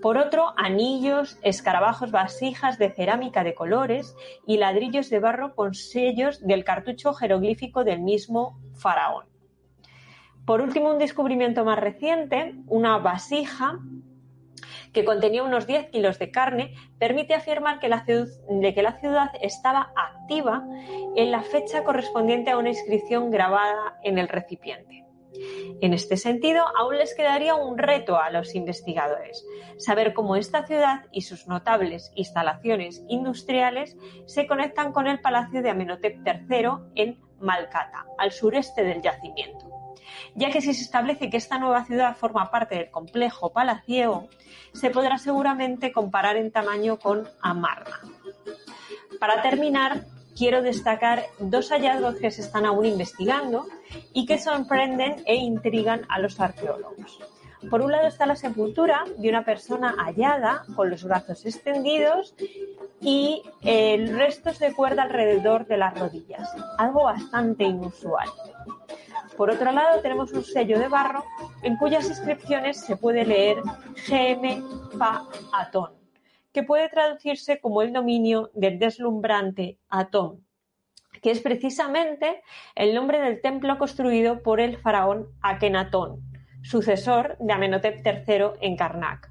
Por 0.00 0.16
otro, 0.16 0.54
anillos, 0.56 1.38
escarabajos, 1.42 2.10
vasijas 2.10 2.78
de 2.78 2.90
cerámica 2.90 3.44
de 3.44 3.54
colores 3.54 4.16
y 4.46 4.56
ladrillos 4.56 5.10
de 5.10 5.18
barro 5.18 5.54
con 5.54 5.74
sellos 5.74 6.40
del 6.40 6.64
cartucho 6.64 7.12
jeroglífico 7.12 7.84
del 7.84 8.00
mismo 8.00 8.58
faraón. 8.74 9.26
Por 10.46 10.62
último, 10.62 10.90
un 10.90 10.98
descubrimiento 10.98 11.66
más 11.66 11.78
reciente, 11.78 12.54
una 12.66 12.96
vasija 12.96 13.78
que 14.92 15.04
contenía 15.04 15.42
unos 15.42 15.66
10 15.66 15.90
kilos 15.90 16.18
de 16.18 16.30
carne, 16.30 16.74
permite 16.98 17.34
afirmar 17.34 17.78
que 17.78 17.88
la, 17.88 18.04
ciudad 18.04 19.30
estaba 19.40 19.92
activa 19.96 20.64
en 21.16 21.30
la 21.30 21.42
fecha 21.42 21.84
correspondiente 21.84 22.50
a 22.50 22.58
una 22.58 22.70
inscripción 22.70 23.30
grabada 23.30 23.98
en 24.02 24.18
el 24.18 24.28
recipiente. 24.28 25.04
En 25.80 25.94
este 25.94 26.16
sentido, 26.16 26.64
aún 26.76 26.98
les 26.98 27.14
quedaría 27.14 27.54
un 27.54 27.78
reto 27.78 28.18
a 28.18 28.30
los 28.30 28.54
investigadores, 28.54 29.46
saber 29.78 30.12
cómo 30.12 30.36
esta 30.36 30.66
ciudad 30.66 31.06
y 31.12 31.22
sus 31.22 31.46
notables 31.46 32.12
instalaciones 32.16 33.02
industriales 33.08 33.96
se 34.26 34.46
conectan 34.46 34.92
con 34.92 35.06
el 35.06 35.20
palacio 35.20 35.62
de 35.62 35.70
Amenhotep 35.70 36.18
III 36.26 36.68
en 36.96 37.20
Malcata, 37.38 38.06
al 38.18 38.32
sureste 38.32 38.82
del 38.82 39.00
yacimiento 39.00 39.79
ya 40.34 40.50
que 40.50 40.60
si 40.60 40.74
se 40.74 40.82
establece 40.82 41.30
que 41.30 41.36
esta 41.36 41.58
nueva 41.58 41.84
ciudad 41.84 42.16
forma 42.16 42.50
parte 42.50 42.76
del 42.76 42.90
complejo 42.90 43.52
palaciego, 43.52 44.28
se 44.72 44.90
podrá 44.90 45.18
seguramente 45.18 45.92
comparar 45.92 46.36
en 46.36 46.50
tamaño 46.50 46.98
con 46.98 47.28
Amarna. 47.42 48.00
Para 49.18 49.42
terminar, 49.42 50.06
quiero 50.36 50.62
destacar 50.62 51.24
dos 51.38 51.70
hallazgos 51.70 52.16
que 52.16 52.30
se 52.30 52.40
están 52.40 52.64
aún 52.64 52.86
investigando 52.86 53.66
y 54.12 54.26
que 54.26 54.38
sorprenden 54.38 55.22
e 55.26 55.34
intrigan 55.34 56.06
a 56.08 56.18
los 56.18 56.40
arqueólogos. 56.40 57.18
Por 57.68 57.82
un 57.82 57.92
lado 57.92 58.06
está 58.06 58.24
la 58.24 58.36
sepultura 58.36 59.04
de 59.18 59.28
una 59.28 59.44
persona 59.44 59.94
hallada 59.98 60.64
con 60.74 60.88
los 60.88 61.04
brazos 61.04 61.44
extendidos 61.44 62.34
y 63.02 63.42
restos 63.62 64.58
de 64.60 64.72
cuerda 64.72 65.02
alrededor 65.02 65.66
de 65.66 65.76
las 65.76 65.98
rodillas, 65.98 66.48
algo 66.78 67.04
bastante 67.04 67.64
inusual. 67.64 68.28
Por 69.40 69.50
otro 69.50 69.72
lado, 69.72 70.02
tenemos 70.02 70.32
un 70.32 70.44
sello 70.44 70.78
de 70.78 70.88
barro 70.88 71.24
en 71.62 71.78
cuyas 71.78 72.06
inscripciones 72.10 72.78
se 72.78 72.96
puede 72.96 73.24
leer 73.24 73.62
GM 74.06 74.62
Pa 74.98 75.26
Atón, 75.54 75.92
que 76.52 76.62
puede 76.62 76.90
traducirse 76.90 77.58
como 77.58 77.80
el 77.80 77.90
dominio 77.90 78.50
del 78.52 78.78
deslumbrante 78.78 79.78
Atón, 79.88 80.44
que 81.22 81.30
es 81.30 81.40
precisamente 81.40 82.42
el 82.74 82.94
nombre 82.94 83.18
del 83.18 83.40
templo 83.40 83.78
construido 83.78 84.42
por 84.42 84.60
el 84.60 84.76
faraón 84.76 85.28
Akenatón, 85.40 86.20
sucesor 86.62 87.38
de 87.38 87.54
Amenhotep 87.54 88.06
III 88.06 88.58
en 88.60 88.76
Karnak, 88.76 89.30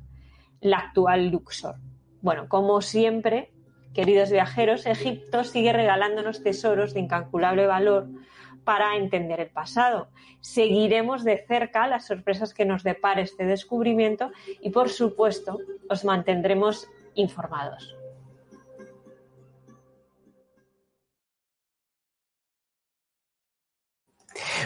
la 0.59 0.77
actual 0.77 1.27
Luxor. 1.27 1.75
Bueno, 2.23 2.49
como 2.49 2.81
siempre, 2.81 3.51
queridos 3.93 4.31
viajeros, 4.31 4.87
Egipto 4.87 5.43
sigue 5.43 5.71
regalándonos 5.71 6.41
tesoros 6.41 6.95
de 6.95 7.01
incalculable 7.01 7.67
valor 7.67 8.07
para 8.63 8.95
entender 8.95 9.39
el 9.39 9.49
pasado. 9.49 10.09
Seguiremos 10.41 11.23
de 11.23 11.43
cerca 11.47 11.87
las 11.87 12.07
sorpresas 12.07 12.53
que 12.53 12.65
nos 12.65 12.83
depare 12.83 13.21
este 13.21 13.45
descubrimiento 13.45 14.31
y, 14.61 14.69
por 14.69 14.89
supuesto, 14.89 15.59
os 15.89 16.05
mantendremos 16.05 16.87
informados. 17.15 17.95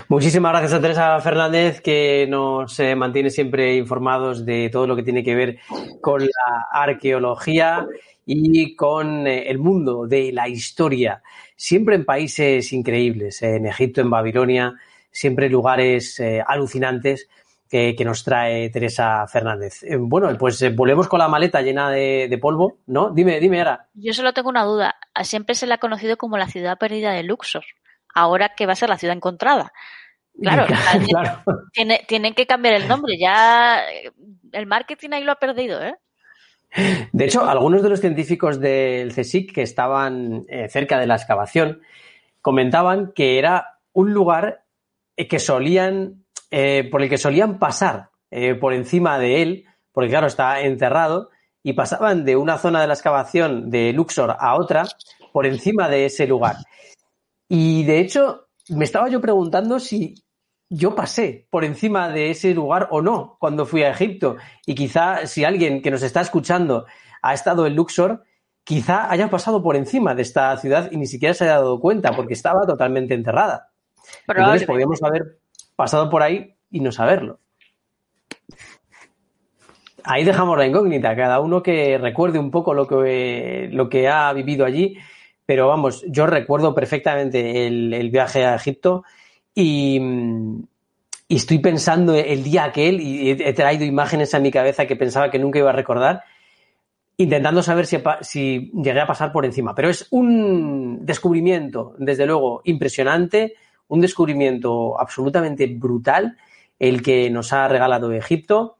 Muchísimas 0.07 0.51
gracias 0.51 0.73
a 0.73 0.81
Teresa 0.81 1.19
Fernández 1.21 1.81
que 1.81 2.27
nos 2.29 2.79
eh, 2.79 2.95
mantiene 2.95 3.29
siempre 3.29 3.75
informados 3.75 4.45
de 4.45 4.69
todo 4.69 4.85
lo 4.85 4.95
que 4.95 5.03
tiene 5.03 5.23
que 5.23 5.35
ver 5.35 5.59
con 6.01 6.21
la 6.21 6.67
arqueología 6.71 7.87
y 8.25 8.75
con 8.75 9.27
eh, 9.27 9.49
el 9.49 9.59
mundo 9.59 10.07
de 10.07 10.31
la 10.31 10.47
historia, 10.47 11.21
siempre 11.55 11.95
en 11.95 12.05
países 12.05 12.71
increíbles, 12.73 13.41
en 13.41 13.65
Egipto, 13.65 14.01
en 14.01 14.09
Babilonia, 14.09 14.73
siempre 15.11 15.49
lugares 15.49 16.19
eh, 16.19 16.43
alucinantes 16.45 17.27
que, 17.69 17.95
nos 18.05 18.23
trae 18.23 18.69
Teresa 18.69 19.25
Fernández. 19.25 19.81
Eh, 19.81 19.97
bueno, 19.97 20.29
pues 20.37 20.75
volvemos 20.75 21.07
con 21.07 21.17
la 21.17 21.27
maleta 21.27 21.61
llena 21.61 21.89
de, 21.89 22.37
polvo, 22.39 22.77
¿no? 22.85 23.09
Dime, 23.09 23.39
dime 23.39 23.57
ahora. 23.57 23.87
Yo 23.95 24.13
solo 24.13 24.31
tengo 24.31 24.49
una 24.49 24.63
duda. 24.63 24.95
Siempre 25.23 25.55
se 25.55 25.65
la 25.65 25.75
ha 25.75 25.79
conocido 25.79 26.15
como 26.15 26.37
la 26.37 26.47
ciudad 26.47 26.77
perdida 26.77 27.13
de 27.13 27.23
Luxor. 27.23 27.63
Ahora 28.13 28.53
que 28.55 28.67
va 28.67 28.73
a 28.73 28.75
ser 28.75 28.89
la 28.89 28.99
ciudad 28.99 29.15
encontrada. 29.15 29.73
Claro, 30.39 30.67
Tiene, 31.73 32.05
tienen 32.07 32.35
que 32.35 32.45
cambiar 32.45 32.75
el 32.75 32.87
nombre. 32.87 33.15
Ya 33.19 33.81
el 34.51 34.67
marketing 34.67 35.09
ahí 35.13 35.23
lo 35.23 35.31
ha 35.31 35.39
perdido, 35.39 35.81
¿eh? 35.81 35.95
De 37.11 37.25
hecho, 37.25 37.45
algunos 37.45 37.83
de 37.83 37.89
los 37.89 37.99
científicos 37.99 38.59
del 38.59 39.13
CSIC 39.13 39.53
que 39.53 39.61
estaban 39.61 40.45
eh, 40.47 40.67
cerca 40.69 40.99
de 40.99 41.07
la 41.07 41.15
excavación 41.15 41.81
comentaban 42.41 43.13
que 43.13 43.37
era 43.37 43.79
un 43.93 44.13
lugar 44.13 44.65
eh, 45.15 45.27
que 45.27 45.39
solían, 45.39 46.25
eh, 46.51 46.87
por 46.89 47.01
el 47.01 47.09
que 47.09 47.17
solían 47.17 47.59
pasar 47.59 48.09
por 48.59 48.73
encima 48.73 49.19
de 49.19 49.43
él, 49.43 49.65
porque 49.91 50.09
claro, 50.09 50.25
está 50.25 50.61
enterrado, 50.61 51.29
y 51.61 51.73
pasaban 51.73 52.25
de 52.25 52.35
una 52.35 52.57
zona 52.57 52.81
de 52.81 52.87
la 52.87 52.95
excavación 52.95 53.69
de 53.69 53.93
Luxor 53.93 54.35
a 54.39 54.55
otra 54.55 54.85
por 55.31 55.45
encima 55.45 55.87
de 55.87 56.05
ese 56.05 56.25
lugar. 56.25 56.55
Y 57.47 57.83
de 57.83 57.99
hecho, 57.99 58.47
me 58.69 58.85
estaba 58.85 59.07
yo 59.07 59.21
preguntando 59.21 59.79
si 59.79 60.15
yo 60.73 60.95
pasé 60.95 61.45
por 61.51 61.63
encima 61.63 62.09
de 62.09 62.31
ese 62.31 62.53
lugar 62.53 62.87
o 62.89 63.01
no 63.01 63.37
cuando 63.39 63.65
fui 63.65 63.83
a 63.83 63.91
Egipto. 63.91 64.37
Y 64.65 64.73
quizá 64.73 65.27
si 65.27 65.43
alguien 65.43 65.81
que 65.83 65.91
nos 65.91 66.01
está 66.01 66.21
escuchando 66.21 66.85
ha 67.21 67.33
estado 67.33 67.67
en 67.67 67.75
Luxor, 67.75 68.23
quizá 68.63 69.11
haya 69.11 69.29
pasado 69.29 69.61
por 69.61 69.75
encima 69.75 70.15
de 70.15 70.23
esta 70.23 70.57
ciudad 70.57 70.91
y 70.91 70.97
ni 70.97 71.05
siquiera 71.05 71.35
se 71.35 71.43
haya 71.43 71.55
dado 71.55 71.79
cuenta 71.79 72.15
porque 72.15 72.33
estaba 72.33 72.65
totalmente 72.65 73.13
enterrada. 73.13 73.69
Entonces 74.27 74.65
podríamos 74.65 75.01
haber 75.03 75.39
pasado 75.75 76.09
por 76.09 76.23
ahí 76.23 76.55
y 76.71 76.79
no 76.79 76.91
saberlo. 76.91 77.39
Ahí 80.03 80.23
dejamos 80.23 80.57
la 80.57 80.65
incógnita, 80.65 81.15
cada 81.15 81.39
uno 81.39 81.61
que 81.61 81.99
recuerde 81.99 82.39
un 82.39 82.49
poco 82.49 82.73
lo 82.73 82.87
que, 82.87 83.69
lo 83.71 83.89
que 83.89 84.09
ha 84.09 84.33
vivido 84.33 84.65
allí, 84.65 84.97
pero 85.45 85.67
vamos, 85.67 86.03
yo 86.09 86.25
recuerdo 86.25 86.73
perfectamente 86.73 87.67
el 87.67 88.09
viaje 88.09 88.43
a 88.43 88.55
Egipto 88.55 89.03
y, 89.55 90.01
estoy 91.29 91.59
pensando 91.59 92.13
el 92.13 92.43
día 92.43 92.65
aquel 92.65 93.01
y 93.01 93.31
he 93.31 93.53
traído 93.53 93.85
imágenes 93.85 94.35
a 94.35 94.39
mi 94.39 94.51
cabeza 94.51 94.85
que 94.85 94.95
pensaba 94.95 95.31
que 95.31 95.39
nunca 95.39 95.57
iba 95.57 95.71
a 95.71 95.73
recordar, 95.73 96.23
intentando 97.17 97.63
saber 97.63 97.85
si, 97.87 98.71
llegué 98.73 98.99
a 98.99 99.07
pasar 99.07 99.31
por 99.31 99.45
encima. 99.45 99.73
Pero 99.73 99.89
es 99.89 100.07
un 100.11 101.05
descubrimiento, 101.05 101.95
desde 101.97 102.25
luego, 102.25 102.61
impresionante, 102.65 103.55
un 103.87 104.01
descubrimiento 104.01 104.99
absolutamente 104.99 105.67
brutal 105.67 106.37
el 106.79 107.01
que 107.01 107.29
nos 107.29 107.53
ha 107.53 107.67
regalado 107.67 108.11
Egipto 108.11 108.77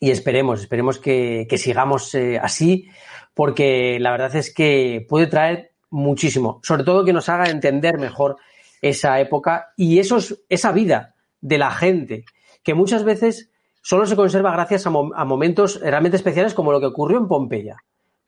y 0.00 0.10
esperemos, 0.10 0.60
esperemos 0.60 0.98
que, 0.98 1.46
sigamos 1.56 2.14
eh, 2.14 2.38
así 2.40 2.88
porque 3.34 3.98
la 4.00 4.10
verdad 4.10 4.34
es 4.36 4.52
que 4.52 5.04
puede 5.08 5.26
traer 5.26 5.72
muchísimo, 5.90 6.60
sobre 6.62 6.84
todo 6.84 7.04
que 7.04 7.12
nos 7.12 7.28
haga 7.28 7.50
entender 7.50 7.98
mejor 7.98 8.36
esa 8.82 9.20
época 9.20 9.72
y 9.76 9.98
esos, 9.98 10.40
esa 10.48 10.72
vida 10.72 11.14
de 11.40 11.58
la 11.58 11.70
gente, 11.70 12.24
que 12.62 12.74
muchas 12.74 13.04
veces 13.04 13.50
solo 13.82 14.06
se 14.06 14.16
conserva 14.16 14.52
gracias 14.52 14.86
a, 14.86 14.90
momentos 14.90 15.80
realmente 15.80 16.16
especiales 16.16 16.54
como 16.54 16.72
lo 16.72 16.80
que 16.80 16.86
ocurrió 16.86 17.18
en 17.18 17.28
Pompeya. 17.28 17.76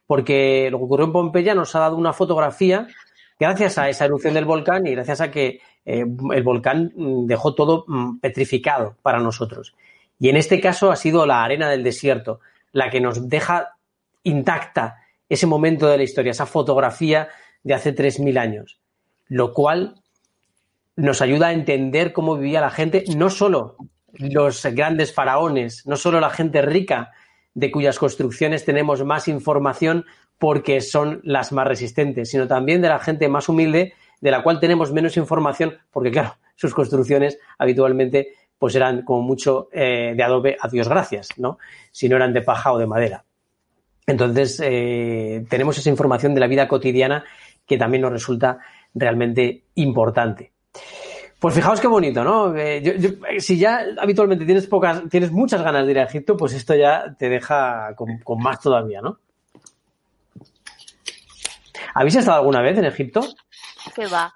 Porque 0.07 0.69
lo 0.71 0.79
que 0.79 0.85
ocurrió 0.85 1.07
en 1.07 1.13
Pompeya 1.13 1.55
nos 1.55 1.75
ha 1.75 1.81
dado 1.81 1.97
una 1.97 2.13
fotografía 2.13 2.89
gracias 3.39 3.79
a 3.79 3.89
esa 3.89 4.05
erupción 4.05 4.35
del 4.35 4.45
volcán 4.45 4.87
y 4.87 4.93
gracias 4.93 5.21
a 5.21 5.31
que 5.31 5.61
eh, 5.85 6.05
el 6.33 6.43
volcán 6.43 6.93
mm, 6.95 7.27
dejó 7.27 7.55
todo 7.55 7.85
mm, 7.87 8.19
petrificado 8.21 8.97
para 9.03 9.21
nosotros. 9.21 9.75
Y 10.19 10.29
en 10.29 10.37
este 10.37 10.61
caso 10.61 10.91
ha 10.91 10.97
sido 10.97 11.27
la 11.27 11.45
arena 11.45 11.71
del 11.71 11.83
desierto 11.83 12.41
la 12.73 12.91
que 12.91 13.01
nos 13.01 13.29
deja 13.29 13.77
intacta 14.23 14.99
ese 15.29 15.47
momento 15.47 15.87
de 15.89 15.97
la 15.97 16.03
historia, 16.03 16.33
esa 16.33 16.47
fotografía 16.47 17.29
de 17.63 17.75
hace 17.75 17.95
3.000 17.95 18.39
años, 18.39 18.79
lo 19.29 19.53
cual 19.53 20.03
nos 21.01 21.23
ayuda 21.23 21.49
a 21.49 21.53
entender 21.53 22.13
cómo 22.13 22.37
vivía 22.37 22.61
la 22.61 22.71
gente, 22.71 23.05
no 23.17 23.31
solo 23.31 23.77
los 24.13 24.65
grandes 24.67 25.15
faraones, 25.15 25.87
no 25.87 25.97
solo 25.97 26.21
la 26.21 26.31
gente 26.31 26.63
rica, 26.63 27.11
de 27.55 27.71
cuyas 27.71 27.99
construcciones 27.99 28.65
tenemos 28.65 29.05
más 29.05 29.27
información 29.27 30.05
porque 30.39 30.81
son 30.81 31.21
las 31.25 31.53
más 31.53 31.67
resistentes, 31.67 32.31
sino 32.31 32.47
también 32.47 32.81
de 32.81 32.89
la 32.89 32.99
gente 32.99 33.29
más 33.29 33.49
humilde, 33.49 33.95
de 34.21 34.31
la 34.31 34.43
cual 34.43 34.61
tenemos 34.61 34.93
menos 34.93 35.17
información, 35.17 35.79
porque 35.91 36.11
claro, 36.11 36.37
sus 36.55 36.75
construcciones 36.75 37.39
habitualmente 37.59 38.35
pues 38.59 38.75
eran 38.75 39.03
como 39.03 39.23
mucho 39.23 39.69
eh, 39.73 40.13
de 40.15 40.23
adobe 40.23 40.57
a 40.61 40.69
Dios 40.69 40.87
gracias, 40.87 41.31
¿no? 41.39 41.59
Si 41.91 42.09
no 42.09 42.17
eran 42.17 42.35
de 42.35 42.43
paja 42.43 42.73
o 42.73 42.79
de 42.79 42.87
madera. 42.87 43.25
Entonces, 44.07 44.61
eh, 44.63 45.47
tenemos 45.49 45.79
esa 45.79 45.89
información 45.89 46.35
de 46.35 46.41
la 46.41 46.47
vida 46.47 46.69
cotidiana 46.69 47.25
que 47.67 47.79
también 47.79 48.03
nos 48.03 48.13
resulta 48.13 48.59
realmente 48.95 49.65
importante. 49.77 50.53
Pues 51.41 51.55
fijaos 51.55 51.81
qué 51.81 51.87
bonito, 51.87 52.23
¿no? 52.23 52.55
Eh, 52.55 53.19
si 53.39 53.59
ya 53.59 53.83
habitualmente 53.99 54.45
tienes 54.45 54.67
pocas, 54.67 55.03
tienes 55.09 55.33
muchas 55.33 55.63
ganas 55.63 55.87
de 55.87 55.93
ir 55.93 55.99
a 55.99 56.05
Egipto, 56.05 56.37
pues 56.37 56.53
esto 56.53 56.75
ya 56.75 57.17
te 57.19 57.31
deja 57.31 57.95
con, 57.97 58.21
más 58.39 58.61
todavía, 58.61 59.01
¿no? 59.01 59.19
¿Habéis 61.95 62.17
estado 62.17 62.39
alguna 62.41 62.61
vez 62.61 62.77
en 62.77 62.85
Egipto? 62.85 63.23
¿Qué 63.95 64.07
va? 64.07 64.35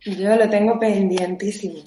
Yo 0.00 0.34
lo 0.34 0.48
tengo 0.48 0.78
pendientísimo. 0.80 1.80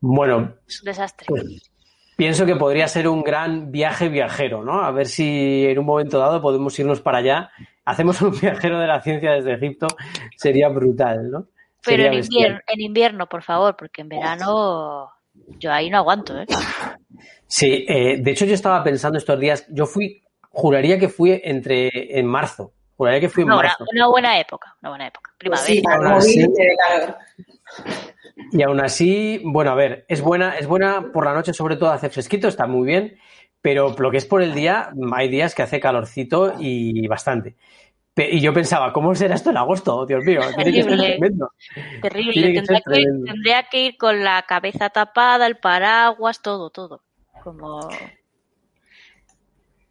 Bueno. 0.00 0.54
Es 0.68 0.80
un 0.80 0.86
desastre. 0.86 1.26
Pues, 1.28 1.72
pienso 2.16 2.46
que 2.46 2.54
podría 2.54 2.86
ser 2.86 3.08
un 3.08 3.24
gran 3.24 3.72
viaje 3.72 4.08
viajero, 4.08 4.62
¿no? 4.62 4.80
A 4.80 4.92
ver 4.92 5.08
si 5.08 5.66
en 5.66 5.76
un 5.80 5.86
momento 5.86 6.20
dado 6.20 6.40
podemos 6.40 6.78
irnos 6.78 7.00
para 7.00 7.18
allá. 7.18 7.50
Hacemos 7.84 8.22
un 8.22 8.30
viajero 8.40 8.78
de 8.78 8.86
la 8.86 9.00
ciencia 9.00 9.32
desde 9.32 9.54
Egipto, 9.54 9.88
sería 10.36 10.68
brutal, 10.68 11.32
¿no? 11.32 11.48
Pero 11.84 12.04
en 12.04 12.14
invierno, 12.14 12.60
en 12.66 12.80
invierno, 12.80 13.28
por 13.28 13.42
favor, 13.42 13.76
porque 13.76 14.02
en 14.02 14.08
verano 14.08 15.10
yo 15.58 15.72
ahí 15.72 15.90
no 15.90 15.98
aguanto, 15.98 16.38
¿eh? 16.38 16.46
Sí, 17.46 17.86
eh, 17.88 18.18
de 18.20 18.30
hecho 18.30 18.44
yo 18.44 18.54
estaba 18.54 18.82
pensando 18.84 19.18
estos 19.18 19.38
días, 19.40 19.66
yo 19.70 19.86
fui, 19.86 20.22
juraría 20.50 20.98
que 20.98 21.08
fui 21.08 21.40
entre 21.42 22.18
en 22.18 22.26
marzo, 22.26 22.72
juraría 22.96 23.20
que 23.20 23.28
fui 23.28 23.44
en 23.44 23.48
marzo. 23.48 23.84
Una, 23.92 24.08
buena 24.08 24.38
época, 24.38 24.76
una 24.82 24.90
buena 24.90 25.06
época, 25.06 25.32
primavera. 25.38 25.66
Sí, 25.66 25.82
y 28.52 28.62
aún 28.62 28.80
así, 28.80 29.40
bueno, 29.44 29.70
a 29.70 29.74
ver, 29.74 30.04
es 30.08 30.20
buena, 30.20 30.58
es 30.58 30.66
buena 30.66 31.10
por 31.12 31.24
la 31.24 31.34
noche 31.34 31.52
sobre 31.52 31.76
todo 31.76 31.90
hacer 31.90 32.10
fresquito, 32.10 32.48
está 32.48 32.66
muy 32.66 32.86
bien, 32.86 33.18
pero 33.62 33.94
lo 33.98 34.10
que 34.10 34.18
es 34.18 34.26
por 34.26 34.42
el 34.42 34.54
día, 34.54 34.90
hay 35.12 35.28
días 35.28 35.54
que 35.54 35.62
hace 35.62 35.80
calorcito 35.80 36.54
y 36.58 37.06
bastante. 37.08 37.56
Y 38.18 38.40
yo 38.40 38.52
pensaba, 38.52 38.92
¿cómo 38.92 39.14
será 39.14 39.34
esto 39.34 39.50
en 39.50 39.56
agosto? 39.56 40.04
Dios 40.06 40.24
mío, 40.24 40.40
tiene 40.56 40.72
que 40.72 40.82
ser 40.82 40.98
tremendo. 40.98 41.50
Terrible, 42.02 42.62
tendría, 43.24 43.62
que, 43.70 43.84
ir 43.84 43.96
con 43.96 44.24
la 44.24 44.42
cabeza 44.42 44.90
tapada, 44.90 45.46
el 45.46 45.56
paraguas, 45.56 46.42
todo, 46.42 46.70
todo. 46.70 47.02
Como... 47.42 47.88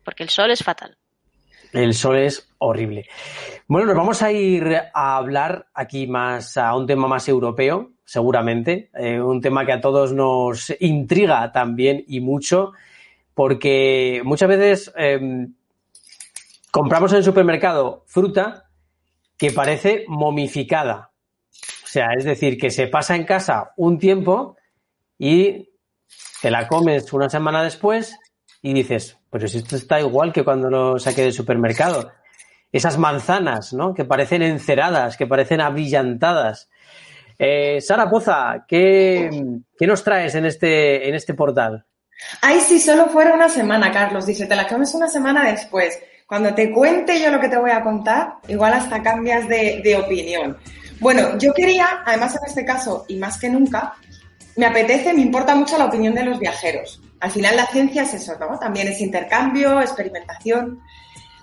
Porque 0.03 0.23
el 0.23 0.29
sol 0.29 0.51
es 0.51 0.63
fatal. 0.63 0.97
El 1.73 1.93
sol 1.93 2.17
es 2.17 2.49
horrible. 2.59 3.05
Bueno, 3.67 3.87
nos 3.87 3.95
vamos 3.95 4.21
a 4.21 4.31
ir 4.31 4.75
a 4.93 5.17
hablar 5.17 5.67
aquí 5.73 6.07
más 6.07 6.57
a 6.57 6.75
un 6.75 6.87
tema 6.87 7.07
más 7.07 7.27
europeo, 7.27 7.91
seguramente. 8.05 8.89
Eh, 8.93 9.19
un 9.21 9.41
tema 9.41 9.65
que 9.65 9.73
a 9.73 9.81
todos 9.81 10.13
nos 10.13 10.73
intriga 10.79 11.51
también 11.51 12.03
y 12.07 12.21
mucho, 12.21 12.71
porque 13.33 14.21
muchas 14.23 14.49
veces 14.49 14.93
em, 14.95 15.53
compramos 16.71 17.11
en 17.11 17.19
el 17.19 17.23
supermercado 17.23 18.03
fruta 18.07 18.69
que 19.37 19.51
parece 19.51 20.05
momificada. 20.07 21.11
O 21.83 21.87
sea, 21.87 22.07
es 22.17 22.25
decir, 22.25 22.57
que 22.57 22.69
se 22.69 22.87
pasa 22.87 23.15
en 23.15 23.23
casa 23.25 23.71
un 23.77 23.97
tiempo 23.97 24.57
y 25.17 25.69
te 26.41 26.51
la 26.51 26.67
comes 26.67 27.11
una 27.13 27.29
semana 27.29 27.63
después 27.63 28.17
y 28.61 28.73
dices, 28.73 29.17
pues 29.29 29.55
esto 29.55 29.75
está 29.75 29.99
igual 29.99 30.33
que 30.33 30.43
cuando 30.43 30.69
lo 30.69 30.99
saqué 30.99 31.21
del 31.23 31.33
supermercado. 31.33 32.11
Esas 32.71 32.97
manzanas, 32.97 33.73
¿no? 33.73 33.93
Que 33.93 34.03
parecen 34.03 34.41
enceradas, 34.41 35.15
que 35.15 35.25
parecen 35.25 35.61
abrillantadas. 35.61 36.69
Eh, 37.39 37.79
Sara 37.81 38.09
Poza, 38.09 38.65
¿qué, 38.67 39.29
¿qué, 39.77 39.87
nos 39.87 40.03
traes 40.03 40.35
en 40.35 40.45
este, 40.45 41.07
en 41.07 41.15
este 41.15 41.33
portal? 41.33 41.85
Ay, 42.41 42.59
si 42.59 42.79
solo 42.79 43.07
fuera 43.07 43.33
una 43.33 43.47
semana, 43.47 43.91
Carlos. 43.91 44.25
Dice, 44.25 44.47
te 44.47 44.55
la 44.55 44.67
comes 44.67 44.93
una 44.95 45.07
semana 45.07 45.49
después. 45.49 45.97
Cuando 46.27 46.53
te 46.53 46.73
cuente 46.73 47.21
yo 47.21 47.31
lo 47.31 47.39
que 47.39 47.47
te 47.47 47.57
voy 47.57 47.71
a 47.71 47.81
contar, 47.81 48.33
igual 48.49 48.73
hasta 48.73 49.01
cambias 49.01 49.47
de, 49.47 49.97
opinión. 50.03 50.57
Bueno, 50.99 51.37
yo 51.37 51.53
quería, 51.53 52.03
además 52.05 52.35
en 52.35 52.49
este 52.49 52.65
caso, 52.65 53.05
y 53.07 53.15
más 53.15 53.37
que 53.39 53.49
nunca, 53.49 53.93
me 54.57 54.65
apetece, 54.65 55.13
me 55.13 55.21
importa 55.21 55.55
mucho 55.55 55.77
la 55.77 55.85
opinión 55.85 56.13
de 56.13 56.25
los 56.25 56.37
viajeros. 56.37 57.01
Al 57.21 57.31
final 57.31 57.55
la 57.55 57.65
ciencia 57.67 58.03
es 58.03 58.13
eso, 58.13 58.37
¿no? 58.37 58.59
También 58.59 58.89
es 58.89 58.99
intercambio, 58.99 59.79
experimentación. 59.79 60.81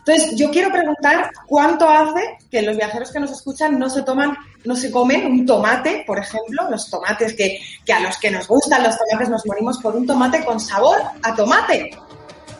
Entonces, 0.01 0.37
yo 0.37 0.51
quiero 0.51 0.71
preguntar 0.71 1.31
cuánto 1.47 1.89
hace 1.89 2.37
que 2.51 2.61
los 2.61 2.77
viajeros 2.77 3.11
que 3.11 3.21
nos 3.21 3.31
escuchan 3.31 3.79
no 3.79 3.89
se 3.89 4.03
toman, 4.03 4.37
no 4.65 4.77
se 4.77 4.91
comen 4.91 5.25
un 5.25 5.47
tomate, 5.47 6.05
por 6.07 6.19
ejemplo, 6.19 6.69
los 6.69 6.91
tomates 6.91 7.33
que, 7.33 7.59
que 7.87 7.93
a 7.95 8.01
los 8.01 8.19
que 8.19 8.31
nos 8.31 8.47
gustan 8.47 8.83
los 8.83 8.99
tomates 8.99 9.31
nos 9.31 9.47
morimos 9.47 9.79
por 9.79 9.97
un 9.97 10.07
tomate 10.07 10.45
con 10.45 10.61
sabor 10.61 10.99
a 11.23 11.35
tomate. 11.35 11.91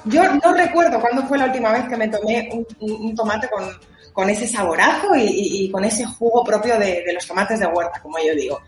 Yo 0.05 0.23
no 0.35 0.53
recuerdo 0.53 1.01
cuándo 1.01 1.23
fue 1.27 1.39
la 1.39 1.47
última 1.47 1.73
vez 1.73 1.89
que 1.89 1.97
me 1.97 2.09
tomé 2.09 2.67
un, 2.81 3.15
tomate 3.15 3.49
con, 3.49 3.65
con, 4.13 4.29
ese 4.29 4.47
saborazo 4.47 5.15
y, 5.17 5.65
y, 5.65 5.71
con 5.71 5.85
ese 5.85 6.05
jugo 6.05 6.45
propio 6.45 6.79
de, 6.79 7.03
de 7.07 7.13
los 7.15 7.27
tomates 7.27 7.61
de 7.61 7.67
huerta, 7.67 8.01
como 8.03 8.19
yo 8.19 8.35
digo. 8.35 8.61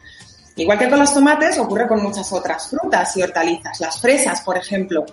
Igual 0.57 0.79
que 0.79 0.89
con 0.89 0.99
los 0.99 1.13
tomates, 1.13 1.59
ocurre 1.59 1.87
con 1.87 2.03
muchas 2.03 2.33
otras 2.33 2.69
frutas 2.69 3.15
y 3.17 3.23
hortalizas. 3.23 3.79
Las 3.79 4.01
fresas, 4.01 4.41
por 4.41 4.57
ejemplo. 4.57 5.05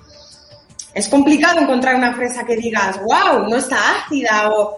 Es 0.94 1.10
complicado 1.10 1.60
encontrar 1.60 1.96
una 1.96 2.14
fresa 2.14 2.46
que 2.46 2.56
digas, 2.56 3.00
wow, 3.02 3.50
no 3.50 3.58
está 3.58 3.78
ácida 3.98 4.50
o... 4.52 4.78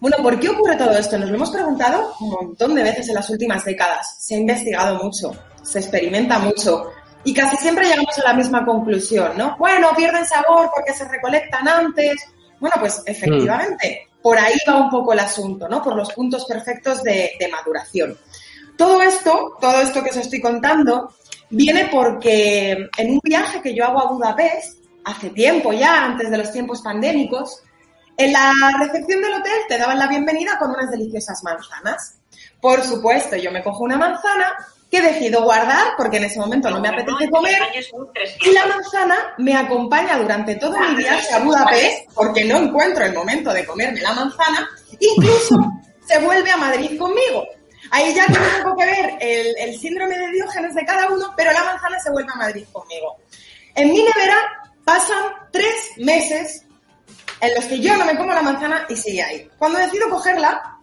Bueno, 0.00 0.16
¿por 0.22 0.38
qué 0.40 0.48
ocurre 0.48 0.76
todo 0.76 0.90
esto? 0.90 1.16
Nos 1.16 1.30
lo 1.30 1.36
hemos 1.36 1.50
preguntado 1.50 2.14
un 2.20 2.30
montón 2.30 2.74
de 2.74 2.82
veces 2.82 3.08
en 3.08 3.14
las 3.14 3.30
últimas 3.30 3.64
décadas. 3.64 4.16
Se 4.18 4.34
ha 4.34 4.38
investigado 4.38 5.02
mucho, 5.02 5.32
se 5.62 5.78
experimenta 5.78 6.38
mucho 6.40 6.90
y 7.24 7.32
casi 7.32 7.56
siempre 7.56 7.86
llegamos 7.86 8.18
a 8.18 8.28
la 8.28 8.34
misma 8.34 8.64
conclusión, 8.64 9.32
¿no? 9.36 9.56
Bueno, 9.58 9.90
pierden 9.96 10.26
sabor 10.26 10.70
porque 10.74 10.92
se 10.92 11.08
recolectan 11.08 11.66
antes. 11.66 12.26
Bueno, 12.60 12.76
pues 12.78 13.02
efectivamente, 13.06 14.08
por 14.22 14.38
ahí 14.38 14.54
va 14.68 14.76
un 14.76 14.90
poco 14.90 15.12
el 15.12 15.20
asunto, 15.20 15.68
¿no? 15.68 15.82
Por 15.82 15.96
los 15.96 16.12
puntos 16.12 16.44
perfectos 16.44 17.02
de, 17.02 17.32
de 17.38 17.48
maduración. 17.48 18.16
Todo 18.76 19.00
esto, 19.02 19.56
todo 19.60 19.80
esto 19.80 20.02
que 20.02 20.10
os 20.10 20.16
estoy 20.16 20.40
contando, 20.40 21.14
viene 21.50 21.88
porque 21.90 22.88
en 22.96 23.10
un 23.10 23.20
viaje 23.22 23.62
que 23.62 23.74
yo 23.74 23.84
hago 23.84 24.00
a 24.00 24.12
Budapest, 24.12 24.84
hace 25.04 25.30
tiempo 25.30 25.72
ya, 25.72 26.04
antes 26.04 26.30
de 26.30 26.38
los 26.38 26.50
tiempos 26.52 26.82
pandémicos, 26.82 27.62
en 28.16 28.32
la 28.32 28.52
recepción 28.78 29.20
del 29.20 29.34
hotel 29.34 29.52
te 29.68 29.78
daban 29.78 29.98
la 29.98 30.06
bienvenida 30.06 30.58
con 30.58 30.70
unas 30.70 30.90
deliciosas 30.90 31.42
manzanas. 31.42 32.18
Por 32.60 32.82
supuesto, 32.82 33.36
yo 33.36 33.50
me 33.50 33.62
cojo 33.62 33.84
una 33.84 33.96
manzana 33.96 34.54
que 34.94 35.02
decido 35.02 35.42
guardar 35.42 35.94
porque 35.96 36.18
en 36.18 36.24
ese 36.24 36.38
momento 36.38 36.70
no 36.70 36.80
me 36.80 36.88
apetece 36.88 37.28
comer 37.28 37.58
y 38.40 38.52
la 38.52 38.66
manzana 38.66 39.34
me 39.38 39.56
acompaña 39.56 40.16
durante 40.18 40.54
todo 40.54 40.78
mi 40.78 40.94
viaje 40.94 41.34
a 41.34 41.40
Budapest 41.40 42.12
porque 42.14 42.44
no 42.44 42.58
encuentro 42.58 43.04
el 43.04 43.12
momento 43.12 43.52
de 43.52 43.66
comerme 43.66 44.00
la 44.00 44.12
manzana, 44.12 44.68
incluso 45.00 45.56
se 46.06 46.18
vuelve 46.20 46.50
a 46.50 46.56
Madrid 46.56 46.96
conmigo. 46.98 47.44
Ahí 47.90 48.14
ya 48.14 48.26
tiene 48.26 48.46
poco 48.62 48.76
que 48.76 48.86
ver 48.86 49.16
el, 49.20 49.54
el 49.58 49.78
síndrome 49.78 50.16
de 50.16 50.30
Diógenes 50.30 50.74
de 50.74 50.84
cada 50.84 51.08
uno, 51.10 51.34
pero 51.36 51.52
la 51.52 51.64
manzana 51.64 51.98
se 51.98 52.10
vuelve 52.10 52.32
a 52.32 52.36
Madrid 52.36 52.64
conmigo. 52.72 53.18
En 53.74 53.90
mi 53.90 53.98
nevera 53.98 54.36
pasan 54.84 55.24
tres 55.50 55.90
meses 55.96 56.64
en 57.40 57.54
los 57.54 57.64
que 57.64 57.80
yo 57.80 57.96
no 57.96 58.04
me 58.04 58.16
como 58.16 58.32
la 58.32 58.42
manzana 58.42 58.86
y 58.88 58.96
sigue 58.96 59.22
ahí. 59.22 59.50
Cuando 59.58 59.78
decido 59.80 60.08
cogerla, 60.08 60.73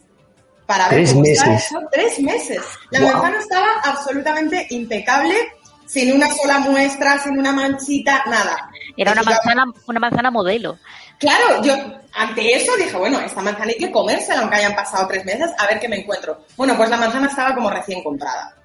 para 0.72 0.86
ver 0.88 0.96
tres 1.00 1.10
cómo 1.12 1.22
meses. 1.24 1.38
está 1.42 1.54
eso, 1.56 1.80
tres 1.92 2.20
meses. 2.20 2.62
La 2.92 3.00
Wow. 3.02 3.12
manzana 3.14 3.40
estaba 3.40 3.68
absolutamente 3.84 4.68
impecable, 4.70 5.36
sin 5.86 6.14
una 6.14 6.30
sola 6.34 6.60
muestra, 6.60 7.20
sin 7.20 7.38
una 7.38 7.52
manchita, 7.52 8.24
nada. 8.28 8.70
Era 8.96 9.12
una 9.12 9.24
manzana, 9.24 9.66
una 9.88 10.00
manzana 10.00 10.32
modelo. 10.32 10.78
Claro, 11.20 11.62
yo 11.62 11.74
ante 12.14 12.56
eso 12.56 12.76
dije, 12.78 12.96
bueno, 12.98 13.20
esta 13.20 13.42
manzana 13.42 13.72
hay 13.72 13.78
que 13.78 13.92
comérsela 13.92 14.40
aunque 14.42 14.56
hayan 14.58 14.74
pasado 14.76 15.08
tres 15.08 15.26
meses, 15.26 15.52
a 15.58 15.68
ver 15.68 15.80
qué 15.80 15.88
me 15.90 15.98
encuentro. 16.00 16.46
Bueno, 16.58 16.76
pues 16.78 16.90
la 16.90 16.98
manzana 16.98 17.28
estaba 17.28 17.54
como 17.54 17.70
recién 17.70 18.02
comprada. 18.04 18.56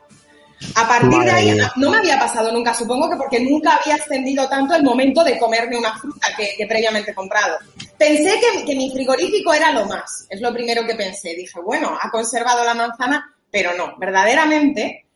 A 0.75 0.89
partir 0.89 1.19
de 1.19 1.31
ahí 1.31 1.53
mía. 1.53 1.71
no 1.77 1.91
me 1.91 1.99
había 1.99 2.19
pasado 2.19 2.51
nunca, 2.51 2.73
supongo 2.73 3.11
que 3.11 3.17
porque 3.17 3.41
nunca 3.41 3.77
había 3.77 3.97
extendido 3.97 4.49
tanto 4.49 4.75
el 4.75 4.83
momento 4.85 5.23
de 5.23 5.39
comerme 5.39 5.77
una 5.77 5.99
fruta 5.99 6.29
que, 6.37 6.55
que 6.57 6.67
previamente 6.67 7.13
comprado. 7.15 7.59
Pensé 7.99 8.41
que, 8.41 8.65
que 8.65 8.75
mi 8.75 8.91
frigorífico 8.91 9.53
era 9.55 9.73
lo 9.73 9.87
más, 9.87 10.27
es 10.29 10.41
lo 10.41 10.53
primero 10.53 10.87
que 10.87 10.95
pensé. 10.95 11.35
Dije, 11.35 11.61
bueno, 11.61 11.97
ha 12.01 12.11
conservado 12.11 12.65
la 12.65 12.75
manzana, 12.75 13.35
pero 13.51 13.75
no, 13.75 13.97
verdaderamente. 13.99 15.07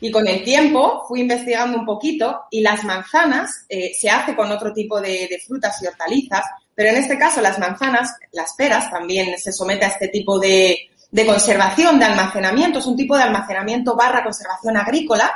Y 0.00 0.10
con 0.10 0.26
el 0.26 0.42
tiempo 0.42 1.04
fui 1.06 1.20
investigando 1.20 1.78
un 1.78 1.86
poquito 1.86 2.44
y 2.50 2.60
las 2.60 2.84
manzanas 2.84 3.64
eh, 3.68 3.92
se 3.98 4.10
hace 4.10 4.34
con 4.34 4.50
otro 4.50 4.72
tipo 4.72 5.00
de, 5.00 5.28
de 5.28 5.38
frutas 5.46 5.80
y 5.82 5.86
hortalizas, 5.86 6.44
pero 6.74 6.90
en 6.90 6.96
este 6.96 7.18
caso 7.18 7.40
las 7.40 7.58
manzanas, 7.58 8.14
las 8.32 8.54
peras 8.54 8.90
también 8.90 9.38
se 9.38 9.52
somete 9.52 9.84
a 9.84 9.88
este 9.88 10.08
tipo 10.08 10.38
de, 10.38 10.90
de 11.14 11.26
conservación, 11.26 11.98
de 11.98 12.06
almacenamiento, 12.06 12.80
es 12.80 12.86
un 12.86 12.96
tipo 12.96 13.16
de 13.16 13.22
almacenamiento 13.22 13.94
barra 13.94 14.24
conservación 14.24 14.76
agrícola, 14.76 15.32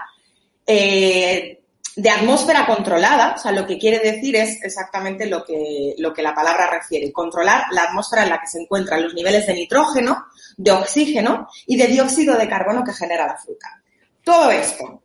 eh, 0.66 1.57
de 1.98 2.10
atmósfera 2.10 2.64
controlada, 2.64 3.34
o 3.34 3.38
sea, 3.38 3.50
lo 3.50 3.66
que 3.66 3.76
quiere 3.76 3.98
decir 3.98 4.36
es 4.36 4.62
exactamente 4.62 5.26
lo 5.26 5.44
que, 5.44 5.96
lo 5.98 6.14
que 6.14 6.22
la 6.22 6.32
palabra 6.32 6.70
refiere, 6.70 7.12
controlar 7.12 7.64
la 7.72 7.82
atmósfera 7.82 8.22
en 8.22 8.28
la 8.28 8.40
que 8.40 8.46
se 8.46 8.60
encuentran 8.60 9.02
los 9.02 9.14
niveles 9.14 9.48
de 9.48 9.54
nitrógeno, 9.54 10.26
de 10.56 10.70
oxígeno 10.70 11.48
y 11.66 11.76
de 11.76 11.88
dióxido 11.88 12.36
de 12.36 12.48
carbono 12.48 12.84
que 12.84 12.92
genera 12.92 13.26
la 13.26 13.36
fruta. 13.36 13.82
Todo 14.22 14.48
esto, 14.52 15.02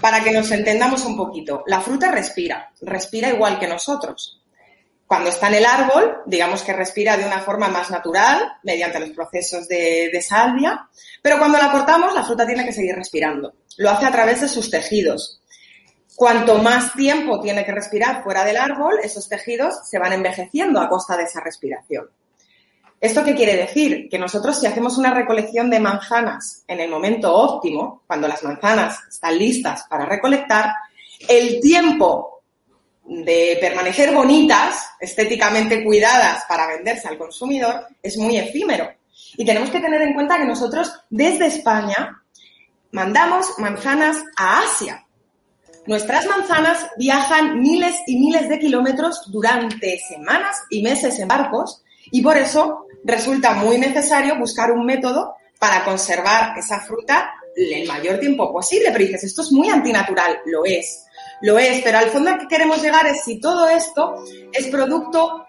para 0.00 0.22
que 0.22 0.30
nos 0.30 0.48
entendamos 0.52 1.04
un 1.04 1.16
poquito, 1.16 1.64
la 1.66 1.80
fruta 1.80 2.12
respira, 2.12 2.70
respira 2.80 3.28
igual 3.30 3.58
que 3.58 3.66
nosotros. 3.66 4.40
Cuando 5.04 5.30
está 5.30 5.48
en 5.48 5.54
el 5.54 5.66
árbol, 5.66 6.18
digamos 6.26 6.62
que 6.62 6.72
respira 6.72 7.16
de 7.16 7.26
una 7.26 7.40
forma 7.40 7.66
más 7.66 7.90
natural, 7.90 8.52
mediante 8.62 9.00
los 9.00 9.10
procesos 9.10 9.66
de, 9.66 10.10
de 10.12 10.22
salvia, 10.22 10.88
pero 11.20 11.38
cuando 11.38 11.58
la 11.58 11.72
cortamos, 11.72 12.14
la 12.14 12.22
fruta 12.22 12.46
tiene 12.46 12.64
que 12.64 12.72
seguir 12.72 12.94
respirando. 12.94 13.52
Lo 13.78 13.90
hace 13.90 14.06
a 14.06 14.12
través 14.12 14.42
de 14.42 14.48
sus 14.48 14.70
tejidos. 14.70 15.40
Cuanto 16.16 16.58
más 16.58 16.94
tiempo 16.94 17.40
tiene 17.40 17.64
que 17.64 17.72
respirar 17.72 18.24
fuera 18.24 18.42
del 18.42 18.56
árbol, 18.56 18.94
esos 19.02 19.28
tejidos 19.28 19.80
se 19.88 19.98
van 19.98 20.14
envejeciendo 20.14 20.80
a 20.80 20.88
costa 20.88 21.14
de 21.14 21.24
esa 21.24 21.40
respiración. 21.40 22.08
¿Esto 22.98 23.22
qué 23.22 23.34
quiere 23.34 23.54
decir? 23.54 24.08
Que 24.08 24.18
nosotros 24.18 24.58
si 24.58 24.66
hacemos 24.66 24.96
una 24.96 25.12
recolección 25.12 25.68
de 25.68 25.78
manzanas 25.78 26.64
en 26.66 26.80
el 26.80 26.90
momento 26.90 27.34
óptimo, 27.34 28.02
cuando 28.06 28.26
las 28.26 28.42
manzanas 28.42 28.98
están 29.10 29.38
listas 29.38 29.84
para 29.90 30.06
recolectar, 30.06 30.72
el 31.28 31.60
tiempo 31.60 32.42
de 33.04 33.58
permanecer 33.60 34.14
bonitas, 34.14 34.88
estéticamente 34.98 35.84
cuidadas 35.84 36.44
para 36.48 36.66
venderse 36.66 37.08
al 37.08 37.18
consumidor, 37.18 37.86
es 38.02 38.16
muy 38.16 38.38
efímero. 38.38 38.90
Y 39.36 39.44
tenemos 39.44 39.68
que 39.70 39.80
tener 39.80 40.00
en 40.00 40.14
cuenta 40.14 40.38
que 40.38 40.46
nosotros 40.46 40.92
desde 41.10 41.46
España 41.46 42.22
mandamos 42.92 43.58
manzanas 43.58 44.16
a 44.36 44.62
Asia. 44.62 45.05
Nuestras 45.86 46.26
manzanas 46.26 46.88
viajan 46.96 47.60
miles 47.60 47.96
y 48.06 48.18
miles 48.18 48.48
de 48.48 48.58
kilómetros 48.58 49.30
durante 49.30 49.98
semanas 49.98 50.56
y 50.70 50.82
meses 50.82 51.18
en 51.18 51.28
barcos 51.28 51.82
y 52.10 52.22
por 52.22 52.36
eso 52.36 52.86
resulta 53.04 53.52
muy 53.54 53.78
necesario 53.78 54.36
buscar 54.36 54.72
un 54.72 54.84
método 54.84 55.36
para 55.58 55.84
conservar 55.84 56.58
esa 56.58 56.80
fruta 56.80 57.30
el 57.54 57.86
mayor 57.86 58.18
tiempo 58.18 58.52
posible. 58.52 58.90
Pero 58.92 59.04
dices, 59.04 59.24
esto 59.24 59.42
es 59.42 59.52
muy 59.52 59.68
antinatural, 59.68 60.40
lo 60.46 60.64
es, 60.64 61.06
lo 61.42 61.58
es, 61.58 61.82
pero 61.82 61.98
al 61.98 62.10
fondo 62.10 62.30
a 62.30 62.38
que 62.38 62.48
queremos 62.48 62.82
llegar 62.82 63.06
es 63.06 63.22
si 63.24 63.40
todo 63.40 63.68
esto 63.68 64.24
es 64.52 64.66
producto 64.68 65.46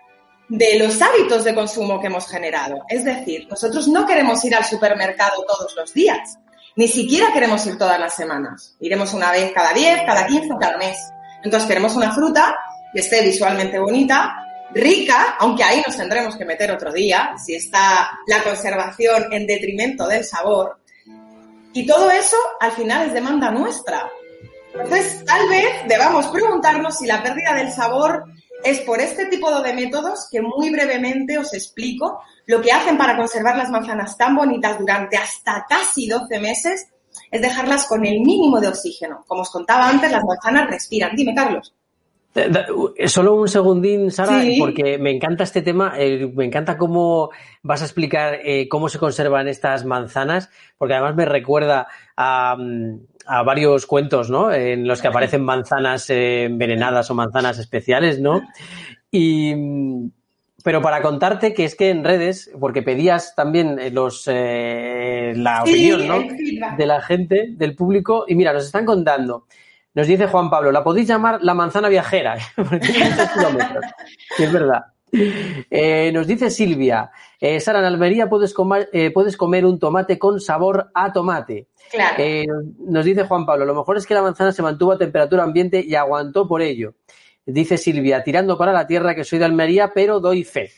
de 0.49 0.79
los 0.79 1.01
hábitos 1.01 1.43
de 1.43 1.55
consumo 1.55 1.99
que 1.99 2.07
hemos 2.07 2.27
generado. 2.27 2.83
Es 2.88 3.03
decir, 3.03 3.47
nosotros 3.49 3.88
no 3.88 4.05
queremos 4.05 4.43
ir 4.45 4.55
al 4.55 4.63
supermercado 4.63 5.43
todos 5.47 5.75
los 5.75 5.93
días, 5.93 6.38
ni 6.78 6.88
siquiera 6.88 7.34
queremos 7.34 7.65
ir 7.65 7.78
todas 7.78 7.99
las 7.99 8.15
semanas. 8.15 8.75
Iremos 8.80 9.11
una 9.13 9.32
vez 9.32 9.51
cada 9.51 9.73
10, 9.73 10.03
cada 10.05 10.28
15 10.28 10.53
o 10.53 10.57
cada 10.59 10.78
mes. 10.78 10.95
Entonces 11.43 11.67
queremos 11.67 11.95
una 11.95 12.13
fruta 12.13 12.55
que 12.93 12.99
esté 12.99 13.23
visualmente 13.23 13.80
bonita, 13.80 14.36
rica, 14.75 15.38
aunque 15.39 15.63
ahí 15.63 15.82
nos 15.86 15.97
tendremos 15.97 16.36
que 16.36 16.45
meter 16.45 16.71
otro 16.71 16.93
día, 16.93 17.34
si 17.43 17.55
está 17.55 18.11
la 18.28 18.43
conservación 18.43 19.34
en 19.34 19.47
detrimento 19.47 20.07
del 20.07 20.23
sabor. 20.23 20.78
Y 21.73 21.88
todo 21.88 22.11
eso 22.11 22.38
al 22.59 22.71
final 22.71 23.07
es 23.07 23.13
demanda 23.13 23.49
nuestra. 23.49 24.07
Entonces, 24.71 25.25
tal 25.25 25.49
vez 25.49 25.67
debamos 25.88 26.28
preguntarnos 26.28 26.95
si 26.95 27.07
la 27.07 27.23
pérdida 27.23 27.55
del 27.55 27.71
sabor 27.71 28.23
es 28.63 28.81
por 28.81 28.99
este 28.99 29.27
tipo 29.27 29.61
de 29.61 29.73
métodos 29.73 30.27
que 30.31 30.41
muy 30.41 30.69
brevemente 30.71 31.37
os 31.37 31.53
explico 31.53 32.21
lo 32.45 32.61
que 32.61 32.71
hacen 32.71 32.97
para 32.97 33.15
conservar 33.17 33.57
las 33.57 33.69
manzanas 33.69 34.17
tan 34.17 34.35
bonitas 34.35 34.79
durante 34.79 35.17
hasta 35.17 35.65
casi 35.67 36.07
12 36.07 36.39
meses 36.39 36.87
es 37.31 37.41
dejarlas 37.41 37.87
con 37.87 38.05
el 38.05 38.19
mínimo 38.21 38.59
de 38.59 38.67
oxígeno. 38.69 39.23
Como 39.27 39.41
os 39.41 39.49
contaba 39.51 39.89
antes, 39.89 40.11
las 40.11 40.23
manzanas 40.23 40.69
respiran. 40.69 41.15
Dime, 41.15 41.33
Carlos. 41.35 41.73
Eh, 42.35 43.07
Solo 43.07 43.33
un 43.35 43.47
segundín, 43.47 44.11
Sara, 44.11 44.41
Sí. 44.41 44.57
porque 44.59 44.97
me 44.99 45.11
encanta 45.11 45.43
este 45.43 45.61
tema, 45.63 45.93
eh, 45.97 46.31
me 46.35 46.45
encanta 46.45 46.77
cómo 46.77 47.31
vas 47.63 47.81
a 47.81 47.85
explicar 47.85 48.39
eh, 48.43 48.67
cómo 48.69 48.89
se 48.89 48.99
conservan 48.99 49.47
estas 49.47 49.85
manzanas, 49.85 50.49
porque 50.77 50.93
además 50.93 51.15
me 51.15 51.25
recuerda 51.25 51.87
a, 52.15 52.55
mm, 52.55 52.99
a 53.28 53.43
varios 53.43 53.86
cuentos, 53.86 54.30
¿no? 54.30 54.51
En 54.51 54.88
los 54.88 55.01
que 55.01 55.07
aparecen 55.07 55.43
manzanas 55.43 56.09
eh, 56.09 56.45
envenenadas 56.45 57.09
o 57.11 57.15
manzanas 57.15 57.59
especiales, 57.59 58.19
¿no? 58.19 58.41
Y, 59.11 59.53
pero 60.63 60.82
para 60.82 61.01
contarte 61.01 61.53
que 61.53 61.65
es 61.65 61.75
que 61.75 61.89
en 61.89 62.03
redes, 62.03 62.51
porque 62.59 62.82
pedías 62.82 63.36
también 63.36 63.80
eh, 63.80 63.91
los 63.91 64.23
eh, 64.28 65.34
la 65.36 65.63
Sí, 65.65 65.91
opinión, 65.91 66.07
¿no? 66.07 66.75
de 66.75 66.86
la 66.86 67.01
gente, 67.01 67.49
del 67.51 67.75
público, 67.75 68.25
y 68.28 68.36
mira, 68.36 68.53
nos 68.53 68.65
están 68.65 68.86
contando. 68.86 69.45
Nos 69.93 70.07
dice 70.07 70.28
Juan 70.28 70.49
Pablo, 70.49 70.71
la 70.71 70.84
podéis 70.84 71.07
llamar 71.07 71.39
la 71.41 71.53
manzana 71.53 71.89
viajera, 71.89 72.38
porque 72.55 72.80
tiene 72.80 73.09
muchos 73.09 73.30
kilómetros. 73.30 73.86
Y 74.38 74.43
es 74.43 74.51
verdad. 74.51 74.86
Eh, 75.69 76.11
nos 76.13 76.27
dice 76.27 76.49
Silvia, 76.49 77.11
eh, 77.39 77.59
Sara, 77.59 77.79
en 77.79 77.85
Almería 77.85 78.29
puedes 78.29 78.53
comer, 78.53 78.89
eh, 78.91 79.11
puedes 79.11 79.37
comer 79.37 79.65
un 79.65 79.79
tomate 79.79 80.19
con 80.19 80.39
sabor 80.39 80.91
a 80.93 81.11
tomate. 81.13 81.67
Claro. 81.89 82.21
nos 82.79 83.05
dice 83.05 83.23
Juan 83.23 83.45
Pablo, 83.45 83.63
lo 83.63 83.73
mejor 83.73 83.95
es 83.95 84.05
que 84.05 84.13
la 84.13 84.21
manzana 84.21 84.51
se 84.51 84.61
mantuvo 84.61 84.91
a 84.91 84.97
temperatura 84.97 85.43
ambiente 85.43 85.81
y 85.85 85.95
aguantó 85.95 86.45
por 86.45 86.61
ello. 86.61 86.95
Dice 87.45 87.77
Silvia, 87.77 88.23
tirando 88.23 88.57
para 88.57 88.73
la 88.73 88.85
tierra 88.85 89.15
que 89.15 89.23
soy 89.23 89.39
de 89.39 89.45
Almería, 89.45 89.93
pero 89.93 90.19
doy 90.19 90.43
fe. 90.43 90.71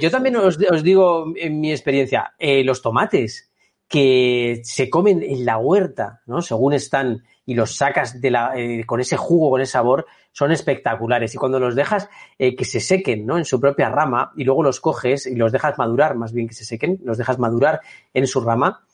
yo 0.00 0.10
también 0.10 0.36
os, 0.36 0.56
os, 0.70 0.82
digo 0.84 1.32
en 1.34 1.60
mi 1.60 1.72
experiencia, 1.72 2.32
los 2.38 2.80
tomates 2.80 3.49
que 3.90 4.60
se 4.62 4.88
comen 4.88 5.20
en 5.20 5.44
la 5.44 5.58
huerta, 5.58 6.22
¿no? 6.26 6.42
Según 6.42 6.74
están 6.74 7.24
y 7.44 7.54
los 7.54 7.74
sacas 7.74 8.20
de 8.20 8.30
la, 8.30 8.52
eh, 8.56 8.84
con 8.86 9.00
ese 9.00 9.16
jugo, 9.16 9.50
con 9.50 9.60
ese 9.60 9.72
sabor, 9.72 10.06
son 10.30 10.52
espectaculares. 10.52 11.34
Y 11.34 11.38
cuando 11.38 11.58
los 11.58 11.74
dejas 11.74 12.08
eh, 12.38 12.54
que 12.54 12.64
se 12.64 12.78
sequen 12.78 13.26
¿no? 13.26 13.36
en 13.36 13.44
su 13.44 13.60
propia 13.60 13.88
rama 13.88 14.30
y 14.36 14.44
luego 14.44 14.62
los 14.62 14.78
coges 14.78 15.26
y 15.26 15.34
los 15.34 15.50
dejas 15.50 15.76
madurar, 15.76 16.14
más 16.14 16.32
bien 16.32 16.46
que 16.46 16.54
se 16.54 16.64
sequen, 16.64 17.00
los 17.02 17.18
dejas 17.18 17.40
madurar 17.40 17.80
en 18.14 18.28
su 18.28 18.40
rama, 18.40 18.84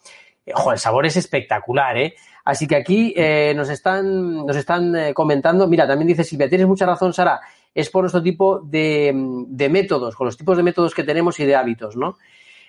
eh, 0.46 0.54
el 0.72 0.78
sabor 0.78 1.04
es 1.04 1.18
espectacular, 1.18 1.98
¿eh? 1.98 2.14
Así 2.46 2.66
que 2.66 2.76
aquí 2.76 3.12
nos 3.56 3.68
están, 3.68 4.46
nos 4.46 4.56
están 4.56 5.12
comentando, 5.14 5.66
mira, 5.66 5.84
también 5.84 6.06
dice 6.06 6.22
Silvia, 6.22 6.48
tienes 6.48 6.68
mucha 6.68 6.86
razón, 6.86 7.12
Sara, 7.12 7.40
es 7.74 7.90
por 7.90 8.04
nuestro 8.04 8.22
tipo 8.22 8.60
de, 8.60 9.12
de 9.48 9.68
métodos, 9.68 10.14
con 10.14 10.26
los 10.26 10.36
tipos 10.36 10.56
de 10.56 10.62
métodos 10.62 10.94
que 10.94 11.02
tenemos 11.02 11.40
y 11.40 11.44
de 11.44 11.56
hábitos, 11.56 11.96
¿no? 11.96 12.16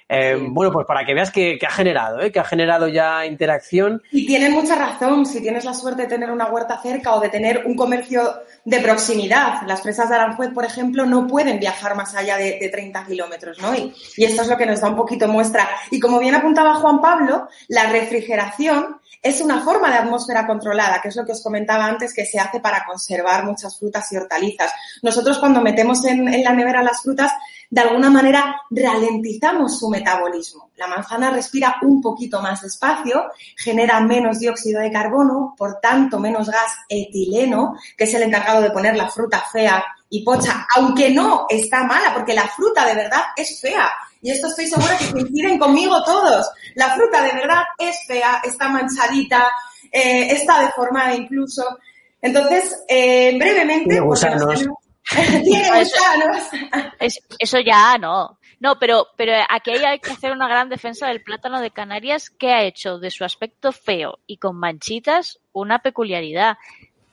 Eh, 0.09 0.37
bueno, 0.39 0.71
pues 0.71 0.85
para 0.85 1.05
que 1.05 1.13
veas 1.13 1.31
que, 1.31 1.59
ha 1.65 1.71
generado, 1.71 2.21
¿eh? 2.21 2.31
que 2.31 2.39
ha 2.39 2.45
generado 2.45 2.87
ya 2.87 3.25
interacción. 3.25 4.01
Y 4.11 4.25
tienes 4.25 4.51
mucha 4.51 4.75
razón, 4.75 5.25
si 5.25 5.41
tienes 5.41 5.65
la 5.65 5.73
suerte 5.73 6.03
de 6.03 6.07
tener 6.07 6.31
una 6.31 6.47
huerta 6.47 6.81
cerca 6.81 7.13
o 7.15 7.19
de 7.19 7.29
tener 7.29 7.63
un 7.65 7.75
comercio 7.75 8.21
de 8.63 8.79
proximidad. 8.79 9.61
Las 9.67 9.81
fresas 9.81 10.09
de 10.09 10.15
Aranjuez, 10.15 10.51
por 10.53 10.63
ejemplo, 10.63 11.05
no 11.05 11.27
pueden 11.27 11.59
viajar 11.59 11.95
más 11.95 12.15
allá 12.15 12.37
de, 12.37 12.67
30 12.71 13.05
kilómetros, 13.05 13.59
¿no? 13.59 13.75
Y, 13.75 13.93
y 14.17 14.25
esto 14.25 14.41
es 14.41 14.47
lo 14.47 14.57
que 14.57 14.65
nos 14.65 14.81
da 14.81 14.89
un 14.89 14.95
poquito 14.95 15.27
muestra. 15.27 15.67
Y 15.91 15.99
como 15.99 16.19
bien 16.19 16.35
apuntaba 16.35 16.75
Juan 16.75 17.01
Pablo, 17.01 17.47
la 17.67 17.89
refrigeración 17.91 18.97
es 19.21 19.41
una 19.41 19.61
forma 19.61 19.89
de 19.89 19.97
atmósfera 19.97 20.45
controlada, 20.45 21.01
que 21.01 21.09
es 21.09 21.15
lo 21.15 21.25
que 21.25 21.31
os 21.31 21.43
comentaba 21.43 21.85
antes, 21.85 22.13
que 22.13 22.25
se 22.25 22.39
hace 22.39 22.59
para 22.59 22.85
conservar 22.85 23.45
muchas 23.45 23.77
frutas 23.77 24.11
y 24.11 24.17
hortalizas. 24.17 24.71
Nosotros 25.01 25.39
cuando 25.39 25.61
metemos 25.61 26.05
en, 26.05 26.27
en 26.27 26.43
la 26.43 26.53
nevera 26.53 26.83
las 26.83 27.01
frutas, 27.01 27.31
de 27.69 27.81
alguna 27.81 28.09
manera 28.09 28.61
ralentizamos 28.69 29.79
su 29.79 29.89
metabolismo. 29.89 30.69
La 30.77 30.87
manzana 30.87 31.31
respira 31.31 31.77
un 31.81 32.01
poquito 32.01 32.41
más 32.41 32.61
despacio, 32.61 33.25
genera 33.57 33.99
menos 33.99 34.39
dióxido 34.39 34.79
de 34.79 34.91
carbono, 34.91 35.53
por 35.57 35.79
tanto 35.81 36.19
menos 36.19 36.49
gas 36.49 36.71
etileno, 36.87 37.75
que 37.97 38.05
es 38.05 38.13
el 38.13 38.23
encargado 38.23 38.61
de 38.61 38.71
poner 38.71 38.95
la 38.95 39.09
fruta 39.09 39.43
fea 39.51 39.83
y 40.09 40.23
pocha, 40.23 40.65
aunque 40.75 41.09
no 41.09 41.45
está 41.49 41.83
mala, 41.83 42.13
porque 42.13 42.33
la 42.33 42.47
fruta 42.47 42.85
de 42.85 42.95
verdad 42.95 43.21
es 43.35 43.59
fea. 43.59 43.91
Y 44.21 44.31
esto 44.31 44.47
estoy 44.47 44.67
segura 44.67 44.97
que 44.97 45.11
coinciden 45.11 45.59
conmigo 45.59 46.01
todos. 46.03 46.49
La 46.75 46.93
fruta 46.95 47.21
de 47.23 47.33
verdad 47.33 47.63
es 47.77 47.97
fea, 48.07 48.41
está 48.43 48.69
manchadita, 48.69 49.47
eh, 49.91 50.31
está 50.31 50.61
deformada 50.61 51.13
incluso. 51.13 51.63
Entonces, 52.21 52.83
eh, 52.87 53.35
brevemente... 53.37 53.99
eso, 57.39 57.59
ya 57.59 57.97
no. 57.97 58.37
No, 58.59 58.79
pero, 58.79 59.07
pero 59.15 59.33
aquí 59.49 59.71
hay 59.71 59.99
que 59.99 60.11
hacer 60.11 60.31
una 60.31 60.47
gran 60.47 60.69
defensa 60.69 61.07
del 61.07 61.21
plátano 61.21 61.61
de 61.61 61.71
Canarias 61.71 62.29
que 62.29 62.51
ha 62.51 62.63
hecho 62.63 62.97
de 62.99 63.11
su 63.11 63.23
aspecto 63.23 63.71
feo 63.71 64.19
y 64.25 64.37
con 64.37 64.57
manchitas 64.57 65.39
una 65.53 65.79
peculiaridad. 65.79 66.57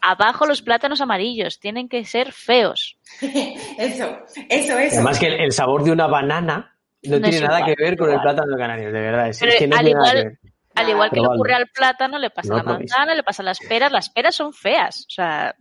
Abajo 0.01 0.47
los 0.47 0.63
plátanos 0.63 1.01
amarillos 1.01 1.61
tienen 1.61 1.89
que 1.89 2.05
ser 2.05 2.33
feos. 2.33 2.99
eso, 3.21 4.19
eso, 4.49 4.79
eso. 4.79 4.97
Además 4.97 5.19
que 5.19 5.27
el, 5.27 5.53
sabor 5.53 5.85
de 5.85 5.93
una 5.93 6.07
banana 6.07 6.77
no, 7.03 7.21
tiene 7.21 7.41
nada 7.41 7.65
que 7.65 7.75
ver 7.79 7.97
con 7.97 8.11
el 8.11 8.21
plátano 8.21 8.53
de 8.53 8.59
Canarias, 8.59 8.93
de 8.93 9.01
verdad. 9.01 9.29
Es, 9.29 9.39
que 9.39 9.67
no 9.67 9.79
tiene. 9.79 10.39
Al 10.75 10.89
igual 10.89 11.11
que 11.11 11.21
le 11.21 11.29
ocurre 11.29 11.55
al 11.55 11.69
plátano, 11.69 12.19
le 12.19 12.31
pasa 12.31 12.55
a 12.55 12.57
la 12.59 12.63
manzana, 12.63 13.15
le 13.15 13.23
pasa 13.23 13.43
a 13.43 13.47
las 13.47 13.59
peras. 13.61 13.93
Las 13.93 14.11
peras 14.11 14.35
son 14.35 14.53
feas, 14.53 15.07
o 15.09 15.11
sea, 15.11 15.55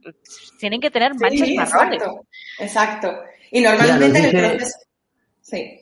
tienen 0.59 0.81
que 0.81 0.89
tener 0.89 1.13
manchas 1.15 1.49
marrones. 1.49 2.01
Exacto, 2.01 2.25
exacto. 2.59 3.13
Y 3.51 3.61
normalmente 3.61 4.19
en 4.19 4.25
el 4.25 4.57
proceso... 4.57 4.77
Sí. 5.41 5.79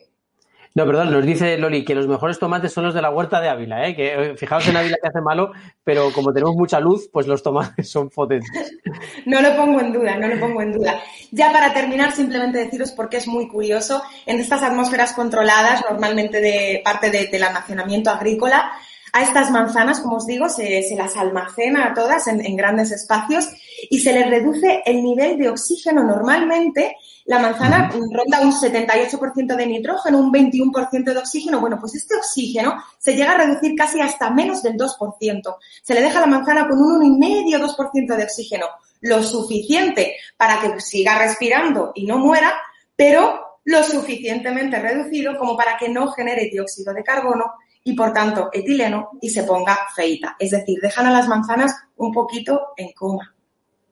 No, 0.74 0.86
perdón, 0.86 1.10
nos 1.10 1.26
dice 1.26 1.58
Loli 1.58 1.84
que 1.84 1.94
los 1.94 2.08
mejores 2.08 2.38
tomates 2.38 2.72
son 2.72 2.84
los 2.84 2.94
de 2.94 3.02
la 3.02 3.10
huerta 3.10 3.42
de 3.42 3.50
Ávila, 3.50 3.86
¿eh? 3.86 3.94
que 3.94 4.14
eh, 4.14 4.36
fijaos 4.38 4.66
en 4.68 4.76
Ávila 4.76 4.96
que 5.02 5.08
hace 5.08 5.20
malo, 5.20 5.52
pero 5.84 6.10
como 6.12 6.32
tenemos 6.32 6.54
mucha 6.56 6.80
luz, 6.80 7.10
pues 7.12 7.26
los 7.26 7.42
tomates 7.42 7.90
son 7.90 8.08
potentes. 8.08 8.50
No 9.26 9.40
lo 9.40 9.54
pongo 9.54 9.80
en 9.80 9.92
duda, 9.92 10.16
no 10.16 10.26
lo 10.26 10.40
pongo 10.40 10.62
en 10.62 10.72
duda. 10.72 11.00
Ya 11.30 11.52
para 11.52 11.72
terminar, 11.72 12.12
simplemente 12.12 12.58
deciros 12.58 12.90
porque 12.92 13.18
es 13.18 13.28
muy 13.28 13.46
curioso, 13.48 14.02
en 14.26 14.40
estas 14.40 14.62
atmósferas 14.62 15.12
controladas, 15.12 15.84
normalmente 15.88 16.40
de 16.40 16.80
parte 16.84 17.10
del 17.10 17.42
almacenamiento 17.42 18.10
agrícola, 18.10 18.72
a 19.12 19.22
estas 19.22 19.50
manzanas, 19.50 20.00
como 20.00 20.16
os 20.16 20.26
digo, 20.26 20.48
se, 20.48 20.82
las 20.96 21.16
almacena 21.16 21.86
a 21.86 21.94
todas 21.94 22.26
en, 22.28 22.56
grandes 22.56 22.90
espacios 22.92 23.46
y 23.90 24.00
se 24.00 24.12
les 24.14 24.28
reduce 24.28 24.82
el 24.86 25.02
nivel 25.02 25.36
de 25.36 25.50
oxígeno. 25.50 26.02
Normalmente 26.02 26.96
la 27.26 27.38
manzana 27.38 27.90
ronda 27.90 28.40
un 28.40 28.52
78% 28.52 29.54
de 29.54 29.66
nitrógeno, 29.66 30.18
un 30.18 30.32
21% 30.32 31.12
de 31.12 31.18
oxígeno. 31.18 31.60
Bueno, 31.60 31.78
pues 31.78 31.94
este 31.94 32.16
oxígeno 32.16 32.82
se 32.98 33.14
llega 33.14 33.32
a 33.32 33.38
reducir 33.38 33.74
casi 33.76 34.00
hasta 34.00 34.30
menos 34.30 34.62
del 34.62 34.78
2%. 34.78 35.56
Se 35.82 35.94
le 35.94 36.00
deja 36.00 36.16
a 36.16 36.22
la 36.22 36.26
manzana 36.26 36.66
con 36.66 36.78
un 36.78 37.20
1,5-2% 37.20 38.16
de 38.16 38.24
oxígeno, 38.24 38.66
lo 39.02 39.22
suficiente 39.22 40.16
para 40.38 40.58
que 40.58 40.80
siga 40.80 41.18
respirando 41.18 41.92
y 41.94 42.06
no 42.06 42.16
muera, 42.16 42.54
pero 42.96 43.58
lo 43.64 43.82
suficientemente 43.84 44.78
reducido 44.78 45.38
como 45.38 45.54
para 45.54 45.76
que 45.76 45.90
no 45.90 46.10
genere 46.12 46.48
dióxido 46.50 46.94
de 46.94 47.04
carbono 47.04 47.52
y 47.84 47.94
por 47.94 48.12
tanto 48.12 48.50
etileno 48.52 49.10
y 49.20 49.30
se 49.30 49.42
ponga 49.44 49.78
feita. 49.94 50.36
Es 50.38 50.50
decir, 50.50 50.78
dejan 50.80 51.06
a 51.06 51.12
las 51.12 51.28
manzanas 51.28 51.74
un 51.96 52.12
poquito 52.12 52.72
en 52.76 52.92
coma. 52.92 53.34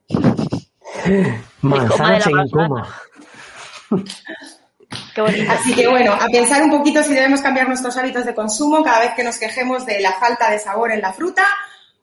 Manzanas 1.62 2.26
en 2.26 2.48
coma. 2.48 2.88
Así 5.48 5.74
que 5.74 5.86
bueno, 5.86 6.12
a 6.12 6.26
pensar 6.28 6.62
un 6.62 6.70
poquito 6.70 7.02
si 7.02 7.14
debemos 7.14 7.40
cambiar 7.40 7.68
nuestros 7.68 7.96
hábitos 7.96 8.24
de 8.24 8.34
consumo 8.34 8.82
cada 8.82 9.00
vez 9.00 9.12
que 9.14 9.22
nos 9.22 9.38
quejemos 9.38 9.86
de 9.86 10.00
la 10.00 10.12
falta 10.12 10.50
de 10.50 10.58
sabor 10.58 10.92
en 10.92 11.00
la 11.00 11.12
fruta 11.12 11.46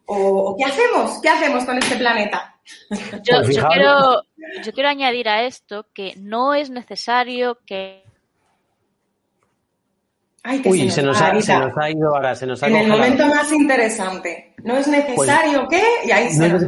o, 0.06 0.56
qué 0.58 0.66
hacemos, 0.66 1.20
qué 1.22 1.30
hacemos 1.30 1.66
con 1.66 1.78
este 1.78 1.98
planeta. 1.98 2.56
Yo, 3.24 3.42
pues 3.44 3.56
yo, 3.56 3.68
quiero, 3.68 4.22
yo 4.64 4.72
quiero 4.74 4.90
añadir 4.90 5.28
a 5.28 5.44
esto 5.44 5.88
que 5.94 6.14
no 6.18 6.54
es 6.54 6.70
necesario 6.70 7.58
que 7.66 8.04
Uy, 10.66 10.90
se 10.90 11.04
nos, 11.04 11.22
ha, 11.22 11.34
ido 11.90 12.16
ahora, 12.16 12.36
se 12.36 12.46
nos 12.46 12.64
ha 12.64 12.68
En 12.68 12.76
el 12.78 12.88
momento 12.88 13.28
más 13.28 13.52
interesante. 13.52 14.54
No 14.64 14.78
es 14.78 14.88
necesario 14.88 15.66
pues, 15.68 15.82
que, 15.82 16.08
y 16.08 16.12
ahí 16.12 16.30
se 16.30 16.48
es, 16.48 16.66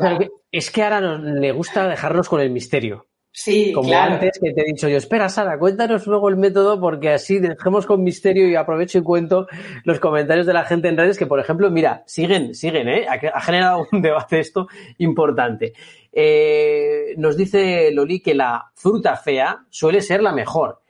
es 0.51 0.71
que 0.71 0.83
ahora 0.83 0.99
nos, 1.01 1.21
le 1.21 1.51
gusta 1.51 1.87
dejarnos 1.87 2.27
con 2.27 2.41
el 2.41 2.49
misterio. 2.49 3.07
Sí, 3.31 3.71
Como 3.73 3.93
antes 3.93 4.39
que 4.41 4.51
te 4.53 4.61
he 4.61 4.65
dicho 4.65 4.89
yo, 4.89 4.97
espera 4.97 5.29
Sara, 5.29 5.59
cuéntanos 5.59 6.07
luego 6.07 6.29
el 6.29 6.35
método 6.35 6.79
porque 6.79 7.09
así 7.09 7.37
dejemos 7.37 7.85
con 7.85 8.03
misterio 8.03 8.49
y 8.49 8.55
aprovecho 8.55 8.97
y 8.97 9.03
cuento 9.03 9.47
los 9.83 9.99
comentarios 9.99 10.47
de 10.47 10.53
la 10.53 10.65
gente 10.65 10.87
en 10.87 10.97
redes 10.97 11.17
que, 11.17 11.27
por 11.27 11.39
ejemplo, 11.39 11.69
mira, 11.69 12.03
siguen, 12.07 12.55
siguen, 12.55 12.89
¿eh? 12.89 13.05
Ha, 13.07 13.39
generado 13.39 13.87
un 13.91 14.01
debate 14.01 14.39
esto 14.39 14.67
importante. 14.97 15.73
Eh, 16.11 17.13
nos 17.17 17.37
dice 17.37 17.91
Loli 17.91 18.19
que 18.19 18.33
la 18.33 18.71
fruta 18.73 19.15
fea 19.15 19.63
suele 19.69 20.01
ser 20.01 20.23
la 20.23 20.33
mejor. 20.33 20.81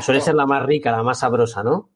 Suele 0.00 0.20
ser 0.20 0.34
la 0.34 0.46
más 0.46 0.64
rica, 0.64 0.90
la 0.92 1.02
más 1.02 1.18
sabrosa, 1.20 1.62
¿no? 1.62 1.90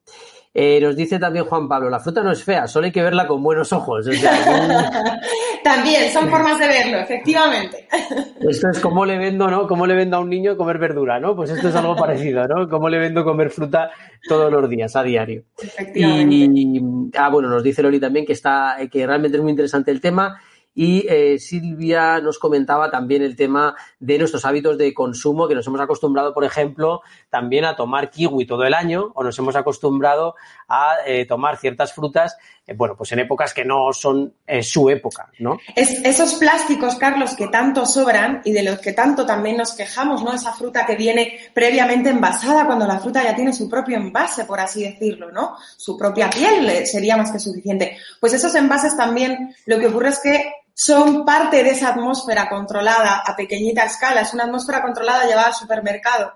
Eh, 0.54 0.80
nos 0.80 0.96
dice 0.96 1.18
también 1.18 1.44
Juan 1.44 1.68
Pablo, 1.68 1.90
la 1.90 2.00
fruta 2.00 2.22
no 2.22 2.32
es 2.32 2.42
fea, 2.42 2.66
solo 2.66 2.86
hay 2.86 2.92
que 2.92 3.02
verla 3.02 3.26
con 3.26 3.42
buenos 3.42 3.72
ojos. 3.72 4.06
también, 5.62 6.10
son 6.10 6.28
formas 6.30 6.58
de 6.58 6.66
verlo, 6.66 6.98
efectivamente. 6.98 7.86
Esto 8.40 8.68
es 8.70 8.80
como 8.80 9.04
le 9.04 9.18
vendo, 9.18 9.48
¿no? 9.48 9.68
Cómo 9.68 9.86
le 9.86 9.94
vendo 9.94 10.16
a 10.16 10.20
un 10.20 10.30
niño 10.30 10.56
comer 10.56 10.78
verdura, 10.78 11.20
¿no? 11.20 11.36
Pues 11.36 11.50
esto 11.50 11.68
es 11.68 11.76
algo 11.76 11.94
parecido, 11.96 12.46
¿no? 12.48 12.68
Cómo 12.68 12.88
le 12.88 12.98
vendo 12.98 13.24
comer 13.24 13.50
fruta 13.50 13.90
todos 14.26 14.50
los 14.50 14.68
días, 14.68 14.96
a 14.96 15.02
diario. 15.02 15.44
Efectivamente. 15.62 16.34
Y, 16.34 16.80
ah, 17.16 17.28
bueno, 17.28 17.48
nos 17.48 17.62
dice 17.62 17.82
Loli 17.82 18.00
también 18.00 18.24
que 18.24 18.32
está, 18.32 18.78
que 18.90 19.06
realmente 19.06 19.36
es 19.36 19.42
muy 19.42 19.50
interesante 19.50 19.90
el 19.90 20.00
tema 20.00 20.40
y 20.80 21.04
eh, 21.08 21.40
Silvia 21.40 22.20
nos 22.20 22.38
comentaba 22.38 22.88
también 22.88 23.20
el 23.22 23.34
tema 23.34 23.74
de 23.98 24.16
nuestros 24.16 24.44
hábitos 24.44 24.78
de 24.78 24.94
consumo, 24.94 25.48
que 25.48 25.56
nos 25.56 25.66
hemos 25.66 25.80
acostumbrado, 25.80 26.32
por 26.32 26.44
ejemplo, 26.44 27.02
también 27.30 27.64
a 27.64 27.74
tomar 27.74 28.10
kiwi 28.10 28.46
todo 28.46 28.62
el 28.62 28.74
año 28.74 29.10
o 29.16 29.24
nos 29.24 29.36
hemos 29.40 29.56
acostumbrado 29.56 30.36
a 30.68 30.98
eh, 31.04 31.26
tomar 31.26 31.56
ciertas 31.56 31.92
frutas, 31.92 32.36
eh, 32.64 32.74
bueno, 32.74 32.94
pues 32.96 33.10
en 33.10 33.18
épocas 33.18 33.52
que 33.52 33.64
no 33.64 33.92
son 33.92 34.34
su 34.62 34.88
época, 34.88 35.28
¿no? 35.40 35.58
Es, 35.74 36.00
esos 36.04 36.34
plásticos, 36.36 36.94
Carlos, 36.94 37.34
que 37.34 37.48
tanto 37.48 37.84
sobran 37.84 38.40
y 38.44 38.52
de 38.52 38.62
los 38.62 38.78
que 38.78 38.92
tanto 38.92 39.26
también 39.26 39.56
nos 39.56 39.72
quejamos, 39.72 40.22
¿no? 40.22 40.32
Esa 40.32 40.52
fruta 40.52 40.86
que 40.86 40.94
viene 40.94 41.40
previamente 41.52 42.10
envasada 42.10 42.66
cuando 42.66 42.86
la 42.86 43.00
fruta 43.00 43.24
ya 43.24 43.34
tiene 43.34 43.52
su 43.52 43.68
propio 43.68 43.96
envase, 43.96 44.44
por 44.44 44.60
así 44.60 44.84
decirlo, 44.84 45.32
¿no? 45.32 45.56
Su 45.76 45.98
propia 45.98 46.30
piel 46.30 46.86
sería 46.86 47.16
más 47.16 47.32
que 47.32 47.40
suficiente. 47.40 47.98
Pues 48.20 48.32
esos 48.32 48.54
envases 48.54 48.96
también, 48.96 49.56
lo 49.66 49.80
que 49.80 49.88
ocurre 49.88 50.10
es 50.10 50.20
que 50.20 50.52
son 50.80 51.24
parte 51.24 51.64
de 51.64 51.70
esa 51.70 51.88
atmósfera 51.88 52.48
controlada 52.48 53.24
a 53.26 53.34
pequeñita 53.34 53.82
escala. 53.82 54.20
Es 54.20 54.32
una 54.32 54.44
atmósfera 54.44 54.80
controlada 54.80 55.26
llevada 55.26 55.48
al 55.48 55.54
supermercado. 55.54 56.32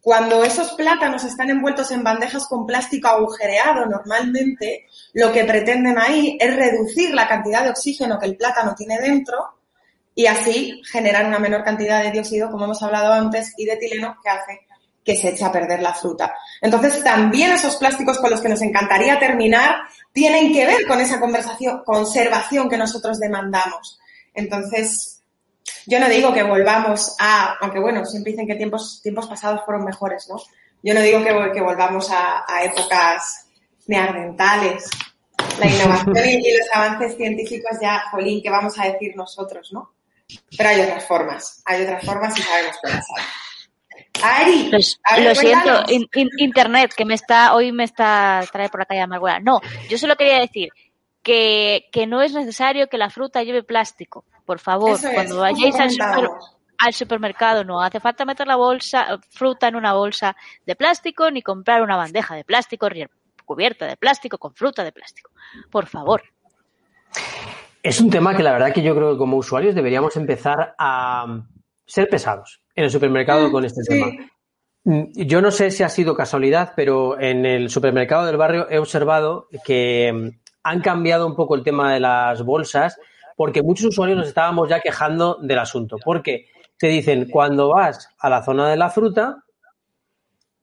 Cuando 0.00 0.44
esos 0.44 0.74
plátanos 0.74 1.24
están 1.24 1.50
envueltos 1.50 1.90
en 1.90 2.04
bandejas 2.04 2.46
con 2.46 2.66
plástico 2.66 3.08
agujereado, 3.08 3.86
normalmente 3.86 4.86
lo 5.14 5.32
que 5.32 5.42
pretenden 5.42 5.98
ahí 5.98 6.38
es 6.40 6.54
reducir 6.54 7.12
la 7.12 7.26
cantidad 7.26 7.64
de 7.64 7.70
oxígeno 7.70 8.16
que 8.20 8.26
el 8.26 8.36
plátano 8.36 8.76
tiene 8.76 8.96
dentro 9.00 9.58
y 10.14 10.26
así 10.26 10.80
generar 10.88 11.26
una 11.26 11.40
menor 11.40 11.64
cantidad 11.64 12.04
de 12.04 12.12
dióxido, 12.12 12.48
como 12.48 12.66
hemos 12.66 12.82
hablado 12.84 13.12
antes, 13.12 13.54
y 13.56 13.64
de 13.64 13.72
etileno 13.72 14.18
que 14.22 14.30
hace 14.30 14.60
que 15.10 15.16
se 15.16 15.30
eche 15.30 15.44
a 15.44 15.50
perder 15.50 15.82
la 15.82 15.92
fruta. 15.92 16.32
Entonces, 16.60 17.02
también 17.02 17.50
esos 17.50 17.76
plásticos 17.76 18.18
con 18.18 18.30
los 18.30 18.40
que 18.40 18.48
nos 18.48 18.62
encantaría 18.62 19.18
terminar 19.18 19.80
tienen 20.12 20.52
que 20.52 20.64
ver 20.66 20.86
con 20.86 21.00
esa 21.00 21.18
conversación, 21.18 21.82
conservación 21.84 22.68
que 22.68 22.76
nosotros 22.76 23.18
demandamos. 23.18 23.98
Entonces, 24.32 25.22
yo 25.86 25.98
no 25.98 26.08
digo 26.08 26.32
que 26.32 26.44
volvamos 26.44 27.16
a, 27.18 27.56
aunque 27.60 27.80
bueno, 27.80 28.04
siempre 28.04 28.30
dicen 28.30 28.46
que 28.46 28.54
tiempos, 28.54 29.00
tiempos 29.02 29.26
pasados 29.26 29.62
fueron 29.64 29.84
mejores, 29.84 30.28
¿no? 30.28 30.36
Yo 30.82 30.94
no 30.94 31.00
digo 31.00 31.22
que, 31.24 31.60
volvamos 31.60 32.08
a, 32.12 32.44
épocas 32.62 33.46
neandertales. 33.88 34.88
La 35.58 35.66
innovación 35.66 36.28
y, 36.28 36.56
los 36.56 36.68
avances 36.72 37.16
científicos 37.16 37.78
ya, 37.82 38.04
jolín, 38.12 38.40
¿qué 38.42 38.50
vamos 38.50 38.78
a 38.78 38.84
decir 38.84 39.16
nosotros, 39.16 39.70
no? 39.72 39.92
Pero 40.56 40.68
hay 40.68 40.80
otras 40.82 41.04
formas, 41.04 41.62
hay 41.64 41.82
otras 41.82 42.04
formas 42.04 42.38
y 42.38 42.42
sabemos 42.42 42.76
que 42.80 42.90
las 42.90 43.06
hay. 43.16 43.24
Ari, 44.22 44.70
lo 45.24 45.34
siento, 45.34 45.84
internet 46.38 46.92
que 46.94 47.04
me 47.04 47.14
está 47.14 47.54
hoy 47.54 47.72
me 47.72 47.84
está 47.84 48.44
trae 48.52 48.68
por 48.68 48.80
la 48.80 48.86
calle 48.86 49.00
amargura. 49.00 49.40
No, 49.40 49.60
yo 49.88 49.96
solo 49.96 50.16
quería 50.16 50.40
decir 50.40 50.68
que, 51.22 51.88
que 51.92 52.06
no 52.06 52.22
es 52.22 52.32
necesario 52.32 52.88
que 52.88 52.98
la 52.98 53.10
fruta 53.10 53.42
lleve 53.42 53.62
plástico. 53.62 54.24
Por 54.44 54.58
favor, 54.58 54.98
cuando 55.14 55.38
vayáis 55.38 55.76
al, 56.78 56.92
supermercado 56.92 57.62
no 57.62 57.80
hace 57.80 58.00
falta 58.00 58.24
meter 58.24 58.46
la 58.46 58.56
bolsa 58.56 59.18
fruta 59.28 59.68
en 59.68 59.76
una 59.76 59.92
bolsa 59.92 60.34
de 60.66 60.74
plástico 60.74 61.30
ni 61.30 61.42
comprar 61.42 61.82
una 61.82 61.96
bandeja 61.96 62.34
de 62.34 62.44
plástico 62.44 62.88
cubierta 63.44 63.86
de 63.86 63.96
plástico 63.96 64.38
con 64.38 64.54
fruta 64.54 64.82
de 64.82 64.92
plástico. 64.92 65.30
Por 65.70 65.86
favor. 65.86 66.22
Es 67.82 68.00
un 68.00 68.10
tema 68.10 68.36
que 68.36 68.42
la 68.42 68.52
verdad 68.52 68.72
que 68.72 68.82
yo 68.82 68.94
creo 68.94 69.12
que 69.12 69.18
como 69.18 69.36
usuarios 69.36 69.74
deberíamos 69.74 70.16
empezar 70.16 70.74
a 70.78 71.42
ser 71.86 72.08
pesados 72.08 72.60
en 72.80 72.84
el 72.84 72.90
supermercado 72.90 73.48
mm, 73.48 73.52
con 73.52 73.64
este 73.64 73.82
tema. 73.86 74.06
Mm, 74.84 75.02
yo 75.14 75.42
no 75.42 75.50
sé 75.50 75.70
si 75.70 75.82
ha 75.82 75.88
sido 75.88 76.16
casualidad, 76.16 76.72
pero 76.74 77.20
en 77.20 77.44
el 77.44 77.68
supermercado 77.68 78.26
del 78.26 78.38
barrio 78.38 78.66
he 78.70 78.78
observado 78.78 79.48
que 79.64 80.12
mm, 80.12 80.28
han 80.62 80.80
cambiado 80.80 81.26
un 81.26 81.36
poco 81.36 81.54
el 81.54 81.62
tema 81.62 81.92
de 81.92 82.00
las 82.00 82.42
bolsas 82.42 82.98
porque 83.36 83.62
muchos 83.62 83.86
usuarios 83.86 84.18
nos 84.18 84.28
estábamos 84.28 84.68
ya 84.68 84.80
quejando 84.80 85.38
del 85.40 85.58
asunto. 85.58 85.96
Porque 86.02 86.46
te 86.78 86.88
dicen, 86.88 87.28
cuando 87.30 87.68
vas 87.68 88.08
a 88.18 88.28
la 88.28 88.42
zona 88.42 88.68
de 88.68 88.76
la 88.76 88.90
fruta, 88.90 89.44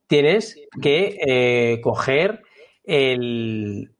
tienes 0.06 0.60
que 0.80 1.18
eh, 1.26 1.80
coger 1.80 2.42
el, 2.84 3.92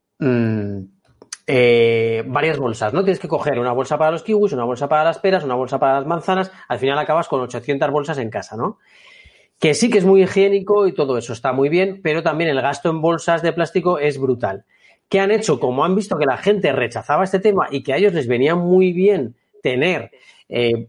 eh, 1.50 2.22
varias 2.26 2.58
bolsas, 2.58 2.92
¿no? 2.92 3.02
Tienes 3.02 3.18
que 3.18 3.26
coger 3.26 3.58
una 3.58 3.72
bolsa 3.72 3.96
para 3.96 4.10
los 4.10 4.22
kiwis, 4.22 4.52
una 4.52 4.64
bolsa 4.64 4.86
para 4.86 5.02
las 5.02 5.18
peras, 5.18 5.44
una 5.44 5.54
bolsa 5.54 5.78
para 5.78 5.94
las 5.94 6.06
manzanas, 6.06 6.52
al 6.68 6.78
final 6.78 6.98
acabas 6.98 7.26
con 7.26 7.40
800 7.40 7.90
bolsas 7.90 8.18
en 8.18 8.28
casa, 8.28 8.54
¿no? 8.54 8.78
Que 9.58 9.72
sí 9.72 9.88
que 9.88 9.96
es 9.96 10.04
muy 10.04 10.22
higiénico 10.22 10.86
y 10.86 10.92
todo 10.92 11.16
eso 11.16 11.32
está 11.32 11.54
muy 11.54 11.70
bien, 11.70 12.00
pero 12.02 12.22
también 12.22 12.50
el 12.50 12.60
gasto 12.60 12.90
en 12.90 13.00
bolsas 13.00 13.40
de 13.40 13.54
plástico 13.54 13.98
es 13.98 14.20
brutal. 14.20 14.66
¿Qué 15.08 15.20
han 15.20 15.30
hecho? 15.30 15.58
Como 15.58 15.86
han 15.86 15.94
visto 15.94 16.18
que 16.18 16.26
la 16.26 16.36
gente 16.36 16.70
rechazaba 16.70 17.24
este 17.24 17.40
tema 17.40 17.68
y 17.70 17.82
que 17.82 17.94
a 17.94 17.96
ellos 17.96 18.12
les 18.12 18.28
venía 18.28 18.54
muy 18.54 18.92
bien 18.92 19.34
tener 19.62 20.10
eh, 20.50 20.86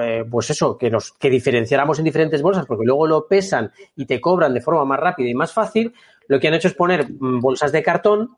eh, 0.00 0.24
pues 0.30 0.50
eso, 0.50 0.78
que 0.78 0.90
nos 0.90 1.10
que 1.12 1.28
diferenciáramos 1.28 1.98
en 1.98 2.04
diferentes 2.04 2.40
bolsas, 2.40 2.66
porque 2.66 2.86
luego 2.86 3.08
lo 3.08 3.26
pesan 3.26 3.72
y 3.96 4.06
te 4.06 4.20
cobran 4.20 4.54
de 4.54 4.60
forma 4.60 4.84
más 4.84 5.00
rápida 5.00 5.28
y 5.28 5.34
más 5.34 5.52
fácil, 5.52 5.92
lo 6.28 6.38
que 6.38 6.46
han 6.46 6.54
hecho 6.54 6.68
es 6.68 6.74
poner 6.74 7.10
mm, 7.10 7.40
bolsas 7.40 7.72
de 7.72 7.82
cartón 7.82 8.36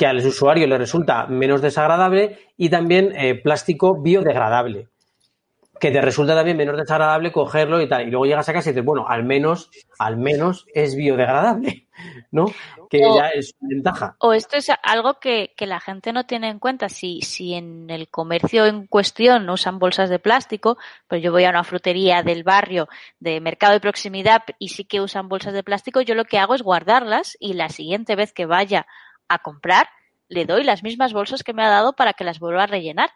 que 0.00 0.06
al 0.06 0.26
usuario 0.26 0.66
le 0.66 0.78
resulta 0.78 1.26
menos 1.26 1.60
desagradable 1.60 2.38
y 2.56 2.70
también 2.70 3.12
eh, 3.14 3.34
plástico 3.34 4.00
biodegradable, 4.00 4.88
que 5.78 5.90
te 5.90 6.00
resulta 6.00 6.34
también 6.34 6.56
menos 6.56 6.78
desagradable 6.78 7.30
cogerlo 7.30 7.82
y 7.82 7.86
tal. 7.86 8.08
Y 8.08 8.10
luego 8.10 8.24
llegas 8.24 8.48
a 8.48 8.54
casa 8.54 8.70
y 8.70 8.72
dices, 8.72 8.86
bueno, 8.86 9.04
al 9.06 9.24
menos, 9.24 9.70
al 9.98 10.16
menos 10.16 10.64
es 10.72 10.96
biodegradable, 10.96 11.86
¿no? 12.30 12.46
Que 12.88 13.00
ya 13.00 13.28
es 13.34 13.54
ventaja. 13.60 14.16
O 14.20 14.32
esto 14.32 14.56
es 14.56 14.72
algo 14.82 15.20
que, 15.20 15.52
que, 15.54 15.66
la 15.66 15.80
gente 15.80 16.14
no 16.14 16.24
tiene 16.24 16.48
en 16.48 16.60
cuenta. 16.60 16.88
Si, 16.88 17.20
si 17.20 17.52
en 17.52 17.90
el 17.90 18.08
comercio 18.08 18.64
en 18.64 18.86
cuestión 18.86 19.44
no 19.44 19.52
usan 19.52 19.78
bolsas 19.78 20.08
de 20.08 20.18
plástico, 20.18 20.78
pero 21.08 21.20
yo 21.20 21.30
voy 21.30 21.44
a 21.44 21.50
una 21.50 21.62
frutería 21.62 22.22
del 22.22 22.42
barrio, 22.42 22.88
de 23.18 23.38
mercado 23.42 23.74
de 23.74 23.80
proximidad, 23.80 24.44
y 24.58 24.68
sí 24.68 24.86
que 24.86 25.02
usan 25.02 25.28
bolsas 25.28 25.52
de 25.52 25.62
plástico, 25.62 26.00
yo 26.00 26.14
lo 26.14 26.24
que 26.24 26.38
hago 26.38 26.54
es 26.54 26.62
guardarlas 26.62 27.36
y 27.38 27.52
la 27.52 27.68
siguiente 27.68 28.16
vez 28.16 28.32
que 28.32 28.46
vaya 28.46 28.86
a 29.30 29.38
comprar, 29.38 29.88
le 30.28 30.44
doy 30.44 30.64
las 30.64 30.82
mismas 30.82 31.12
bolsas 31.14 31.42
que 31.42 31.54
me 31.54 31.64
ha 31.64 31.70
dado 31.70 31.94
para 31.94 32.12
que 32.12 32.24
las 32.24 32.38
vuelva 32.38 32.64
a 32.64 32.66
rellenar. 32.66 33.10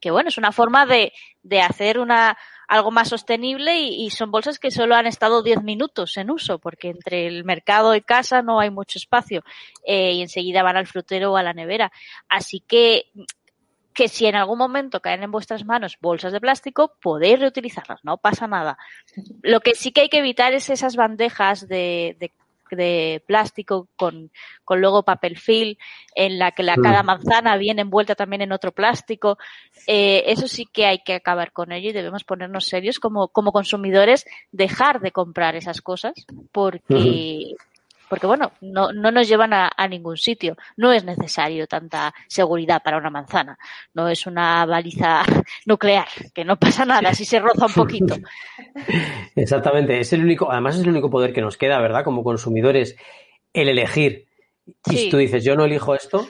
Que 0.00 0.10
bueno, 0.10 0.28
es 0.28 0.38
una 0.38 0.52
forma 0.52 0.86
de, 0.86 1.12
de 1.42 1.62
hacer 1.62 1.98
una, 1.98 2.36
algo 2.68 2.90
más 2.90 3.08
sostenible 3.08 3.78
y, 3.80 4.10
son 4.10 4.30
bolsas 4.30 4.58
que 4.58 4.70
solo 4.70 4.94
han 4.94 5.06
estado 5.06 5.42
10 5.42 5.62
minutos 5.62 6.16
en 6.18 6.30
uso, 6.30 6.58
porque 6.58 6.90
entre 6.90 7.26
el 7.26 7.44
mercado 7.44 7.94
y 7.94 8.02
casa 8.02 8.42
no 8.42 8.60
hay 8.60 8.70
mucho 8.70 8.98
espacio 8.98 9.42
eh, 9.84 10.12
y 10.12 10.22
enseguida 10.22 10.62
van 10.62 10.76
al 10.76 10.86
frutero 10.86 11.32
o 11.32 11.36
a 11.36 11.42
la 11.42 11.54
nevera. 11.54 11.90
Así 12.28 12.60
que 12.60 13.06
que 13.94 14.08
si 14.08 14.26
en 14.26 14.34
algún 14.34 14.58
momento 14.58 15.00
caen 15.00 15.22
en 15.22 15.30
vuestras 15.30 15.64
manos 15.64 15.98
bolsas 16.00 16.32
de 16.32 16.40
plástico, 16.40 16.96
podéis 17.00 17.38
reutilizarlas, 17.38 18.00
no 18.02 18.16
pasa 18.16 18.48
nada. 18.48 18.76
Lo 19.40 19.60
que 19.60 19.76
sí 19.76 19.92
que 19.92 20.00
hay 20.00 20.08
que 20.08 20.18
evitar 20.18 20.52
es 20.52 20.68
esas 20.68 20.96
bandejas 20.96 21.68
de, 21.68 22.16
de 22.18 22.32
de 22.70 23.22
plástico 23.26 23.88
con, 23.96 24.30
con 24.64 24.80
luego 24.80 25.02
papel 25.02 25.38
film, 25.38 25.76
en 26.14 26.38
la 26.38 26.52
que 26.52 26.62
la, 26.62 26.76
cada 26.76 27.02
mm. 27.02 27.06
manzana 27.06 27.56
viene 27.56 27.82
envuelta 27.82 28.14
también 28.14 28.42
en 28.42 28.52
otro 28.52 28.72
plástico. 28.72 29.38
Eh, 29.86 30.24
eso 30.26 30.48
sí 30.48 30.66
que 30.66 30.86
hay 30.86 30.98
que 31.04 31.14
acabar 31.14 31.52
con 31.52 31.72
ello 31.72 31.90
y 31.90 31.92
debemos 31.92 32.24
ponernos 32.24 32.66
serios 32.66 32.98
como, 32.98 33.28
como 33.28 33.52
consumidores, 33.52 34.24
dejar 34.52 35.00
de 35.00 35.12
comprar 35.12 35.56
esas 35.56 35.80
cosas 35.80 36.14
porque, 36.52 37.54
porque 38.08 38.26
bueno, 38.26 38.52
no, 38.60 38.92
no 38.92 39.10
nos 39.10 39.28
llevan 39.28 39.52
a, 39.52 39.70
ningún 39.88 40.16
sitio. 40.16 40.56
No 40.76 40.92
es 40.92 41.04
necesario 41.04 41.66
tanta 41.66 42.14
seguridad 42.28 42.82
para 42.82 42.98
una 42.98 43.10
manzana. 43.10 43.58
No 43.94 44.08
es 44.08 44.26
una 44.26 44.64
baliza 44.66 45.22
nuclear, 45.66 46.08
que 46.34 46.44
no 46.44 46.56
pasa 46.56 46.84
nada 46.84 47.14
si 47.14 47.24
se 47.24 47.40
roza 47.40 47.66
un 47.66 47.72
poquito. 47.74 48.16
Exactamente, 49.34 50.00
es 50.00 50.12
el 50.12 50.22
único, 50.22 50.50
además 50.50 50.76
es 50.76 50.82
el 50.82 50.90
único 50.90 51.10
poder 51.10 51.32
que 51.32 51.42
nos 51.42 51.56
queda, 51.56 51.80
¿verdad? 51.80 52.04
Como 52.04 52.24
consumidores, 52.24 52.96
el 53.52 53.68
elegir. 53.68 54.26
Y 54.86 54.96
si 54.96 55.10
tú 55.10 55.18
dices, 55.18 55.44
yo 55.44 55.56
no 55.56 55.64
elijo 55.64 55.94
esto, 55.94 56.26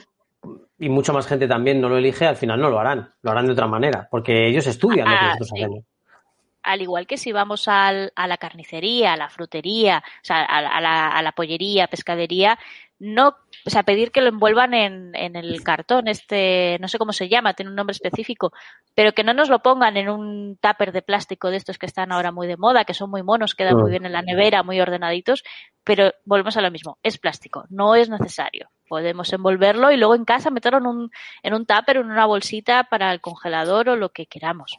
y 0.79 0.89
mucha 0.89 1.13
más 1.13 1.27
gente 1.27 1.47
también 1.47 1.81
no 1.81 1.89
lo 1.89 1.99
elige, 1.99 2.27
al 2.27 2.37
final 2.37 2.61
no 2.61 2.69
lo 2.69 2.81
harán, 2.81 3.13
lo 3.23 3.31
harán 3.31 3.47
de 3.47 3.53
otra 3.53 3.69
manera, 3.69 4.09
porque 4.11 4.49
ellos 4.49 4.67
estudian 4.67 5.09
lo 5.09 5.15
que 5.15 5.19
ah, 5.19 5.27
nosotros 5.29 5.53
hacemos 5.53 5.85
al 6.65 6.83
igual 6.83 7.07
que 7.07 7.19
si 7.19 7.33
vamos 7.33 7.69
al, 7.69 8.13
a 8.17 8.27
la 8.27 8.39
carnicería, 8.39 9.13
a 9.13 9.17
la 9.17 9.29
frutería, 9.29 10.03
o 10.07 10.25
sea, 10.25 10.45
a, 10.45 10.81
la, 10.81 11.09
a 11.09 11.23
la 11.23 11.33
pollería, 11.33 11.87
pescadería, 11.87 12.59
no, 12.99 13.37
o 13.67 13.71
sea, 13.71 13.83
pedir 13.83 14.13
que 14.13 14.21
lo 14.21 14.29
envuelvan 14.29 14.73
en, 14.73 15.15
en, 15.15 15.37
el 15.37 15.63
cartón, 15.63 16.09
este, 16.09 16.79
no 16.81 16.89
sé 16.89 16.97
cómo 16.99 17.13
se 17.13 17.29
llama, 17.29 17.55
tiene 17.55 17.71
un 17.71 17.77
nombre 17.77 17.93
específico, 17.93 18.53
pero 18.95 19.13
que 19.13 19.25
no 19.25 19.35
nos 19.35 19.49
lo 19.49 19.61
pongan 19.61 19.97
en 19.97 20.09
un 20.09 20.57
tupper 20.61 20.93
de 20.93 21.03
plástico 21.03 21.51
de 21.51 21.57
estos 21.57 21.77
que 21.77 21.87
están 21.87 22.13
ahora 22.13 22.31
muy 22.31 22.47
de 22.47 22.57
moda, 22.57 22.85
que 22.85 22.95
son 22.95 23.11
muy 23.11 23.23
monos, 23.23 23.55
quedan 23.55 23.77
muy 23.77 23.91
bien 23.91 24.07
en 24.07 24.13
la 24.13 24.23
nevera, 24.23 24.63
muy 24.63 24.81
ordenaditos, 24.81 25.43
pero 25.83 26.13
volvemos 26.25 26.57
a 26.57 26.63
lo 26.63 26.71
mismo, 26.71 26.99
es 27.03 27.19
plástico, 27.19 27.65
no 27.69 27.95
es 27.95 28.09
necesario. 28.09 28.71
Podemos 28.89 29.33
envolverlo 29.33 29.91
y 29.91 29.97
luego 29.97 30.15
en 30.15 30.25
casa 30.25 30.51
meterlo 30.51 30.79
en 30.79 30.87
un, 30.87 31.11
en 31.43 31.55
un 31.55 31.67
tupper 31.67 31.97
en 31.97 32.11
una 32.11 32.27
bolsita 32.27 32.85
para 32.85 33.13
el 33.13 33.21
congelador 33.21 33.89
o 33.89 33.97
lo 33.97 34.11
que 34.11 34.27
queramos. 34.27 34.79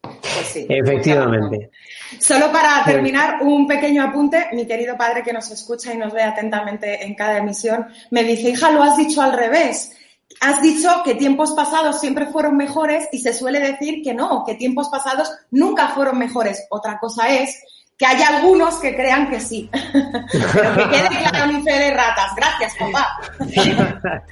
Pues 0.00 0.66
Efectivamente. 0.68 1.70
Solo 2.20 2.52
para 2.52 2.84
terminar, 2.84 3.42
un 3.42 3.66
pequeño 3.66 4.04
apunte. 4.04 4.48
Mi 4.52 4.66
querido 4.66 4.96
padre 4.96 5.22
que 5.22 5.32
nos 5.32 5.50
escucha 5.50 5.92
y 5.92 5.96
nos 5.96 6.12
ve 6.12 6.22
atentamente 6.22 7.04
en 7.04 7.14
cada 7.14 7.38
emisión, 7.38 7.86
me 8.10 8.24
dice, 8.24 8.50
hija, 8.50 8.70
lo 8.70 8.82
has 8.82 8.96
dicho 8.96 9.20
al 9.20 9.32
revés. 9.32 9.92
Has 10.40 10.62
dicho 10.62 11.02
que 11.04 11.14
tiempos 11.14 11.52
pasados 11.52 12.00
siempre 12.00 12.26
fueron 12.26 12.56
mejores 12.56 13.08
y 13.12 13.18
se 13.18 13.32
suele 13.32 13.60
decir 13.60 14.02
que 14.04 14.14
no, 14.14 14.44
que 14.44 14.54
tiempos 14.54 14.88
pasados 14.88 15.30
nunca 15.50 15.88
fueron 15.88 16.18
mejores. 16.18 16.66
Otra 16.70 16.98
cosa 16.98 17.28
es 17.28 17.60
que 17.96 18.06
hay 18.06 18.22
algunos 18.22 18.76
que 18.76 18.94
crean 18.94 19.28
que 19.28 19.40
sí. 19.40 19.68
Pero 19.72 20.76
que 20.76 20.90
quede 20.90 21.08
claro 21.08 21.52
mi 21.52 21.62
fe 21.62 21.72
de 21.72 21.90
ratas. 21.90 22.32
Gracias, 22.36 22.74
papá. 22.78 23.20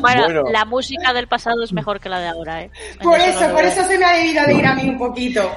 Bueno, 0.00 0.42
la 0.50 0.64
música 0.64 1.12
del 1.12 1.26
pasado 1.26 1.62
es 1.62 1.72
mejor 1.72 2.00
que 2.00 2.08
la 2.08 2.20
de 2.20 2.28
ahora, 2.28 2.62
¿eh? 2.62 2.70
Por 3.02 3.18
eso, 3.18 3.48
por 3.50 3.64
eso 3.64 3.84
se 3.84 3.98
me 3.98 4.04
ha 4.04 4.16
debido 4.16 4.44
de 4.46 4.54
ir 4.54 4.66
a 4.66 4.74
mí 4.74 4.88
un 4.88 4.98
poquito. 4.98 5.50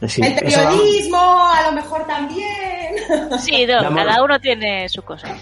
el 0.00 0.34
periodismo, 0.34 1.18
a 1.18 1.62
lo 1.66 1.72
mejor 1.72 2.06
también. 2.06 2.94
Sí, 3.38 3.66
cada 3.66 4.22
uno 4.22 4.38
tiene 4.40 4.88
su 4.88 5.02
cosa. 5.02 5.34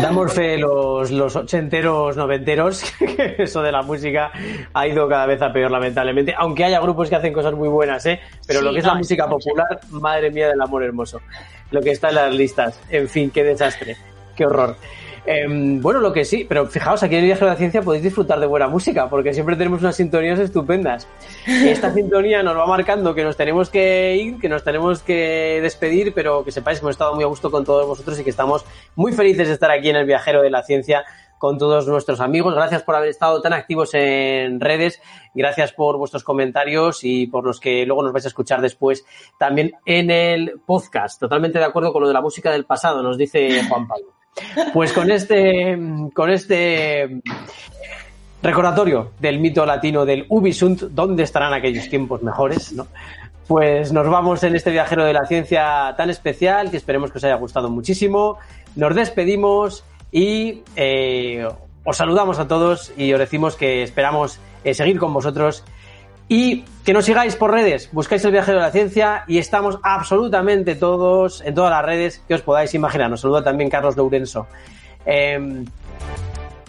Damos 0.00 0.32
fe 0.32 0.58
los, 0.58 1.10
los 1.10 1.36
ochenteros, 1.36 2.16
noventeros, 2.16 2.82
que 2.98 3.36
eso 3.38 3.62
de 3.62 3.72
la 3.72 3.82
música 3.82 4.30
ha 4.74 4.86
ido 4.86 5.08
cada 5.08 5.26
vez 5.26 5.40
a 5.40 5.52
peor, 5.52 5.70
lamentablemente. 5.70 6.34
Aunque 6.36 6.64
haya 6.64 6.80
grupos 6.80 7.08
que 7.08 7.16
hacen 7.16 7.32
cosas 7.32 7.54
muy 7.54 7.68
buenas, 7.68 8.04
¿eh? 8.06 8.20
Pero 8.46 8.60
lo 8.60 8.72
que 8.72 8.80
es 8.80 8.84
la 8.84 8.94
música 8.94 9.28
popular, 9.28 9.80
madre 9.90 10.30
mía 10.30 10.48
del 10.48 10.60
amor 10.60 10.82
hermoso. 10.82 11.20
Lo 11.70 11.80
que 11.80 11.92
está 11.92 12.08
en 12.08 12.16
las 12.16 12.34
listas. 12.34 12.80
En 12.90 13.08
fin, 13.08 13.30
qué 13.30 13.44
desastre. 13.44 13.96
Qué 14.34 14.44
horror. 14.44 14.76
Em, 15.26 15.80
bueno, 15.82 15.98
lo 16.00 16.12
que 16.12 16.24
sí, 16.24 16.46
pero 16.48 16.66
fijaos, 16.66 17.02
aquí 17.02 17.16
en 17.16 17.22
el 17.22 17.26
viaje 17.26 17.44
de 17.44 17.50
la 17.50 17.56
ciencia 17.56 17.82
podéis 17.82 18.04
disfrutar 18.04 18.38
de 18.38 18.46
buena 18.46 18.68
música, 18.68 19.08
porque 19.10 19.34
siempre 19.34 19.56
tenemos 19.56 19.80
unas 19.80 19.96
sintonías 19.96 20.38
estupendas. 20.38 21.08
Esta 21.46 21.92
sintonía 21.92 22.44
nos 22.44 22.56
va 22.56 22.64
marcando 22.66 23.12
que 23.12 23.24
nos 23.24 23.36
tenemos 23.36 23.68
que 23.68 24.16
ir, 24.16 24.38
que 24.38 24.48
nos 24.48 24.62
tenemos 24.62 25.02
que 25.02 25.58
despedir, 25.60 26.14
pero 26.14 26.44
que 26.44 26.52
sepáis 26.52 26.78
que 26.78 26.84
hemos 26.84 26.94
estado 26.94 27.14
muy 27.14 27.24
a 27.24 27.26
gusto 27.26 27.50
con 27.50 27.64
todos 27.64 27.86
vosotros 27.86 28.20
y 28.20 28.24
que 28.24 28.30
estamos 28.30 28.64
muy 28.94 29.12
felices 29.12 29.48
de 29.48 29.54
estar 29.54 29.70
aquí 29.70 29.88
en 29.90 29.96
el 29.96 30.06
viajero 30.06 30.42
de 30.42 30.50
la 30.50 30.62
ciencia 30.62 31.04
con 31.38 31.58
todos 31.58 31.88
nuestros 31.88 32.20
amigos. 32.20 32.54
Gracias 32.54 32.84
por 32.84 32.94
haber 32.94 33.08
estado 33.08 33.42
tan 33.42 33.52
activos 33.52 33.90
en 33.94 34.60
redes. 34.60 35.02
Gracias 35.34 35.72
por 35.72 35.98
vuestros 35.98 36.22
comentarios 36.22 37.00
y 37.02 37.26
por 37.26 37.44
los 37.44 37.58
que 37.60 37.84
luego 37.84 38.02
nos 38.04 38.12
vais 38.12 38.24
a 38.24 38.28
escuchar 38.28 38.60
después 38.60 39.04
también 39.38 39.72
en 39.84 40.10
el 40.10 40.60
podcast. 40.64 41.20
Totalmente 41.20 41.58
de 41.58 41.64
acuerdo 41.64 41.92
con 41.92 42.02
lo 42.02 42.08
de 42.08 42.14
la 42.14 42.22
música 42.22 42.52
del 42.52 42.64
pasado, 42.64 43.02
nos 43.02 43.18
dice 43.18 43.64
Juan 43.68 43.86
Pablo. 43.88 44.15
Pues 44.72 44.92
con 44.92 45.10
este, 45.10 45.78
con 46.14 46.30
este 46.30 47.20
recordatorio 48.42 49.12
del 49.18 49.38
mito 49.38 49.64
latino 49.64 50.04
del 50.04 50.26
Ubisunt, 50.28 50.82
¿dónde 50.82 51.22
estarán 51.22 51.54
aquellos 51.54 51.88
tiempos 51.88 52.22
mejores? 52.22 52.72
¿no? 52.72 52.86
Pues 53.46 53.92
nos 53.92 54.08
vamos 54.08 54.42
en 54.42 54.56
este 54.56 54.70
viajero 54.70 55.04
de 55.04 55.12
la 55.12 55.24
ciencia 55.26 55.94
tan 55.96 56.10
especial 56.10 56.70
que 56.70 56.76
esperemos 56.76 57.12
que 57.12 57.18
os 57.18 57.24
haya 57.24 57.36
gustado 57.36 57.70
muchísimo. 57.70 58.38
Nos 58.74 58.94
despedimos 58.94 59.84
y 60.10 60.62
eh, 60.74 61.46
os 61.84 61.96
saludamos 61.96 62.38
a 62.38 62.48
todos 62.48 62.92
y 62.96 63.12
os 63.12 63.18
decimos 63.18 63.56
que 63.56 63.82
esperamos 63.82 64.40
eh, 64.64 64.74
seguir 64.74 64.98
con 64.98 65.12
vosotros 65.12 65.62
y 66.28 66.64
que 66.84 66.92
nos 66.92 67.04
sigáis 67.04 67.36
por 67.36 67.52
redes, 67.52 67.88
buscáis 67.92 68.24
el 68.24 68.32
viajero 68.32 68.58
de 68.58 68.64
la 68.64 68.70
ciencia 68.70 69.24
y 69.26 69.38
estamos 69.38 69.78
absolutamente 69.82 70.74
todos 70.74 71.40
en 71.44 71.54
todas 71.54 71.70
las 71.70 71.84
redes 71.84 72.22
que 72.26 72.34
os 72.34 72.42
podáis 72.42 72.74
imaginar. 72.74 73.10
Nos 73.10 73.20
saluda 73.20 73.44
también 73.44 73.70
Carlos 73.70 73.96
Lourenso. 73.96 74.46
Em, 75.04 75.64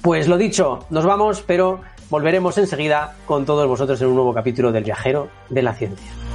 pues 0.02 0.28
lo 0.28 0.38
dicho, 0.38 0.86
nos 0.90 1.06
vamos, 1.06 1.44
pero 1.46 1.82
volveremos 2.10 2.58
enseguida 2.58 3.16
con 3.26 3.46
todos 3.46 3.68
vosotros 3.68 4.00
en 4.02 4.08
un 4.08 4.16
nuevo 4.16 4.34
capítulo 4.34 4.72
del 4.72 4.84
viajero 4.84 5.30
de 5.50 5.62
la 5.62 5.74
ciencia. 5.74 6.27